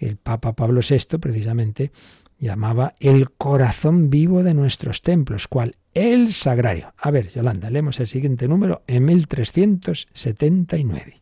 que 0.00 0.06
el 0.06 0.16
Papa 0.16 0.54
Pablo 0.54 0.80
VI 0.80 1.18
precisamente 1.18 1.92
llamaba 2.38 2.94
el 3.00 3.32
corazón 3.32 4.08
vivo 4.08 4.42
de 4.42 4.54
nuestros 4.54 5.02
templos, 5.02 5.46
cual 5.46 5.76
el 5.92 6.32
sagrario. 6.32 6.94
A 6.96 7.10
ver, 7.10 7.28
Yolanda, 7.28 7.68
leemos 7.68 8.00
el 8.00 8.06
siguiente 8.06 8.48
número 8.48 8.80
en 8.86 9.04
1379. 9.04 11.20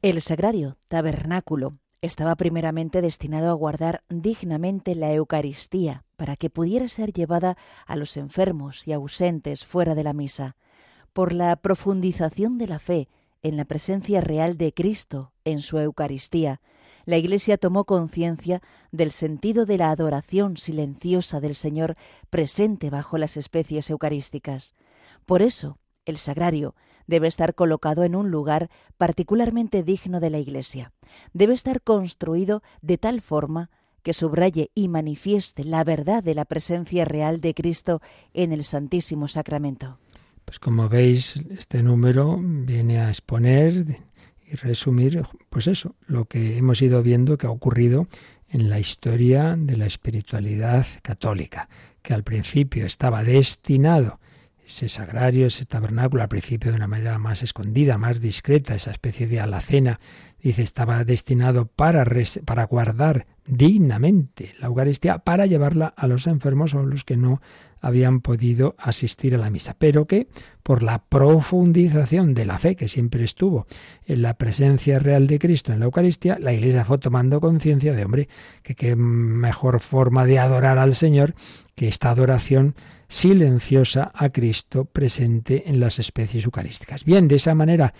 El 0.00 0.22
sagrario, 0.22 0.78
tabernáculo, 0.88 1.76
estaba 2.00 2.34
primeramente 2.34 3.02
destinado 3.02 3.50
a 3.50 3.54
guardar 3.54 4.04
dignamente 4.08 4.94
la 4.94 5.12
Eucaristía, 5.12 6.06
para 6.16 6.36
que 6.36 6.48
pudiera 6.48 6.88
ser 6.88 7.12
llevada 7.12 7.58
a 7.86 7.96
los 7.96 8.16
enfermos 8.16 8.88
y 8.88 8.94
ausentes 8.94 9.66
fuera 9.66 9.94
de 9.94 10.04
la 10.04 10.14
misa, 10.14 10.56
por 11.12 11.34
la 11.34 11.54
profundización 11.56 12.56
de 12.56 12.68
la 12.68 12.78
fe 12.78 13.10
en 13.42 13.58
la 13.58 13.66
presencia 13.66 14.22
real 14.22 14.56
de 14.56 14.72
Cristo 14.72 15.34
en 15.44 15.60
su 15.60 15.78
Eucaristía. 15.78 16.62
La 17.04 17.16
Iglesia 17.16 17.58
tomó 17.58 17.84
conciencia 17.84 18.62
del 18.90 19.12
sentido 19.12 19.66
de 19.66 19.78
la 19.78 19.90
adoración 19.90 20.56
silenciosa 20.56 21.40
del 21.40 21.54
Señor 21.54 21.96
presente 22.30 22.90
bajo 22.90 23.18
las 23.18 23.36
especies 23.36 23.90
eucarísticas. 23.90 24.74
Por 25.26 25.42
eso, 25.42 25.78
el 26.04 26.18
sagrario 26.18 26.74
debe 27.06 27.28
estar 27.28 27.54
colocado 27.54 28.04
en 28.04 28.14
un 28.14 28.30
lugar 28.30 28.70
particularmente 28.96 29.82
digno 29.82 30.20
de 30.20 30.30
la 30.30 30.38
Iglesia. 30.38 30.92
Debe 31.32 31.54
estar 31.54 31.82
construido 31.82 32.62
de 32.80 32.98
tal 32.98 33.20
forma 33.20 33.70
que 34.02 34.12
subraye 34.12 34.70
y 34.74 34.88
manifieste 34.88 35.64
la 35.64 35.84
verdad 35.84 36.22
de 36.22 36.34
la 36.34 36.44
presencia 36.44 37.04
real 37.04 37.40
de 37.40 37.54
Cristo 37.54 38.00
en 38.34 38.52
el 38.52 38.64
Santísimo 38.64 39.28
Sacramento. 39.28 39.98
Pues 40.44 40.58
como 40.58 40.88
veis, 40.88 41.36
este 41.50 41.82
número 41.82 42.38
viene 42.40 43.00
a 43.00 43.08
exponer 43.08 44.00
y 44.52 44.56
resumir, 44.56 45.22
pues 45.48 45.66
eso, 45.66 45.94
lo 46.06 46.26
que 46.26 46.58
hemos 46.58 46.82
ido 46.82 47.02
viendo 47.02 47.38
que 47.38 47.46
ha 47.46 47.50
ocurrido 47.50 48.06
en 48.50 48.68
la 48.68 48.78
historia 48.78 49.56
de 49.58 49.78
la 49.78 49.86
espiritualidad 49.86 50.86
católica, 51.00 51.70
que 52.02 52.12
al 52.12 52.22
principio 52.22 52.84
estaba 52.84 53.24
destinado 53.24 54.20
ese 54.64 54.88
sagrario, 54.88 55.46
ese 55.46 55.64
tabernáculo, 55.64 56.22
al 56.22 56.28
principio 56.28 56.70
de 56.70 56.76
una 56.76 56.86
manera 56.86 57.18
más 57.18 57.42
escondida, 57.42 57.98
más 57.98 58.20
discreta, 58.20 58.74
esa 58.74 58.90
especie 58.90 59.26
de 59.26 59.40
alacena, 59.40 60.00
dice, 60.40 60.62
estaba 60.62 61.02
destinado 61.04 61.66
para, 61.66 62.04
para 62.44 62.64
guardar 62.64 63.26
dignamente 63.46 64.54
la 64.60 64.66
Eucaristía, 64.66 65.18
para 65.18 65.46
llevarla 65.46 65.86
a 65.88 66.06
los 66.06 66.26
enfermos 66.26 66.74
o 66.74 66.80
a 66.80 66.84
los 66.84 67.04
que 67.04 67.16
no 67.16 67.40
habían 67.82 68.20
podido 68.20 68.76
asistir 68.78 69.34
a 69.34 69.38
la 69.38 69.50
misa, 69.50 69.74
pero 69.78 70.06
que 70.06 70.28
por 70.62 70.82
la 70.82 71.02
profundización 71.04 72.32
de 72.32 72.46
la 72.46 72.58
fe 72.58 72.76
que 72.76 72.88
siempre 72.88 73.24
estuvo 73.24 73.66
en 74.06 74.22
la 74.22 74.34
presencia 74.34 75.00
real 75.00 75.26
de 75.26 75.40
Cristo 75.40 75.72
en 75.72 75.80
la 75.80 75.86
Eucaristía, 75.86 76.38
la 76.40 76.52
Iglesia 76.52 76.84
fue 76.84 76.98
tomando 76.98 77.40
conciencia 77.40 77.92
de, 77.92 78.04
hombre, 78.04 78.28
que 78.62 78.76
qué 78.76 78.94
mejor 78.94 79.80
forma 79.80 80.24
de 80.24 80.38
adorar 80.38 80.78
al 80.78 80.94
Señor 80.94 81.34
que 81.74 81.88
esta 81.88 82.10
adoración 82.10 82.76
silenciosa 83.08 84.12
a 84.14 84.30
Cristo 84.30 84.84
presente 84.84 85.68
en 85.68 85.80
las 85.80 85.98
especies 85.98 86.44
eucarísticas. 86.44 87.04
Bien, 87.04 87.26
de 87.28 87.36
esa 87.36 87.54
manera 87.54 87.92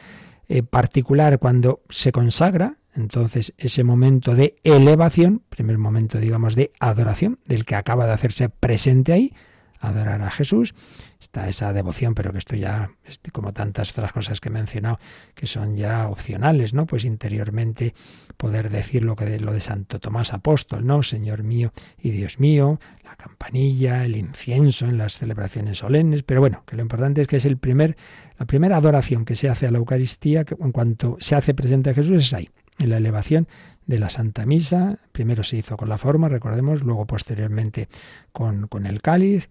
eh, 0.49 0.62
particular, 0.62 1.39
cuando 1.41 1.83
se 1.91 2.12
consagra, 2.12 2.76
entonces 2.95 3.53
ese 3.59 3.83
momento 3.85 4.35
de 4.35 4.57
elevación, 4.62 5.43
primer 5.49 5.78
momento, 5.78 6.18
digamos, 6.18 6.55
de 6.55 6.72
adoración, 6.78 7.41
del 7.47 7.64
que 7.64 7.74
acaba 7.74 8.07
de 8.07 8.12
hacerse 8.12 8.49
presente 8.49 9.12
ahí, 9.12 9.35
adorar 9.83 10.22
a 10.22 10.30
Jesús, 10.30 10.74
está 11.20 11.49
esa 11.49 11.72
devoción, 11.72 12.14
pero 12.14 12.33
que 12.33 12.39
esto 12.39 12.57
ya, 12.57 12.93
como 13.33 13.53
tantas 13.53 13.91
otras 13.91 14.12
cosas 14.12 14.41
que 14.41 14.49
he 14.49 14.53
mencionado, 14.53 14.99
que 15.35 15.47
son 15.47 15.76
ya 15.76 16.09
opcionales, 16.09 16.72
¿no? 16.72 16.87
Pues 16.87 17.05
interiormente 17.05 17.95
poder 18.37 18.70
decir 18.70 19.05
lo 19.05 19.16
que 19.16 19.26
de, 19.26 19.41
lo 19.41 19.53
de 19.53 19.61
Santo 19.61 19.99
Tomás 19.99 20.33
Apóstol, 20.33 20.87
¿no? 20.87 21.03
Señor 21.03 21.43
mío 21.43 21.72
y 21.99 22.11
Dios 22.11 22.39
mío, 22.39 22.80
la 23.05 23.16
campanilla, 23.16 24.05
el 24.05 24.16
incienso 24.16 24.87
en 24.87 24.99
las 24.99 25.14
celebraciones 25.14 25.78
solemnes, 25.78 26.22
pero 26.22 26.41
bueno, 26.41 26.62
que 26.64 26.76
lo 26.76 26.83
importante 26.83 27.20
es 27.20 27.26
que 27.26 27.37
es 27.37 27.45
el 27.45 27.59
primer, 27.59 27.97
la 28.39 28.47
primera 28.47 28.76
adoración 28.76 29.24
que 29.24 29.35
se 29.35 29.49
hace 29.49 29.66
a 29.66 29.72
la 29.72 29.78
Eucaristía, 29.78 30.45
que 30.45 30.57
en 30.59 30.72
cuanto 30.72 31.16
se 31.20 31.35
hace 31.35 31.55
presente 31.55 31.91
a 31.91 31.95
Jesús 31.95 32.24
es 32.24 32.35
ahí, 32.35 32.49
en 32.78 32.91
la 32.91 32.99
elevación 32.99 33.49
de 33.87 33.99
la 33.99 34.11
Santa 34.11 34.47
Misa. 34.47 34.99
Primero 35.12 35.43
se 35.43 35.59
hizo 35.59 35.76
con 35.76 35.89
la 35.89 35.99
forma, 35.99 36.28
recordemos, 36.28 36.83
luego 36.83 37.07
posteriormente 37.07 37.89
con, 38.33 38.68
con 38.68 38.87
el 38.87 39.03
cáliz. 39.03 39.49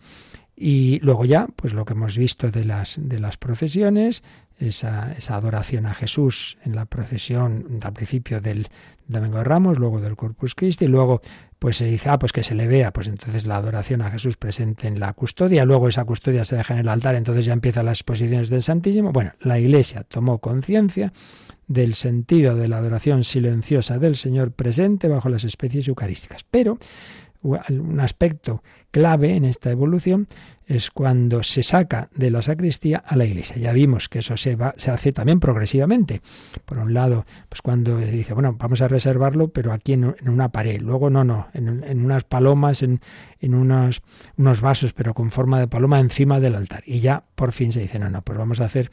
Y 0.55 0.99
luego 0.99 1.25
ya, 1.25 1.47
pues 1.55 1.73
lo 1.73 1.85
que 1.85 1.93
hemos 1.93 2.17
visto 2.17 2.51
de 2.51 2.65
las, 2.65 2.99
de 3.01 3.19
las 3.19 3.37
procesiones, 3.37 4.21
esa, 4.59 5.11
esa, 5.13 5.35
adoración 5.35 5.87
a 5.87 5.93
Jesús 5.93 6.59
en 6.63 6.75
la 6.75 6.85
procesión 6.85 7.79
al 7.81 7.93
principio 7.93 8.41
del 8.41 8.67
Domingo 9.07 9.39
de 9.39 9.43
Ramos, 9.43 9.79
luego 9.79 9.99
del 9.99 10.15
Corpus 10.15 10.53
Christi, 10.53 10.85
y 10.85 10.87
luego 10.87 11.21
pues 11.57 11.77
se 11.77 11.85
dice, 11.85 12.09
ah, 12.09 12.17
pues 12.17 12.31
que 12.31 12.43
se 12.43 12.55
le 12.55 12.67
vea, 12.67 12.91
pues 12.91 13.07
entonces 13.07 13.45
la 13.45 13.55
adoración 13.55 14.01
a 14.01 14.09
Jesús 14.09 14.35
presente 14.35 14.87
en 14.87 14.99
la 14.99 15.13
custodia, 15.13 15.65
luego 15.65 15.87
esa 15.87 16.05
custodia 16.05 16.43
se 16.43 16.55
deja 16.55 16.73
en 16.73 16.79
el 16.79 16.89
altar, 16.89 17.15
entonces 17.15 17.45
ya 17.45 17.53
empiezan 17.53 17.85
las 17.85 17.99
exposiciones 17.99 18.49
del 18.49 18.61
Santísimo. 18.61 19.11
Bueno, 19.11 19.33
la 19.41 19.59
Iglesia 19.59 20.03
tomó 20.03 20.39
conciencia 20.39 21.13
del 21.73 21.95
sentido 21.95 22.55
de 22.55 22.67
la 22.67 22.77
adoración 22.77 23.23
silenciosa 23.23 23.97
del 23.97 24.15
Señor 24.15 24.51
presente 24.51 25.07
bajo 25.07 25.29
las 25.29 25.43
especies 25.43 25.87
eucarísticas. 25.87 26.45
Pero 26.49 26.77
un 27.43 27.99
aspecto 27.99 28.61
clave 28.91 29.35
en 29.35 29.45
esta 29.45 29.71
evolución 29.71 30.27
es 30.67 30.91
cuando 30.91 31.43
se 31.43 31.63
saca 31.63 32.09
de 32.15 32.29
la 32.29 32.41
sacristía 32.41 32.99
a 33.05 33.15
la 33.15 33.25
iglesia. 33.25 33.57
Ya 33.57 33.73
vimos 33.73 34.07
que 34.07 34.19
eso 34.19 34.37
se, 34.37 34.55
va, 34.55 34.73
se 34.77 34.91
hace 34.91 35.11
también 35.11 35.39
progresivamente. 35.39 36.21
Por 36.65 36.77
un 36.77 36.93
lado, 36.93 37.25
pues 37.49 37.61
cuando 37.61 37.99
se 37.99 38.11
dice, 38.11 38.33
bueno, 38.33 38.55
vamos 38.57 38.81
a 38.81 38.87
reservarlo, 38.87 39.49
pero 39.49 39.73
aquí 39.73 39.93
en, 39.93 40.15
una 40.25 40.49
pared. 40.49 40.79
Luego, 40.79 41.09
no, 41.09 41.23
no, 41.23 41.47
en, 41.53 42.05
unas 42.05 42.23
palomas, 42.23 42.83
en, 42.83 43.01
en 43.39 43.55
unos, 43.55 44.01
unos 44.37 44.61
vasos, 44.61 44.93
pero 44.93 45.13
con 45.13 45.31
forma 45.31 45.59
de 45.59 45.67
paloma 45.67 45.99
encima 45.99 46.39
del 46.39 46.55
altar. 46.55 46.83
Y 46.85 46.99
ya 46.99 47.25
por 47.35 47.51
fin 47.51 47.71
se 47.71 47.81
dice, 47.81 47.99
no, 47.99 48.09
no, 48.09 48.21
pues 48.21 48.37
vamos 48.37 48.61
a 48.61 48.65
hacer 48.65 48.91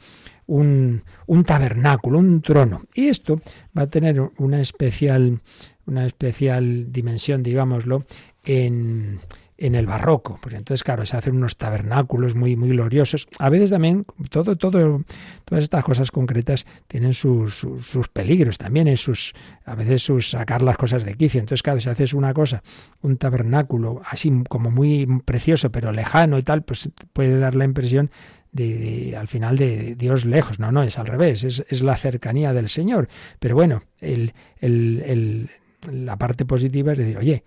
un, 0.49 1.03
un 1.27 1.43
tabernáculo, 1.43 2.19
un 2.19 2.41
trono. 2.41 2.81
Y 2.93 3.07
esto 3.07 3.41
va 3.77 3.83
a 3.83 3.89
tener 3.89 4.19
una 4.37 4.59
especial 4.59 5.39
una 5.85 6.05
especial 6.05 6.91
dimensión, 6.91 7.41
digámoslo, 7.41 8.05
en, 8.45 9.19
en 9.59 9.75
el 9.75 9.85
barroco. 9.85 10.39
Pues 10.41 10.55
entonces, 10.55 10.83
claro, 10.83 11.05
se 11.05 11.17
hacen 11.17 11.35
unos 11.35 11.57
tabernáculos 11.57 12.33
muy, 12.35 12.55
muy 12.55 12.69
gloriosos. 12.69 13.27
A 13.37 13.49
veces 13.49 13.69
también, 13.69 14.05
todo, 14.29 14.55
todo, 14.55 15.03
todas 15.45 15.63
estas 15.63 15.83
cosas 15.83 16.11
concretas 16.11 16.65
tienen 16.87 17.13
sus, 17.13 17.67
sus, 17.79 18.07
peligros 18.07 18.57
también, 18.57 18.87
es 18.87 19.01
sus, 19.01 19.33
a 19.65 19.75
veces 19.75 20.01
sus 20.01 20.29
sacar 20.29 20.61
las 20.61 20.77
cosas 20.77 21.03
de 21.03 21.13
quicio. 21.15 21.39
Entonces, 21.39 21.61
claro, 21.61 21.79
si 21.79 21.89
haces 21.89 22.13
una 22.13 22.33
cosa, 22.33 22.63
un 23.01 23.17
tabernáculo 23.17 24.01
así 24.05 24.31
como 24.47 24.71
muy 24.71 25.05
precioso, 25.25 25.71
pero 25.71 25.91
lejano 25.91 26.37
y 26.37 26.43
tal, 26.43 26.63
pues 26.63 26.89
puede 27.13 27.37
dar 27.37 27.55
la 27.55 27.65
impresión 27.65 28.09
de, 28.51 29.15
al 29.17 29.27
final 29.27 29.57
de 29.57 29.95
Dios 29.95 30.25
lejos. 30.25 30.59
No, 30.59 30.71
no, 30.71 30.83
es 30.83 30.97
al 30.97 31.07
revés, 31.07 31.43
es, 31.43 31.65
es 31.67 31.81
la 31.81 31.97
cercanía 31.97 32.53
del 32.53 32.69
Señor. 32.69 33.09
Pero 33.39 33.55
bueno, 33.55 33.83
el, 33.99 34.33
el, 34.61 35.03
el 35.05 35.49
la 35.91 36.17
parte 36.17 36.45
positiva 36.45 36.91
es 36.91 36.97
decir, 36.97 37.17
oye, 37.17 37.43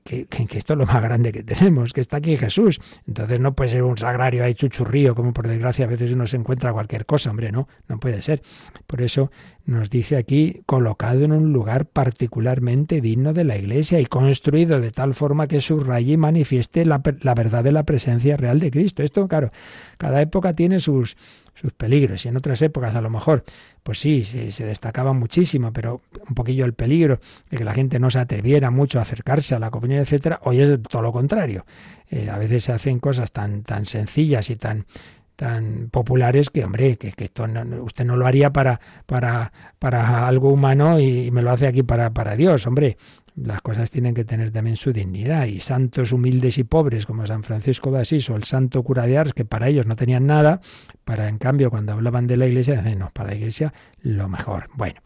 que, 0.00 0.26
esto 0.56 0.72
es 0.72 0.78
lo 0.78 0.86
más 0.86 1.02
grande 1.02 1.32
que 1.32 1.42
tenemos, 1.42 1.92
que 1.92 2.00
está 2.00 2.18
aquí 2.18 2.36
Jesús. 2.36 2.80
Entonces 3.06 3.40
no 3.40 3.54
puede 3.54 3.70
ser 3.70 3.82
un 3.82 3.98
sagrario 3.98 4.44
ahí 4.44 4.54
chuchurrío, 4.54 5.14
como 5.14 5.32
por 5.32 5.48
desgracia 5.48 5.84
a 5.84 5.88
veces 5.88 6.12
uno 6.12 6.26
se 6.26 6.36
encuentra 6.36 6.72
cualquier 6.72 7.06
cosa, 7.06 7.30
hombre, 7.30 7.52
no, 7.52 7.68
no 7.88 7.98
puede 7.98 8.22
ser. 8.22 8.42
Por 8.86 9.02
eso 9.02 9.30
nos 9.64 9.90
dice 9.90 10.16
aquí, 10.16 10.62
colocado 10.66 11.24
en 11.24 11.32
un 11.32 11.52
lugar 11.52 11.86
particularmente 11.86 13.00
digno 13.00 13.32
de 13.32 13.44
la 13.44 13.56
iglesia 13.56 14.00
y 14.00 14.06
construido 14.06 14.80
de 14.80 14.90
tal 14.90 15.14
forma 15.14 15.46
que 15.46 15.60
subraye 15.60 16.12
y 16.12 16.16
manifieste 16.16 16.84
la, 16.84 17.00
la 17.20 17.34
verdad 17.34 17.62
de 17.62 17.72
la 17.72 17.84
presencia 17.84 18.36
real 18.36 18.58
de 18.58 18.70
Cristo. 18.70 19.02
Esto, 19.02 19.28
claro, 19.28 19.52
cada 19.98 20.20
época 20.20 20.54
tiene 20.54 20.80
sus, 20.80 21.16
sus 21.54 21.72
peligros. 21.72 22.24
Y 22.24 22.28
en 22.28 22.36
otras 22.36 22.60
épocas 22.62 22.94
a 22.94 23.00
lo 23.00 23.10
mejor, 23.10 23.44
pues 23.82 23.98
sí, 23.98 24.24
se, 24.24 24.64
destacaba 24.64 25.12
muchísimo, 25.12 25.72
pero 25.72 26.00
un 26.28 26.34
poquillo 26.34 26.64
el 26.64 26.74
peligro 26.74 27.20
de 27.50 27.58
que 27.58 27.64
la 27.64 27.74
gente 27.74 27.98
no 27.98 28.10
se 28.10 28.18
atreviera 28.18 28.70
mucho 28.70 28.98
a 28.98 29.02
acercarse 29.02 29.54
a 29.54 29.58
la 29.58 29.70
comunión, 29.70 30.00
etcétera, 30.00 30.40
hoy 30.44 30.60
es 30.60 30.80
todo 30.88 31.02
lo 31.02 31.12
contrario. 31.12 31.64
Eh, 32.10 32.30
a 32.30 32.38
veces 32.38 32.64
se 32.64 32.72
hacen 32.72 32.98
cosas 32.98 33.32
tan, 33.32 33.62
tan 33.62 33.86
sencillas 33.86 34.50
y 34.50 34.56
tan 34.56 34.86
tan 35.34 35.88
populares 35.90 36.50
que 36.50 36.62
hombre 36.62 36.98
que, 36.98 37.12
esto 37.16 37.46
usted 37.82 38.04
no 38.04 38.16
lo 38.16 38.26
haría 38.26 38.52
para 38.52 38.80
para 39.06 39.50
para 39.78 40.26
algo 40.28 40.50
humano 40.50 41.00
y, 41.00 41.30
me 41.30 41.42
lo 41.42 41.50
hace 41.50 41.66
aquí 41.66 41.82
para 41.82 42.10
para 42.10 42.36
Dios 42.36 42.66
hombre 42.66 42.98
las 43.34 43.62
cosas 43.62 43.90
tienen 43.90 44.14
que 44.14 44.24
tener 44.24 44.50
también 44.50 44.76
su 44.76 44.92
dignidad 44.92 45.46
y 45.46 45.60
santos 45.60 46.12
humildes 46.12 46.58
y 46.58 46.64
pobres 46.64 47.06
como 47.06 47.26
San 47.26 47.42
Francisco 47.42 47.90
de 47.90 48.00
Asís 48.00 48.28
o 48.30 48.36
el 48.36 48.44
santo 48.44 48.82
cura 48.82 49.06
de 49.06 49.18
Ars 49.18 49.32
que 49.32 49.44
para 49.44 49.68
ellos 49.68 49.86
no 49.86 49.96
tenían 49.96 50.26
nada, 50.26 50.60
para 51.04 51.28
en 51.28 51.38
cambio 51.38 51.70
cuando 51.70 51.92
hablaban 51.92 52.26
de 52.26 52.36
la 52.36 52.46
iglesia 52.46 52.76
decían, 52.76 52.98
no, 52.98 53.10
para 53.12 53.30
la 53.30 53.36
iglesia 53.36 53.72
lo 54.02 54.28
mejor. 54.28 54.68
Bueno, 54.74 55.00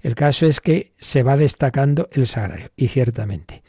el 0.00 0.14
caso 0.14 0.46
es 0.46 0.60
que 0.60 0.92
se 0.98 1.22
va 1.22 1.36
destacando 1.36 2.08
el 2.12 2.26
sagrario 2.26 2.70
y 2.76 2.88
ciertamente 2.88 3.62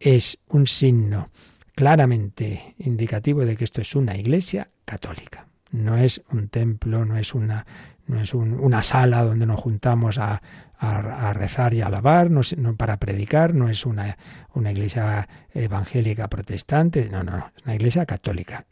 es 0.00 0.38
un 0.48 0.66
signo 0.66 1.30
claramente 1.74 2.74
indicativo 2.78 3.44
de 3.44 3.56
que 3.56 3.64
esto 3.64 3.80
es 3.80 3.94
una 3.94 4.16
iglesia 4.16 4.70
católica. 4.84 5.46
No 5.70 5.96
es 5.96 6.22
un 6.30 6.48
templo, 6.48 7.04
no 7.04 7.16
es 7.16 7.34
una, 7.34 7.66
no 8.06 8.20
es 8.20 8.34
una 8.34 8.82
sala 8.82 9.22
donde 9.22 9.46
nos 9.46 9.60
juntamos 9.60 10.18
a, 10.18 10.42
a, 10.82 11.32
rezar 11.32 11.74
y 11.74 11.80
a 11.80 11.86
alabar, 11.86 12.30
no, 12.30 12.42
para 12.76 12.96
predicar, 12.96 13.54
no 13.54 13.68
es 13.68 13.86
una, 13.86 14.18
una 14.52 14.72
iglesia 14.72 15.28
evangélica 15.54 16.28
protestante, 16.28 17.08
no, 17.08 17.22
no, 17.22 17.36
no, 17.36 17.52
es 17.56 17.62
una 17.64 17.74
iglesia 17.76 18.04
católica. 18.04 18.66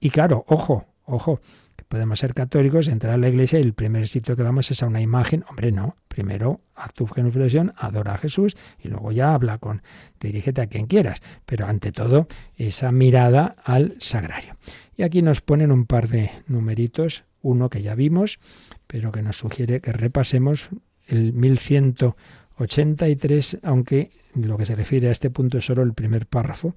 y 0.00 0.10
claro, 0.10 0.44
ojo, 0.46 0.86
ojo, 1.04 1.40
que 1.74 1.84
podemos 1.84 2.20
ser 2.20 2.34
católicos, 2.34 2.86
entrar 2.86 3.14
a 3.14 3.16
la 3.16 3.28
iglesia 3.28 3.58
y 3.58 3.62
el 3.62 3.74
primer 3.74 4.06
sitio 4.06 4.36
que 4.36 4.44
vamos 4.44 4.70
es 4.70 4.82
a 4.82 4.86
una 4.86 5.00
imagen, 5.00 5.44
hombre, 5.48 5.72
no, 5.72 5.96
primero 6.06 6.60
haz 6.76 6.92
tu 6.94 7.06
genuflexión, 7.06 7.74
adora 7.76 8.14
a 8.14 8.18
Jesús 8.18 8.56
y 8.78 8.88
luego 8.88 9.10
ya 9.10 9.34
habla 9.34 9.58
con, 9.58 9.82
dirígete 10.20 10.60
a 10.60 10.66
quien 10.68 10.86
quieras, 10.86 11.20
pero 11.46 11.66
ante 11.66 11.90
todo 11.90 12.28
esa 12.56 12.92
mirada 12.92 13.56
al 13.64 13.96
sagrario. 13.98 14.56
Y 14.96 15.02
aquí 15.02 15.20
nos 15.20 15.40
ponen 15.40 15.72
un 15.72 15.84
par 15.84 16.08
de 16.08 16.30
numeritos, 16.46 17.24
uno 17.42 17.70
que 17.70 17.82
ya 17.82 17.96
vimos, 17.96 18.38
pero 18.86 19.10
que 19.10 19.22
nos 19.22 19.38
sugiere 19.38 19.80
que 19.80 19.92
repasemos 19.92 20.70
el 21.06 21.32
1183, 21.32 23.60
aunque 23.62 24.10
lo 24.34 24.58
que 24.58 24.64
se 24.64 24.74
refiere 24.76 25.08
a 25.08 25.12
este 25.12 25.30
punto 25.30 25.58
es 25.58 25.64
solo 25.64 25.82
el 25.82 25.94
primer 25.94 26.26
párrafo. 26.26 26.74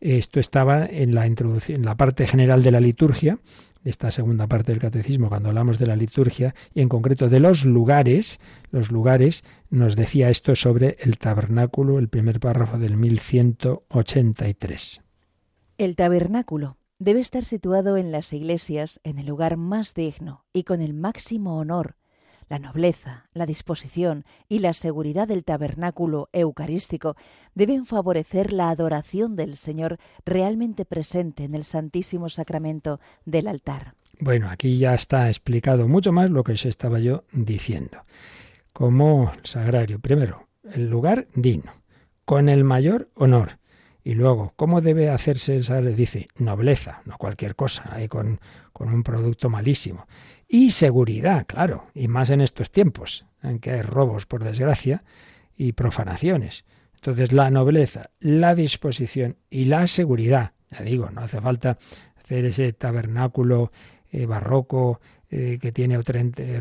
Esto 0.00 0.40
estaba 0.40 0.86
en 0.86 1.14
la 1.14 1.26
introducción, 1.26 1.80
en 1.80 1.86
la 1.86 1.96
parte 1.96 2.26
general 2.26 2.62
de 2.62 2.70
la 2.70 2.80
liturgia, 2.80 3.38
de 3.82 3.90
esta 3.90 4.10
segunda 4.10 4.46
parte 4.46 4.72
del 4.72 4.80
catecismo, 4.80 5.28
cuando 5.28 5.50
hablamos 5.50 5.78
de 5.78 5.86
la 5.86 5.96
liturgia 5.96 6.54
y 6.74 6.80
en 6.80 6.88
concreto 6.88 7.28
de 7.28 7.40
los 7.40 7.64
lugares, 7.64 8.40
los 8.70 8.90
lugares 8.90 9.44
nos 9.70 9.96
decía 9.96 10.30
esto 10.30 10.54
sobre 10.54 10.96
el 11.00 11.18
tabernáculo, 11.18 11.98
el 11.98 12.08
primer 12.08 12.40
párrafo 12.40 12.78
del 12.78 12.96
1183. 12.96 15.02
El 15.78 15.96
tabernáculo 15.96 16.78
debe 16.98 17.20
estar 17.20 17.44
situado 17.44 17.96
en 17.96 18.10
las 18.10 18.32
iglesias 18.32 19.00
en 19.04 19.18
el 19.18 19.26
lugar 19.26 19.56
más 19.56 19.94
digno 19.94 20.44
y 20.52 20.64
con 20.64 20.80
el 20.80 20.94
máximo 20.94 21.58
honor 21.58 21.97
la 22.48 22.58
nobleza, 22.58 23.28
la 23.32 23.46
disposición 23.46 24.24
y 24.48 24.60
la 24.60 24.72
seguridad 24.72 25.28
del 25.28 25.44
tabernáculo 25.44 26.28
eucarístico 26.32 27.16
deben 27.54 27.86
favorecer 27.86 28.52
la 28.52 28.70
adoración 28.70 29.36
del 29.36 29.56
Señor 29.56 29.98
realmente 30.24 30.84
presente 30.84 31.44
en 31.44 31.54
el 31.54 31.64
Santísimo 31.64 32.28
Sacramento 32.28 33.00
del 33.24 33.48
altar. 33.48 33.94
Bueno, 34.20 34.48
aquí 34.50 34.78
ya 34.78 34.94
está 34.94 35.28
explicado 35.28 35.86
mucho 35.86 36.12
más 36.12 36.30
lo 36.30 36.42
que 36.42 36.52
os 36.52 36.66
estaba 36.66 36.98
yo 36.98 37.24
diciendo. 37.32 38.02
Como 38.72 39.32
sagrario, 39.42 40.00
primero, 40.00 40.48
el 40.72 40.88
lugar 40.88 41.28
digno, 41.34 41.72
con 42.24 42.48
el 42.48 42.64
mayor 42.64 43.10
honor. 43.14 43.58
Y 44.04 44.14
luego, 44.14 44.52
¿cómo 44.56 44.80
debe 44.80 45.10
hacerse 45.10 45.62
sagrario? 45.62 45.94
Dice, 45.94 46.28
nobleza, 46.38 47.02
no 47.04 47.18
cualquier 47.18 47.56
cosa, 47.56 47.96
con, 48.08 48.40
con 48.72 48.92
un 48.92 49.02
producto 49.02 49.50
malísimo. 49.50 50.06
Y 50.48 50.70
seguridad, 50.70 51.46
claro, 51.46 51.86
y 51.94 52.08
más 52.08 52.30
en 52.30 52.40
estos 52.40 52.70
tiempos, 52.70 53.26
en 53.42 53.58
que 53.58 53.72
hay 53.72 53.82
robos, 53.82 54.24
por 54.24 54.44
desgracia, 54.44 55.04
y 55.56 55.72
profanaciones. 55.72 56.64
Entonces, 56.94 57.32
la 57.32 57.50
nobleza, 57.50 58.10
la 58.20 58.54
disposición 58.54 59.36
y 59.50 59.66
la 59.66 59.86
seguridad, 59.86 60.52
ya 60.70 60.82
digo, 60.82 61.10
no 61.10 61.20
hace 61.20 61.40
falta 61.40 61.78
hacer 62.16 62.46
ese 62.46 62.72
tabernáculo 62.72 63.72
eh, 64.10 64.26
barroco 64.26 65.00
eh, 65.30 65.58
que 65.60 65.72
tiene 65.72 65.98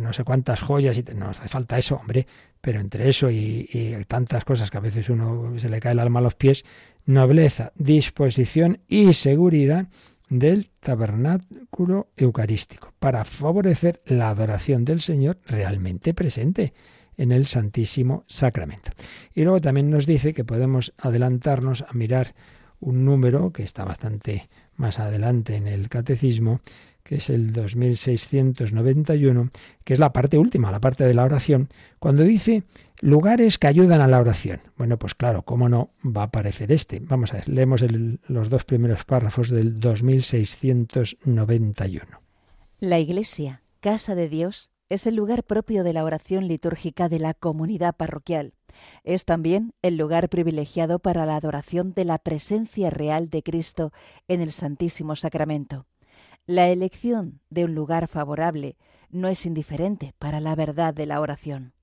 no 0.01 0.13
sé 0.13 0.23
cuántas 0.23 0.61
joyas, 0.61 0.97
y 0.97 1.03
no 1.15 1.29
hace 1.29 1.47
falta 1.47 1.77
eso, 1.77 1.95
hombre, 1.95 2.27
pero 2.59 2.81
entre 2.81 3.07
eso 3.07 3.29
y, 3.29 3.69
y 3.71 4.03
tantas 4.05 4.43
cosas 4.43 4.69
que 4.69 4.77
a 4.77 4.81
veces 4.81 5.09
uno 5.09 5.57
se 5.57 5.69
le 5.69 5.79
cae 5.79 5.93
el 5.93 5.99
alma 5.99 6.19
a 6.19 6.23
los 6.23 6.35
pies, 6.35 6.65
nobleza, 7.07 7.71
disposición 7.75 8.79
y 8.87 9.13
seguridad 9.13 9.87
del 10.29 10.69
tabernáculo 10.79 12.09
eucarístico, 12.17 12.93
para 12.99 13.23
favorecer 13.23 14.01
la 14.05 14.29
adoración 14.29 14.85
del 14.85 14.99
Señor 14.99 15.39
realmente 15.47 16.13
presente 16.13 16.73
en 17.15 17.31
el 17.31 17.47
Santísimo 17.47 18.25
Sacramento. 18.27 18.91
Y 19.33 19.43
luego 19.43 19.61
también 19.61 19.89
nos 19.89 20.05
dice 20.05 20.33
que 20.33 20.43
podemos 20.43 20.93
adelantarnos 20.97 21.85
a 21.87 21.93
mirar 21.93 22.35
un 22.79 23.05
número 23.05 23.51
que 23.51 23.63
está 23.63 23.85
bastante 23.85 24.49
más 24.75 24.99
adelante 24.99 25.55
en 25.55 25.67
el 25.67 25.89
catecismo, 25.89 26.59
que 27.03 27.15
es 27.15 27.29
el 27.29 27.53
2691, 27.53 29.49
que 29.85 29.93
es 29.93 29.99
la 29.99 30.11
parte 30.11 30.37
última, 30.37 30.71
la 30.71 30.81
parte 30.81 31.05
de 31.05 31.13
la 31.13 31.23
oración, 31.23 31.69
cuando 31.99 32.23
dice 32.23 32.63
lugares 33.01 33.57
que 33.57 33.67
ayudan 33.67 34.01
a 34.01 34.07
la 34.07 34.19
oración. 34.19 34.61
Bueno, 34.77 34.97
pues 34.97 35.15
claro, 35.15 35.43
¿cómo 35.43 35.69
no 35.69 35.91
va 36.03 36.21
a 36.21 36.25
aparecer 36.25 36.71
este? 36.71 36.99
Vamos 36.99 37.33
a 37.33 37.37
ver, 37.37 37.49
leemos 37.49 37.83
los 38.27 38.49
dos 38.49 38.65
primeros 38.65 39.05
párrafos 39.05 39.49
del 39.49 39.79
2691. 39.79 42.21
La 42.79 42.99
Iglesia, 42.99 43.63
casa 43.79 44.13
de 44.15 44.29
Dios, 44.29 44.71
es 44.89 45.07
el 45.07 45.15
lugar 45.15 45.43
propio 45.43 45.83
de 45.83 45.93
la 45.93 46.03
oración 46.03 46.47
litúrgica 46.47 47.09
de 47.09 47.19
la 47.19 47.33
comunidad 47.33 47.95
parroquial. 47.95 48.53
Es 49.03 49.25
también 49.25 49.73
el 49.81 49.97
lugar 49.97 50.29
privilegiado 50.29 50.99
para 50.99 51.25
la 51.25 51.35
adoración 51.35 51.93
de 51.93 52.05
la 52.05 52.19
presencia 52.19 52.89
real 52.89 53.29
de 53.29 53.43
Cristo 53.43 53.91
en 54.27 54.41
el 54.41 54.51
Santísimo 54.51 55.15
Sacramento. 55.15 55.87
La 56.45 56.69
elección 56.69 57.41
de 57.49 57.65
un 57.65 57.75
lugar 57.75 58.07
favorable 58.07 58.77
no 59.09 59.27
es 59.27 59.45
indiferente 59.45 60.13
para 60.19 60.39
la 60.39 60.55
verdad 60.55 60.93
de 60.93 61.05
la 61.05 61.19
oración. 61.19 61.73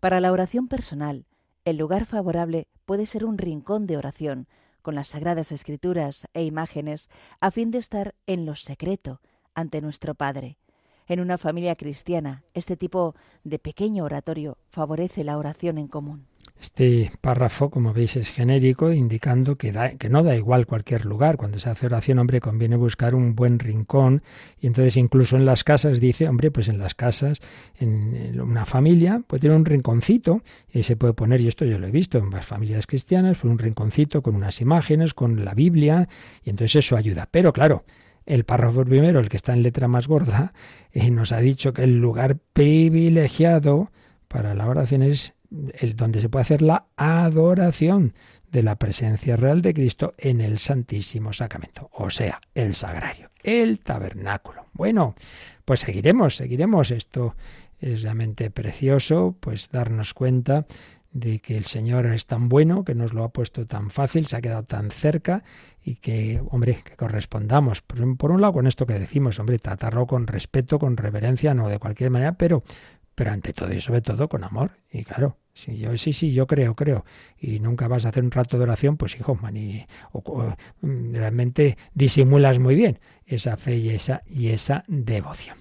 Para 0.00 0.20
la 0.20 0.32
oración 0.32 0.68
personal, 0.68 1.26
el 1.64 1.76
lugar 1.76 2.06
favorable 2.06 2.68
puede 2.84 3.06
ser 3.06 3.24
un 3.24 3.38
rincón 3.38 3.86
de 3.86 3.96
oración, 3.96 4.48
con 4.82 4.94
las 4.94 5.08
sagradas 5.08 5.50
escrituras 5.50 6.26
e 6.34 6.44
imágenes, 6.44 7.08
a 7.40 7.50
fin 7.50 7.70
de 7.70 7.78
estar 7.78 8.14
en 8.26 8.44
lo 8.44 8.54
secreto 8.54 9.20
ante 9.54 9.80
nuestro 9.80 10.14
Padre. 10.14 10.58
En 11.06 11.20
una 11.20 11.38
familia 11.38 11.76
cristiana, 11.76 12.44
este 12.54 12.76
tipo 12.76 13.14
de 13.44 13.58
pequeño 13.58 14.04
oratorio 14.04 14.58
favorece 14.68 15.24
la 15.24 15.38
oración 15.38 15.78
en 15.78 15.88
común. 15.88 16.26
Este 16.60 17.10
párrafo, 17.20 17.68
como 17.68 17.92
veis, 17.92 18.16
es 18.16 18.30
genérico, 18.30 18.92
indicando 18.92 19.56
que, 19.56 19.72
que 19.98 20.08
no 20.08 20.22
da 20.22 20.34
igual 20.34 20.66
cualquier 20.66 21.04
lugar. 21.04 21.36
Cuando 21.36 21.58
se 21.58 21.68
hace 21.68 21.86
oración, 21.86 22.18
hombre, 22.18 22.40
conviene 22.40 22.76
buscar 22.76 23.14
un 23.14 23.34
buen 23.34 23.58
rincón. 23.58 24.22
Y 24.60 24.68
entonces 24.68 24.96
incluso 24.96 25.36
en 25.36 25.44
las 25.44 25.62
casas 25.62 26.00
dice, 26.00 26.28
hombre, 26.28 26.50
pues 26.50 26.68
en 26.68 26.78
las 26.78 26.94
casas, 26.94 27.40
en, 27.78 28.40
una 28.40 28.64
familia, 28.64 29.22
puede 29.26 29.42
tener 29.42 29.56
un 29.56 29.64
rinconcito 29.64 30.42
y 30.72 30.84
se 30.84 30.96
puede 30.96 31.12
poner, 31.12 31.40
y 31.40 31.48
esto 31.48 31.64
yo 31.64 31.78
lo 31.78 31.86
he 31.86 31.90
visto 31.90 32.18
en 32.18 32.30
varias 32.30 32.46
familias 32.46 32.86
cristianas, 32.86 33.36
pues 33.38 33.50
un 33.50 33.58
rinconcito 33.58 34.22
con 34.22 34.34
unas 34.34 34.60
imágenes, 34.60 35.12
con 35.12 35.44
la 35.44 35.54
Biblia, 35.54 36.08
y 36.42 36.50
entonces 36.50 36.76
eso 36.76 36.96
ayuda. 36.96 37.28
Pero 37.30 37.52
claro, 37.52 37.84
el 38.26 38.44
párrafo 38.44 38.84
primero, 38.84 39.20
el 39.20 39.28
que 39.28 39.36
está 39.36 39.52
en 39.52 39.62
letra 39.62 39.88
más 39.88 40.08
gorda, 40.08 40.52
eh, 40.92 41.10
nos 41.10 41.32
ha 41.32 41.38
dicho 41.38 41.72
que 41.72 41.84
el 41.84 41.98
lugar 41.98 42.38
privilegiado 42.52 43.90
para 44.28 44.54
la 44.54 44.66
oración 44.66 45.02
es 45.02 45.33
donde 45.94 46.20
se 46.20 46.28
puede 46.28 46.42
hacer 46.42 46.62
la 46.62 46.86
adoración 46.96 48.14
de 48.50 48.62
la 48.62 48.76
presencia 48.76 49.36
real 49.36 49.62
de 49.62 49.74
Cristo 49.74 50.14
en 50.16 50.40
el 50.40 50.58
Santísimo 50.58 51.32
Sacramento, 51.32 51.90
o 51.92 52.10
sea, 52.10 52.40
el 52.54 52.74
sagrario, 52.74 53.30
el 53.42 53.80
tabernáculo. 53.80 54.66
Bueno, 54.72 55.14
pues 55.64 55.80
seguiremos, 55.80 56.36
seguiremos. 56.36 56.90
Esto 56.90 57.34
es 57.80 58.02
realmente 58.02 58.50
precioso, 58.50 59.36
pues 59.40 59.70
darnos 59.70 60.14
cuenta 60.14 60.66
de 61.10 61.38
que 61.38 61.56
el 61.56 61.64
Señor 61.64 62.06
es 62.06 62.26
tan 62.26 62.48
bueno, 62.48 62.84
que 62.84 62.94
nos 62.94 63.12
lo 63.12 63.24
ha 63.24 63.32
puesto 63.32 63.64
tan 63.66 63.90
fácil, 63.90 64.26
se 64.26 64.36
ha 64.36 64.40
quedado 64.40 64.64
tan 64.64 64.90
cerca 64.90 65.44
y 65.82 65.96
que, 65.96 66.42
hombre, 66.50 66.82
que 66.84 66.96
correspondamos. 66.96 67.82
Por, 67.82 68.16
por 68.16 68.30
un 68.32 68.40
lado, 68.40 68.54
con 68.54 68.66
esto 68.66 68.84
que 68.84 68.94
decimos, 68.94 69.38
hombre, 69.38 69.58
tratarlo 69.58 70.06
con 70.06 70.26
respeto, 70.26 70.78
con 70.78 70.96
reverencia, 70.96 71.54
no 71.54 71.68
de 71.68 71.78
cualquier 71.78 72.10
manera, 72.10 72.32
pero, 72.32 72.64
pero 73.14 73.30
ante 73.30 73.52
todo 73.52 73.72
y 73.72 73.80
sobre 73.80 74.00
todo 74.00 74.28
con 74.28 74.42
amor. 74.42 74.72
Y 74.90 75.04
claro, 75.04 75.36
Sí, 75.54 75.78
yo, 75.78 75.96
sí, 75.96 76.32
yo 76.32 76.48
creo, 76.48 76.74
creo. 76.74 77.04
Y 77.38 77.60
nunca 77.60 77.86
vas 77.86 78.04
a 78.04 78.08
hacer 78.08 78.24
un 78.24 78.32
rato 78.32 78.58
de 78.58 78.64
oración, 78.64 78.96
pues 78.96 79.14
hijo, 79.14 79.36
man, 79.36 79.54
mm, 79.54 81.14
realmente 81.14 81.78
disimulas 81.94 82.58
muy 82.58 82.74
bien 82.74 82.98
esa 83.24 83.56
fe 83.56 83.76
y 83.76 83.90
esa, 83.90 84.22
y 84.26 84.48
esa 84.48 84.84
devoción. 84.88 85.56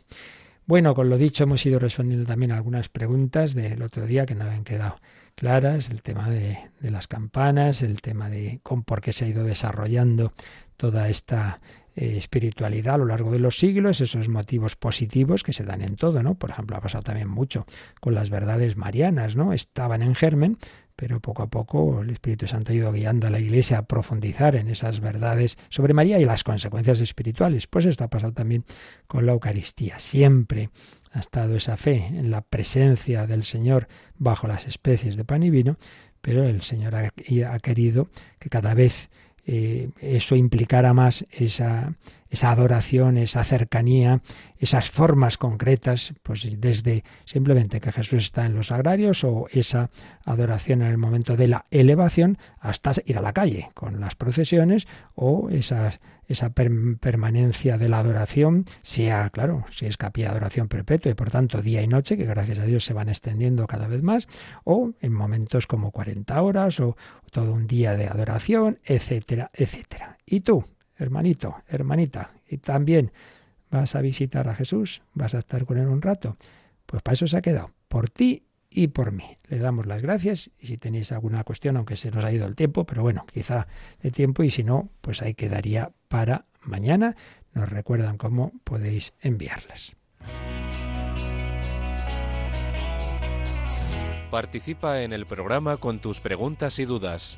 Bueno, 0.65 0.95
con 0.95 1.09
lo 1.09 1.17
dicho 1.17 1.43
hemos 1.43 1.63
ido 1.65 1.77
respondiendo 1.77 2.25
también 2.25 2.51
algunas 2.51 2.89
preguntas 2.89 3.53
del 3.53 3.83
otro 3.83 4.05
día 4.07 4.25
que 4.25 4.33
no 4.33 4.45
habían 4.45 4.63
quedado 4.63 4.99
claras, 5.35 5.89
el 5.89 6.01
tema 6.01 6.29
de, 6.29 6.57
de 6.79 6.91
las 6.91 7.07
campanas, 7.07 7.81
el 7.83 8.01
tema 8.01 8.29
de 8.29 8.61
con, 8.63 8.83
por 8.83 9.01
qué 9.01 9.13
se 9.13 9.25
ha 9.25 9.27
ido 9.27 9.43
desarrollando 9.43 10.33
toda 10.77 11.09
esta 11.09 11.59
espiritualidad 11.95 12.95
a 12.95 12.97
lo 12.97 13.05
largo 13.05 13.31
de 13.31 13.39
los 13.39 13.57
siglos, 13.57 14.01
esos 14.01 14.29
motivos 14.29 14.75
positivos 14.75 15.43
que 15.43 15.53
se 15.53 15.63
dan 15.63 15.81
en 15.81 15.95
todo, 15.95 16.23
¿no? 16.23 16.35
Por 16.35 16.49
ejemplo, 16.49 16.75
ha 16.75 16.81
pasado 16.81 17.03
también 17.03 17.29
mucho 17.29 17.65
con 17.99 18.13
las 18.13 18.29
verdades 18.29 18.77
marianas, 18.77 19.35
¿no? 19.35 19.53
Estaban 19.53 20.01
en 20.01 20.15
germen, 20.15 20.57
pero 20.95 21.19
poco 21.19 21.43
a 21.43 21.47
poco 21.47 22.01
el 22.01 22.09
Espíritu 22.11 22.47
Santo 22.47 22.71
ha 22.71 22.75
ido 22.75 22.91
guiando 22.91 23.27
a 23.27 23.29
la 23.29 23.39
Iglesia 23.39 23.79
a 23.79 23.85
profundizar 23.85 24.55
en 24.55 24.69
esas 24.69 24.99
verdades 24.99 25.57
sobre 25.69 25.93
María 25.93 26.19
y 26.19 26.25
las 26.25 26.43
consecuencias 26.43 26.99
espirituales. 26.99 27.67
Pues 27.67 27.85
esto 27.85 28.03
ha 28.03 28.09
pasado 28.09 28.33
también 28.33 28.65
con 29.07 29.25
la 29.25 29.33
Eucaristía. 29.33 29.99
Siempre 29.99 30.69
ha 31.11 31.19
estado 31.19 31.55
esa 31.55 31.77
fe 31.77 32.07
en 32.07 32.31
la 32.31 32.41
presencia 32.41 33.27
del 33.27 33.43
Señor 33.43 33.87
bajo 34.17 34.47
las 34.47 34.67
especies 34.67 35.15
de 35.15 35.25
pan 35.25 35.43
y 35.43 35.49
vino, 35.49 35.77
pero 36.21 36.43
el 36.43 36.61
Señor 36.61 36.95
ha 36.95 37.59
querido 37.59 38.09
que 38.39 38.49
cada 38.49 38.73
vez 38.73 39.09
eh, 39.45 39.89
eso 40.01 40.35
implicara 40.35 40.93
más 40.93 41.25
esa, 41.31 41.93
esa 42.33 42.49
adoración, 42.49 43.17
esa 43.19 43.43
cercanía, 43.43 44.23
esas 44.57 44.89
formas 44.89 45.37
concretas, 45.37 46.15
pues 46.23 46.59
desde 46.59 47.03
simplemente 47.25 47.79
que 47.79 47.91
Jesús 47.91 48.25
está 48.25 48.47
en 48.47 48.55
los 48.55 48.71
agrarios 48.71 49.23
o 49.23 49.45
esa 49.51 49.91
adoración 50.25 50.81
en 50.81 50.87
el 50.87 50.97
momento 50.97 51.37
de 51.37 51.47
la 51.47 51.67
elevación 51.69 52.39
hasta 52.59 52.91
ir 53.05 53.19
a 53.19 53.21
la 53.21 53.33
calle 53.33 53.69
con 53.75 53.99
las 53.99 54.15
procesiones 54.15 54.87
o 55.13 55.51
esa 55.51 55.91
permanencia 56.99 57.77
de 57.77 57.87
la 57.87 57.99
adoración 57.99 58.65
sea, 58.81 59.29
claro, 59.29 59.65
si 59.69 59.85
es 59.85 59.97
capilla 59.97 60.29
de 60.29 60.31
adoración 60.31 60.67
perpetua 60.67 61.11
y 61.11 61.15
por 61.15 61.29
tanto 61.29 61.61
día 61.61 61.83
y 61.83 61.87
noche, 61.87 62.17
que 62.17 62.25
gracias 62.25 62.57
a 62.57 62.65
Dios 62.65 62.83
se 62.83 62.93
van 62.93 63.09
extendiendo 63.09 63.67
cada 63.67 63.87
vez 63.87 64.01
más, 64.01 64.27
o 64.63 64.93
en 65.01 65.13
momentos 65.13 65.67
como 65.67 65.91
40 65.91 66.41
horas 66.41 66.79
o 66.79 66.97
todo 67.29 67.53
un 67.53 67.67
día 67.67 67.93
de 67.95 68.07
adoración, 68.07 68.79
etcétera, 68.83 69.51
etcétera. 69.53 70.17
¿Y 70.25 70.39
tú, 70.39 70.65
hermanito, 70.97 71.55
hermanita, 71.67 72.31
y 72.47 72.57
también 72.57 73.11
vas 73.69 73.95
a 73.95 74.01
visitar 74.01 74.47
a 74.47 74.55
Jesús, 74.55 75.01
vas 75.13 75.33
a 75.33 75.39
estar 75.39 75.65
con 75.65 75.77
él 75.77 75.87
un 75.87 76.01
rato? 76.01 76.37
Pues 76.85 77.01
para 77.01 77.13
eso 77.13 77.27
se 77.27 77.37
ha 77.37 77.41
quedado, 77.41 77.71
por 77.87 78.09
ti 78.09 78.43
y 78.69 78.87
por 78.87 79.11
mí. 79.11 79.37
Le 79.47 79.59
damos 79.59 79.85
las 79.85 80.01
gracias 80.01 80.51
y 80.59 80.67
si 80.67 80.77
tenéis 80.77 81.11
alguna 81.11 81.43
cuestión, 81.43 81.77
aunque 81.77 81.95
se 81.95 82.11
nos 82.11 82.23
ha 82.23 82.31
ido 82.31 82.45
el 82.45 82.55
tiempo, 82.55 82.85
pero 82.85 83.01
bueno, 83.01 83.25
quizá 83.31 83.67
de 84.01 84.11
tiempo 84.11 84.43
y 84.43 84.49
si 84.49 84.63
no, 84.63 84.89
pues 85.01 85.21
ahí 85.21 85.33
quedaría 85.33 85.91
para 86.07 86.45
mañana. 86.61 87.15
Nos 87.53 87.69
recuerdan 87.69 88.17
cómo 88.17 88.51
podéis 88.63 89.13
enviarlas. 89.21 89.95
Participa 94.31 95.03
en 95.03 95.13
el 95.13 95.27
programa 95.27 95.77
con 95.77 95.99
tus 95.99 96.19
preguntas 96.19 96.79
y 96.79 96.85
dudas. 96.85 97.37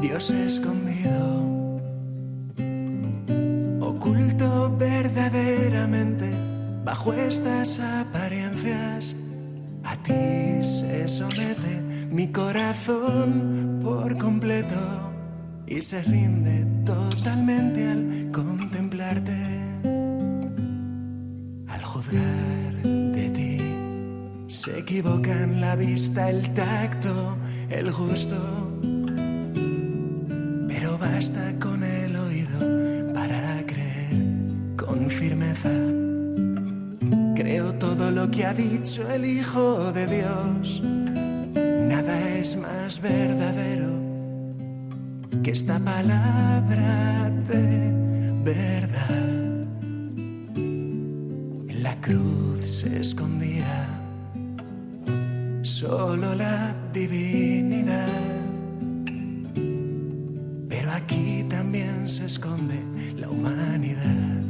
Dios 0.00 0.32
escondido, 0.32 1.78
oculto 3.80 4.76
verdaderamente 4.76 6.28
bajo 6.84 7.12
estas 7.12 7.78
apariencias. 7.78 9.14
A 9.84 9.94
ti 9.96 10.64
se 10.64 11.06
somete 11.06 12.08
mi 12.10 12.32
corazón 12.32 13.78
por 13.80 14.18
completo 14.18 15.12
y 15.68 15.80
se 15.82 16.02
rinde 16.02 16.66
totalmente 16.84 17.88
al 17.88 18.30
contemplarte, 18.32 19.38
al 21.68 21.84
juzgar 21.84 22.74
de 22.82 23.30
ti. 23.30 23.58
Se 24.48 24.80
equivocan 24.80 25.60
la 25.60 25.76
vista, 25.76 26.28
el 26.28 26.52
tacto, 26.54 27.36
el 27.68 27.92
gusto 27.92 28.79
basta 31.00 31.52
con 31.58 31.82
el 31.82 32.14
oído 32.14 32.58
para 33.14 33.64
creer 33.66 34.76
con 34.76 35.08
firmeza. 35.08 35.70
Creo 37.34 37.72
todo 37.74 38.10
lo 38.10 38.30
que 38.30 38.44
ha 38.44 38.52
dicho 38.52 39.10
el 39.10 39.24
Hijo 39.24 39.92
de 39.92 40.06
Dios. 40.06 40.82
Nada 40.82 42.28
es 42.36 42.56
más 42.58 43.00
verdadero 43.00 43.88
que 45.42 45.52
esta 45.52 45.78
palabra 45.78 47.32
de 47.48 47.92
verdad. 48.44 49.30
En 50.54 51.82
la 51.82 51.98
cruz 52.02 52.58
se 52.60 53.00
escondía 53.00 53.88
solo 55.62 56.34
la 56.34 56.76
divinidad 56.92 58.39
pero 60.80 60.92
aquí 60.92 61.44
también 61.46 62.08
se 62.08 62.24
esconde 62.24 62.80
la 63.14 63.28
humanidad. 63.28 64.42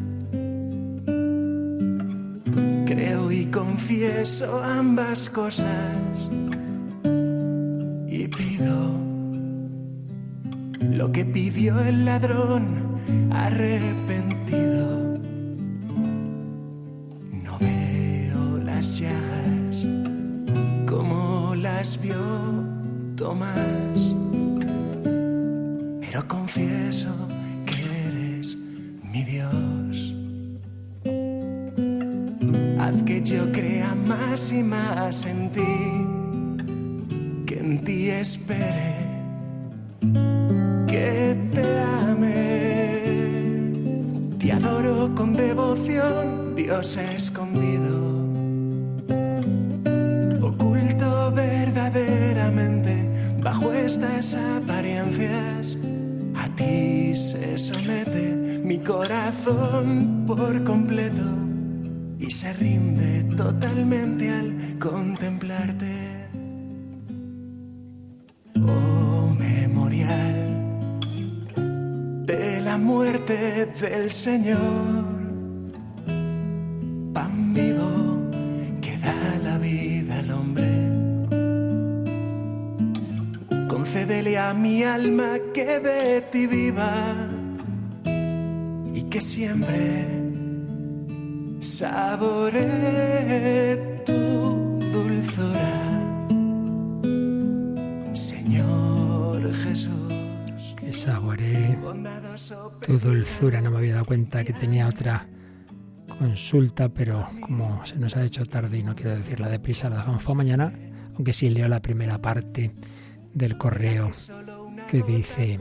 Creo 2.87 3.33
y 3.33 3.47
confieso 3.47 4.63
ambas 4.63 5.29
cosas 5.29 5.67
y 8.07 8.29
pido 8.29 8.93
lo 10.81 11.11
que 11.11 11.25
pidió 11.25 11.81
el 11.81 12.05
ladrón 12.05 13.01
arrepentido. 13.33 15.19
No 17.43 17.59
veo 17.59 18.59
las 18.63 19.01
llagas 19.01 19.85
como 20.87 21.57
las 21.57 22.01
vio 22.01 22.15
Tomás. 23.17 24.15
Pero 26.11 26.27
confieso 26.27 27.09
que 27.65 27.85
eres 28.09 28.57
mi 29.13 29.23
Dios. 29.23 30.13
Haz 32.81 33.01
que 33.05 33.23
yo 33.23 33.53
crea 33.53 33.95
más 33.95 34.51
y 34.51 34.65
más 34.65 35.25
en 35.25 35.51
ti, 35.53 35.61
que 37.47 37.61
en 37.61 37.85
ti 37.85 38.11
espere, 38.11 39.07
que 40.89 41.39
te 41.55 41.81
ame. 42.09 43.73
Te 44.37 44.51
adoro 44.51 45.15
con 45.15 45.37
devoción, 45.37 46.57
Dios 46.57 46.97
escondido. 46.97 47.20
Por 60.27 60.65
completo 60.65 61.23
y 62.19 62.31
se 62.31 62.53
rinde 62.53 63.25
totalmente 63.37 64.31
al 64.31 64.79
contemplarte. 64.79 66.29
Oh 68.67 69.29
memorial 69.39 70.71
de 72.27 72.61
la 72.61 72.79
muerte 72.79 73.67
del 73.81 74.11
Señor, 74.13 75.05
pan 77.13 77.55
vivo 77.55 78.31
que 78.81 78.99
da 78.99 79.39
la 79.43 79.59
vida 79.59 80.19
al 80.19 80.31
hombre. 80.31 80.71
Concédele 83.69 84.39
a 84.39 84.55
mi 84.55 84.83
alma 84.83 85.39
que 85.55 85.81
de 85.81 86.21
ti 86.31 86.47
viva 86.47 87.30
que 89.21 89.27
siempre 89.27 90.07
saboree 91.61 92.63
tu 94.07 94.79
dulzura, 94.95 96.27
Señor 98.15 99.53
Jesús. 99.53 100.75
Que 100.75 100.91
saboree 100.91 101.77
tu 102.87 102.99
dulzura. 102.99 103.61
No 103.61 103.71
me 103.71 103.77
había 103.79 103.93
dado 103.95 104.07
cuenta 104.07 104.43
que 104.43 104.55
tenía 104.55 104.89
otra 104.89 105.29
consulta, 106.19 106.89
pero 106.89 107.29
como 107.43 107.85
se 107.85 107.97
nos 107.97 108.17
ha 108.17 108.25
hecho 108.25 108.47
tarde 108.47 108.79
y 108.79 108.83
no 108.83 108.95
quiero 108.95 109.17
decirla 109.17 109.49
deprisa, 109.49 109.91
la 109.91 109.97
dejamos 109.97 110.23
para 110.23 110.35
mañana, 110.35 110.73
aunque 111.15 111.35
sí 111.35 111.51
leo 111.51 111.69
la 111.69 111.81
primera 111.83 112.23
parte 112.23 112.73
del 113.35 113.59
correo 113.59 114.11
que 114.91 115.03
dice, 115.03 115.61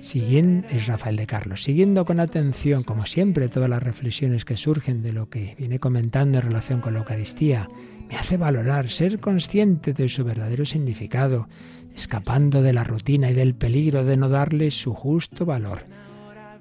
siguiendo, 0.00 0.68
es 0.68 0.86
Rafael 0.86 1.16
de 1.16 1.26
Carlos, 1.26 1.62
siguiendo 1.62 2.04
con 2.04 2.20
atención, 2.20 2.82
como 2.82 3.06
siempre, 3.06 3.48
todas 3.48 3.70
las 3.70 3.82
reflexiones 3.82 4.44
que 4.44 4.56
surgen 4.56 5.02
de 5.02 5.12
lo 5.12 5.28
que 5.28 5.54
viene 5.58 5.78
comentando 5.78 6.38
en 6.38 6.44
relación 6.44 6.80
con 6.80 6.94
la 6.94 7.00
Eucaristía, 7.00 7.68
me 8.08 8.16
hace 8.16 8.36
valorar, 8.36 8.88
ser 8.88 9.20
consciente 9.20 9.92
de 9.92 10.08
su 10.08 10.24
verdadero 10.24 10.64
significado, 10.64 11.48
escapando 11.94 12.62
de 12.62 12.72
la 12.72 12.84
rutina 12.84 13.30
y 13.30 13.34
del 13.34 13.54
peligro 13.54 14.04
de 14.04 14.16
no 14.16 14.28
darle 14.28 14.70
su 14.70 14.94
justo 14.94 15.44
valor, 15.44 15.84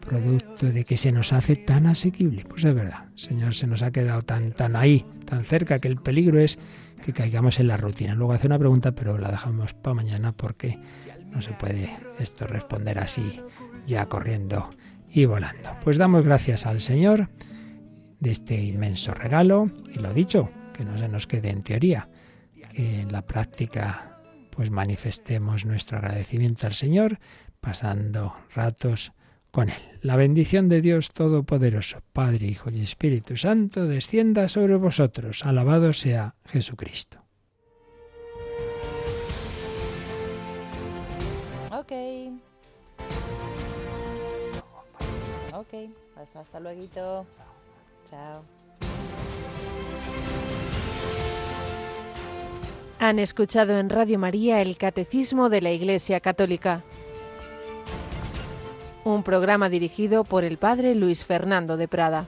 producto 0.02 0.68
de 0.68 0.84
que 0.84 0.98
se 0.98 1.12
nos 1.12 1.32
hace 1.34 1.56
tan 1.56 1.86
asequible. 1.86 2.44
Pues 2.46 2.66
es 2.66 2.74
verdad, 2.74 3.06
Señor, 3.16 3.56
se 3.56 3.68
nos 3.68 3.82
ha 3.84 3.92
quedado 3.92 4.22
tan, 4.24 4.52
tan 4.52 4.76
ahí, 4.76 5.06
tan 5.26 5.44
cerca, 5.44 5.80
que 5.80 5.88
el 5.88 5.98
peligro 5.98 6.40
es 6.40 6.58
que 7.06 7.14
caigamos 7.14 7.60
en 7.60 7.68
la 7.68 7.78
rutina. 7.78 8.16
Luego 8.16 8.34
hace 8.34 8.48
una 8.48 8.60
pregunta, 8.60 8.92
pero 8.94 9.18
la 9.18 9.32
dejamos 9.32 9.74
para 9.74 9.94
mañana 9.94 10.32
porque 10.32 10.80
no 11.32 11.42
se 11.42 11.52
puede 11.54 11.96
esto 12.20 12.48
responder 12.48 13.00
así, 13.00 13.42
ya 13.86 14.06
corriendo 14.08 14.70
y 15.10 15.26
volando. 15.26 15.70
Pues 15.84 15.98
damos 15.98 16.26
gracias 16.26 16.66
al 16.66 16.82
Señor 16.82 17.30
de 18.20 18.32
este 18.32 18.56
inmenso 18.56 19.14
regalo 19.14 19.72
y 19.94 20.00
lo 20.00 20.14
dicho, 20.14 20.50
que 20.74 20.84
no 20.86 20.98
se 20.98 21.08
nos 21.08 21.28
quede 21.28 21.50
en 21.50 21.64
teoría, 21.64 22.10
que 22.74 23.02
en 23.02 23.12
la 23.12 23.26
práctica 23.26 24.20
pues 24.52 24.72
manifestemos 24.72 25.66
nuestro 25.66 26.00
agradecimiento 26.00 26.68
al 26.68 26.74
Señor 26.74 27.20
pasando 27.60 28.36
ratos 28.54 29.12
con 29.52 29.70
Él. 29.70 29.82
La 30.02 30.16
bendición 30.16 30.70
de 30.70 30.82
Dios 30.82 31.14
Todopoderoso, 31.14 32.02
Padre, 32.14 32.48
Hijo 32.48 32.70
y 32.70 32.82
Espíritu 32.82 33.38
Santo, 33.38 33.88
descienda 33.88 34.50
sobre 34.50 34.76
vosotros. 34.76 35.46
Alabado 35.46 35.94
sea 35.94 36.36
Jesucristo. 36.46 37.27
Ok. 41.88 41.94
Ok, 45.54 45.90
pues 46.16 46.36
hasta 46.36 46.60
luego. 46.60 46.82
Chao. 48.10 48.44
Han 53.00 53.20
escuchado 53.20 53.78
en 53.80 53.90
Radio 53.90 54.20
María 54.20 54.62
el 54.62 54.76
Catecismo 54.76 55.48
de 55.48 55.62
la 55.62 55.72
Iglesia 55.72 56.20
Católica, 56.20 56.84
un 59.06 59.24
programa 59.24 59.70
dirigido 59.70 60.26
por 60.26 60.44
el 60.44 60.58
Padre 60.58 60.94
Luis 60.94 61.24
Fernando 61.24 61.78
de 61.78 61.88
Prada. 61.88 62.28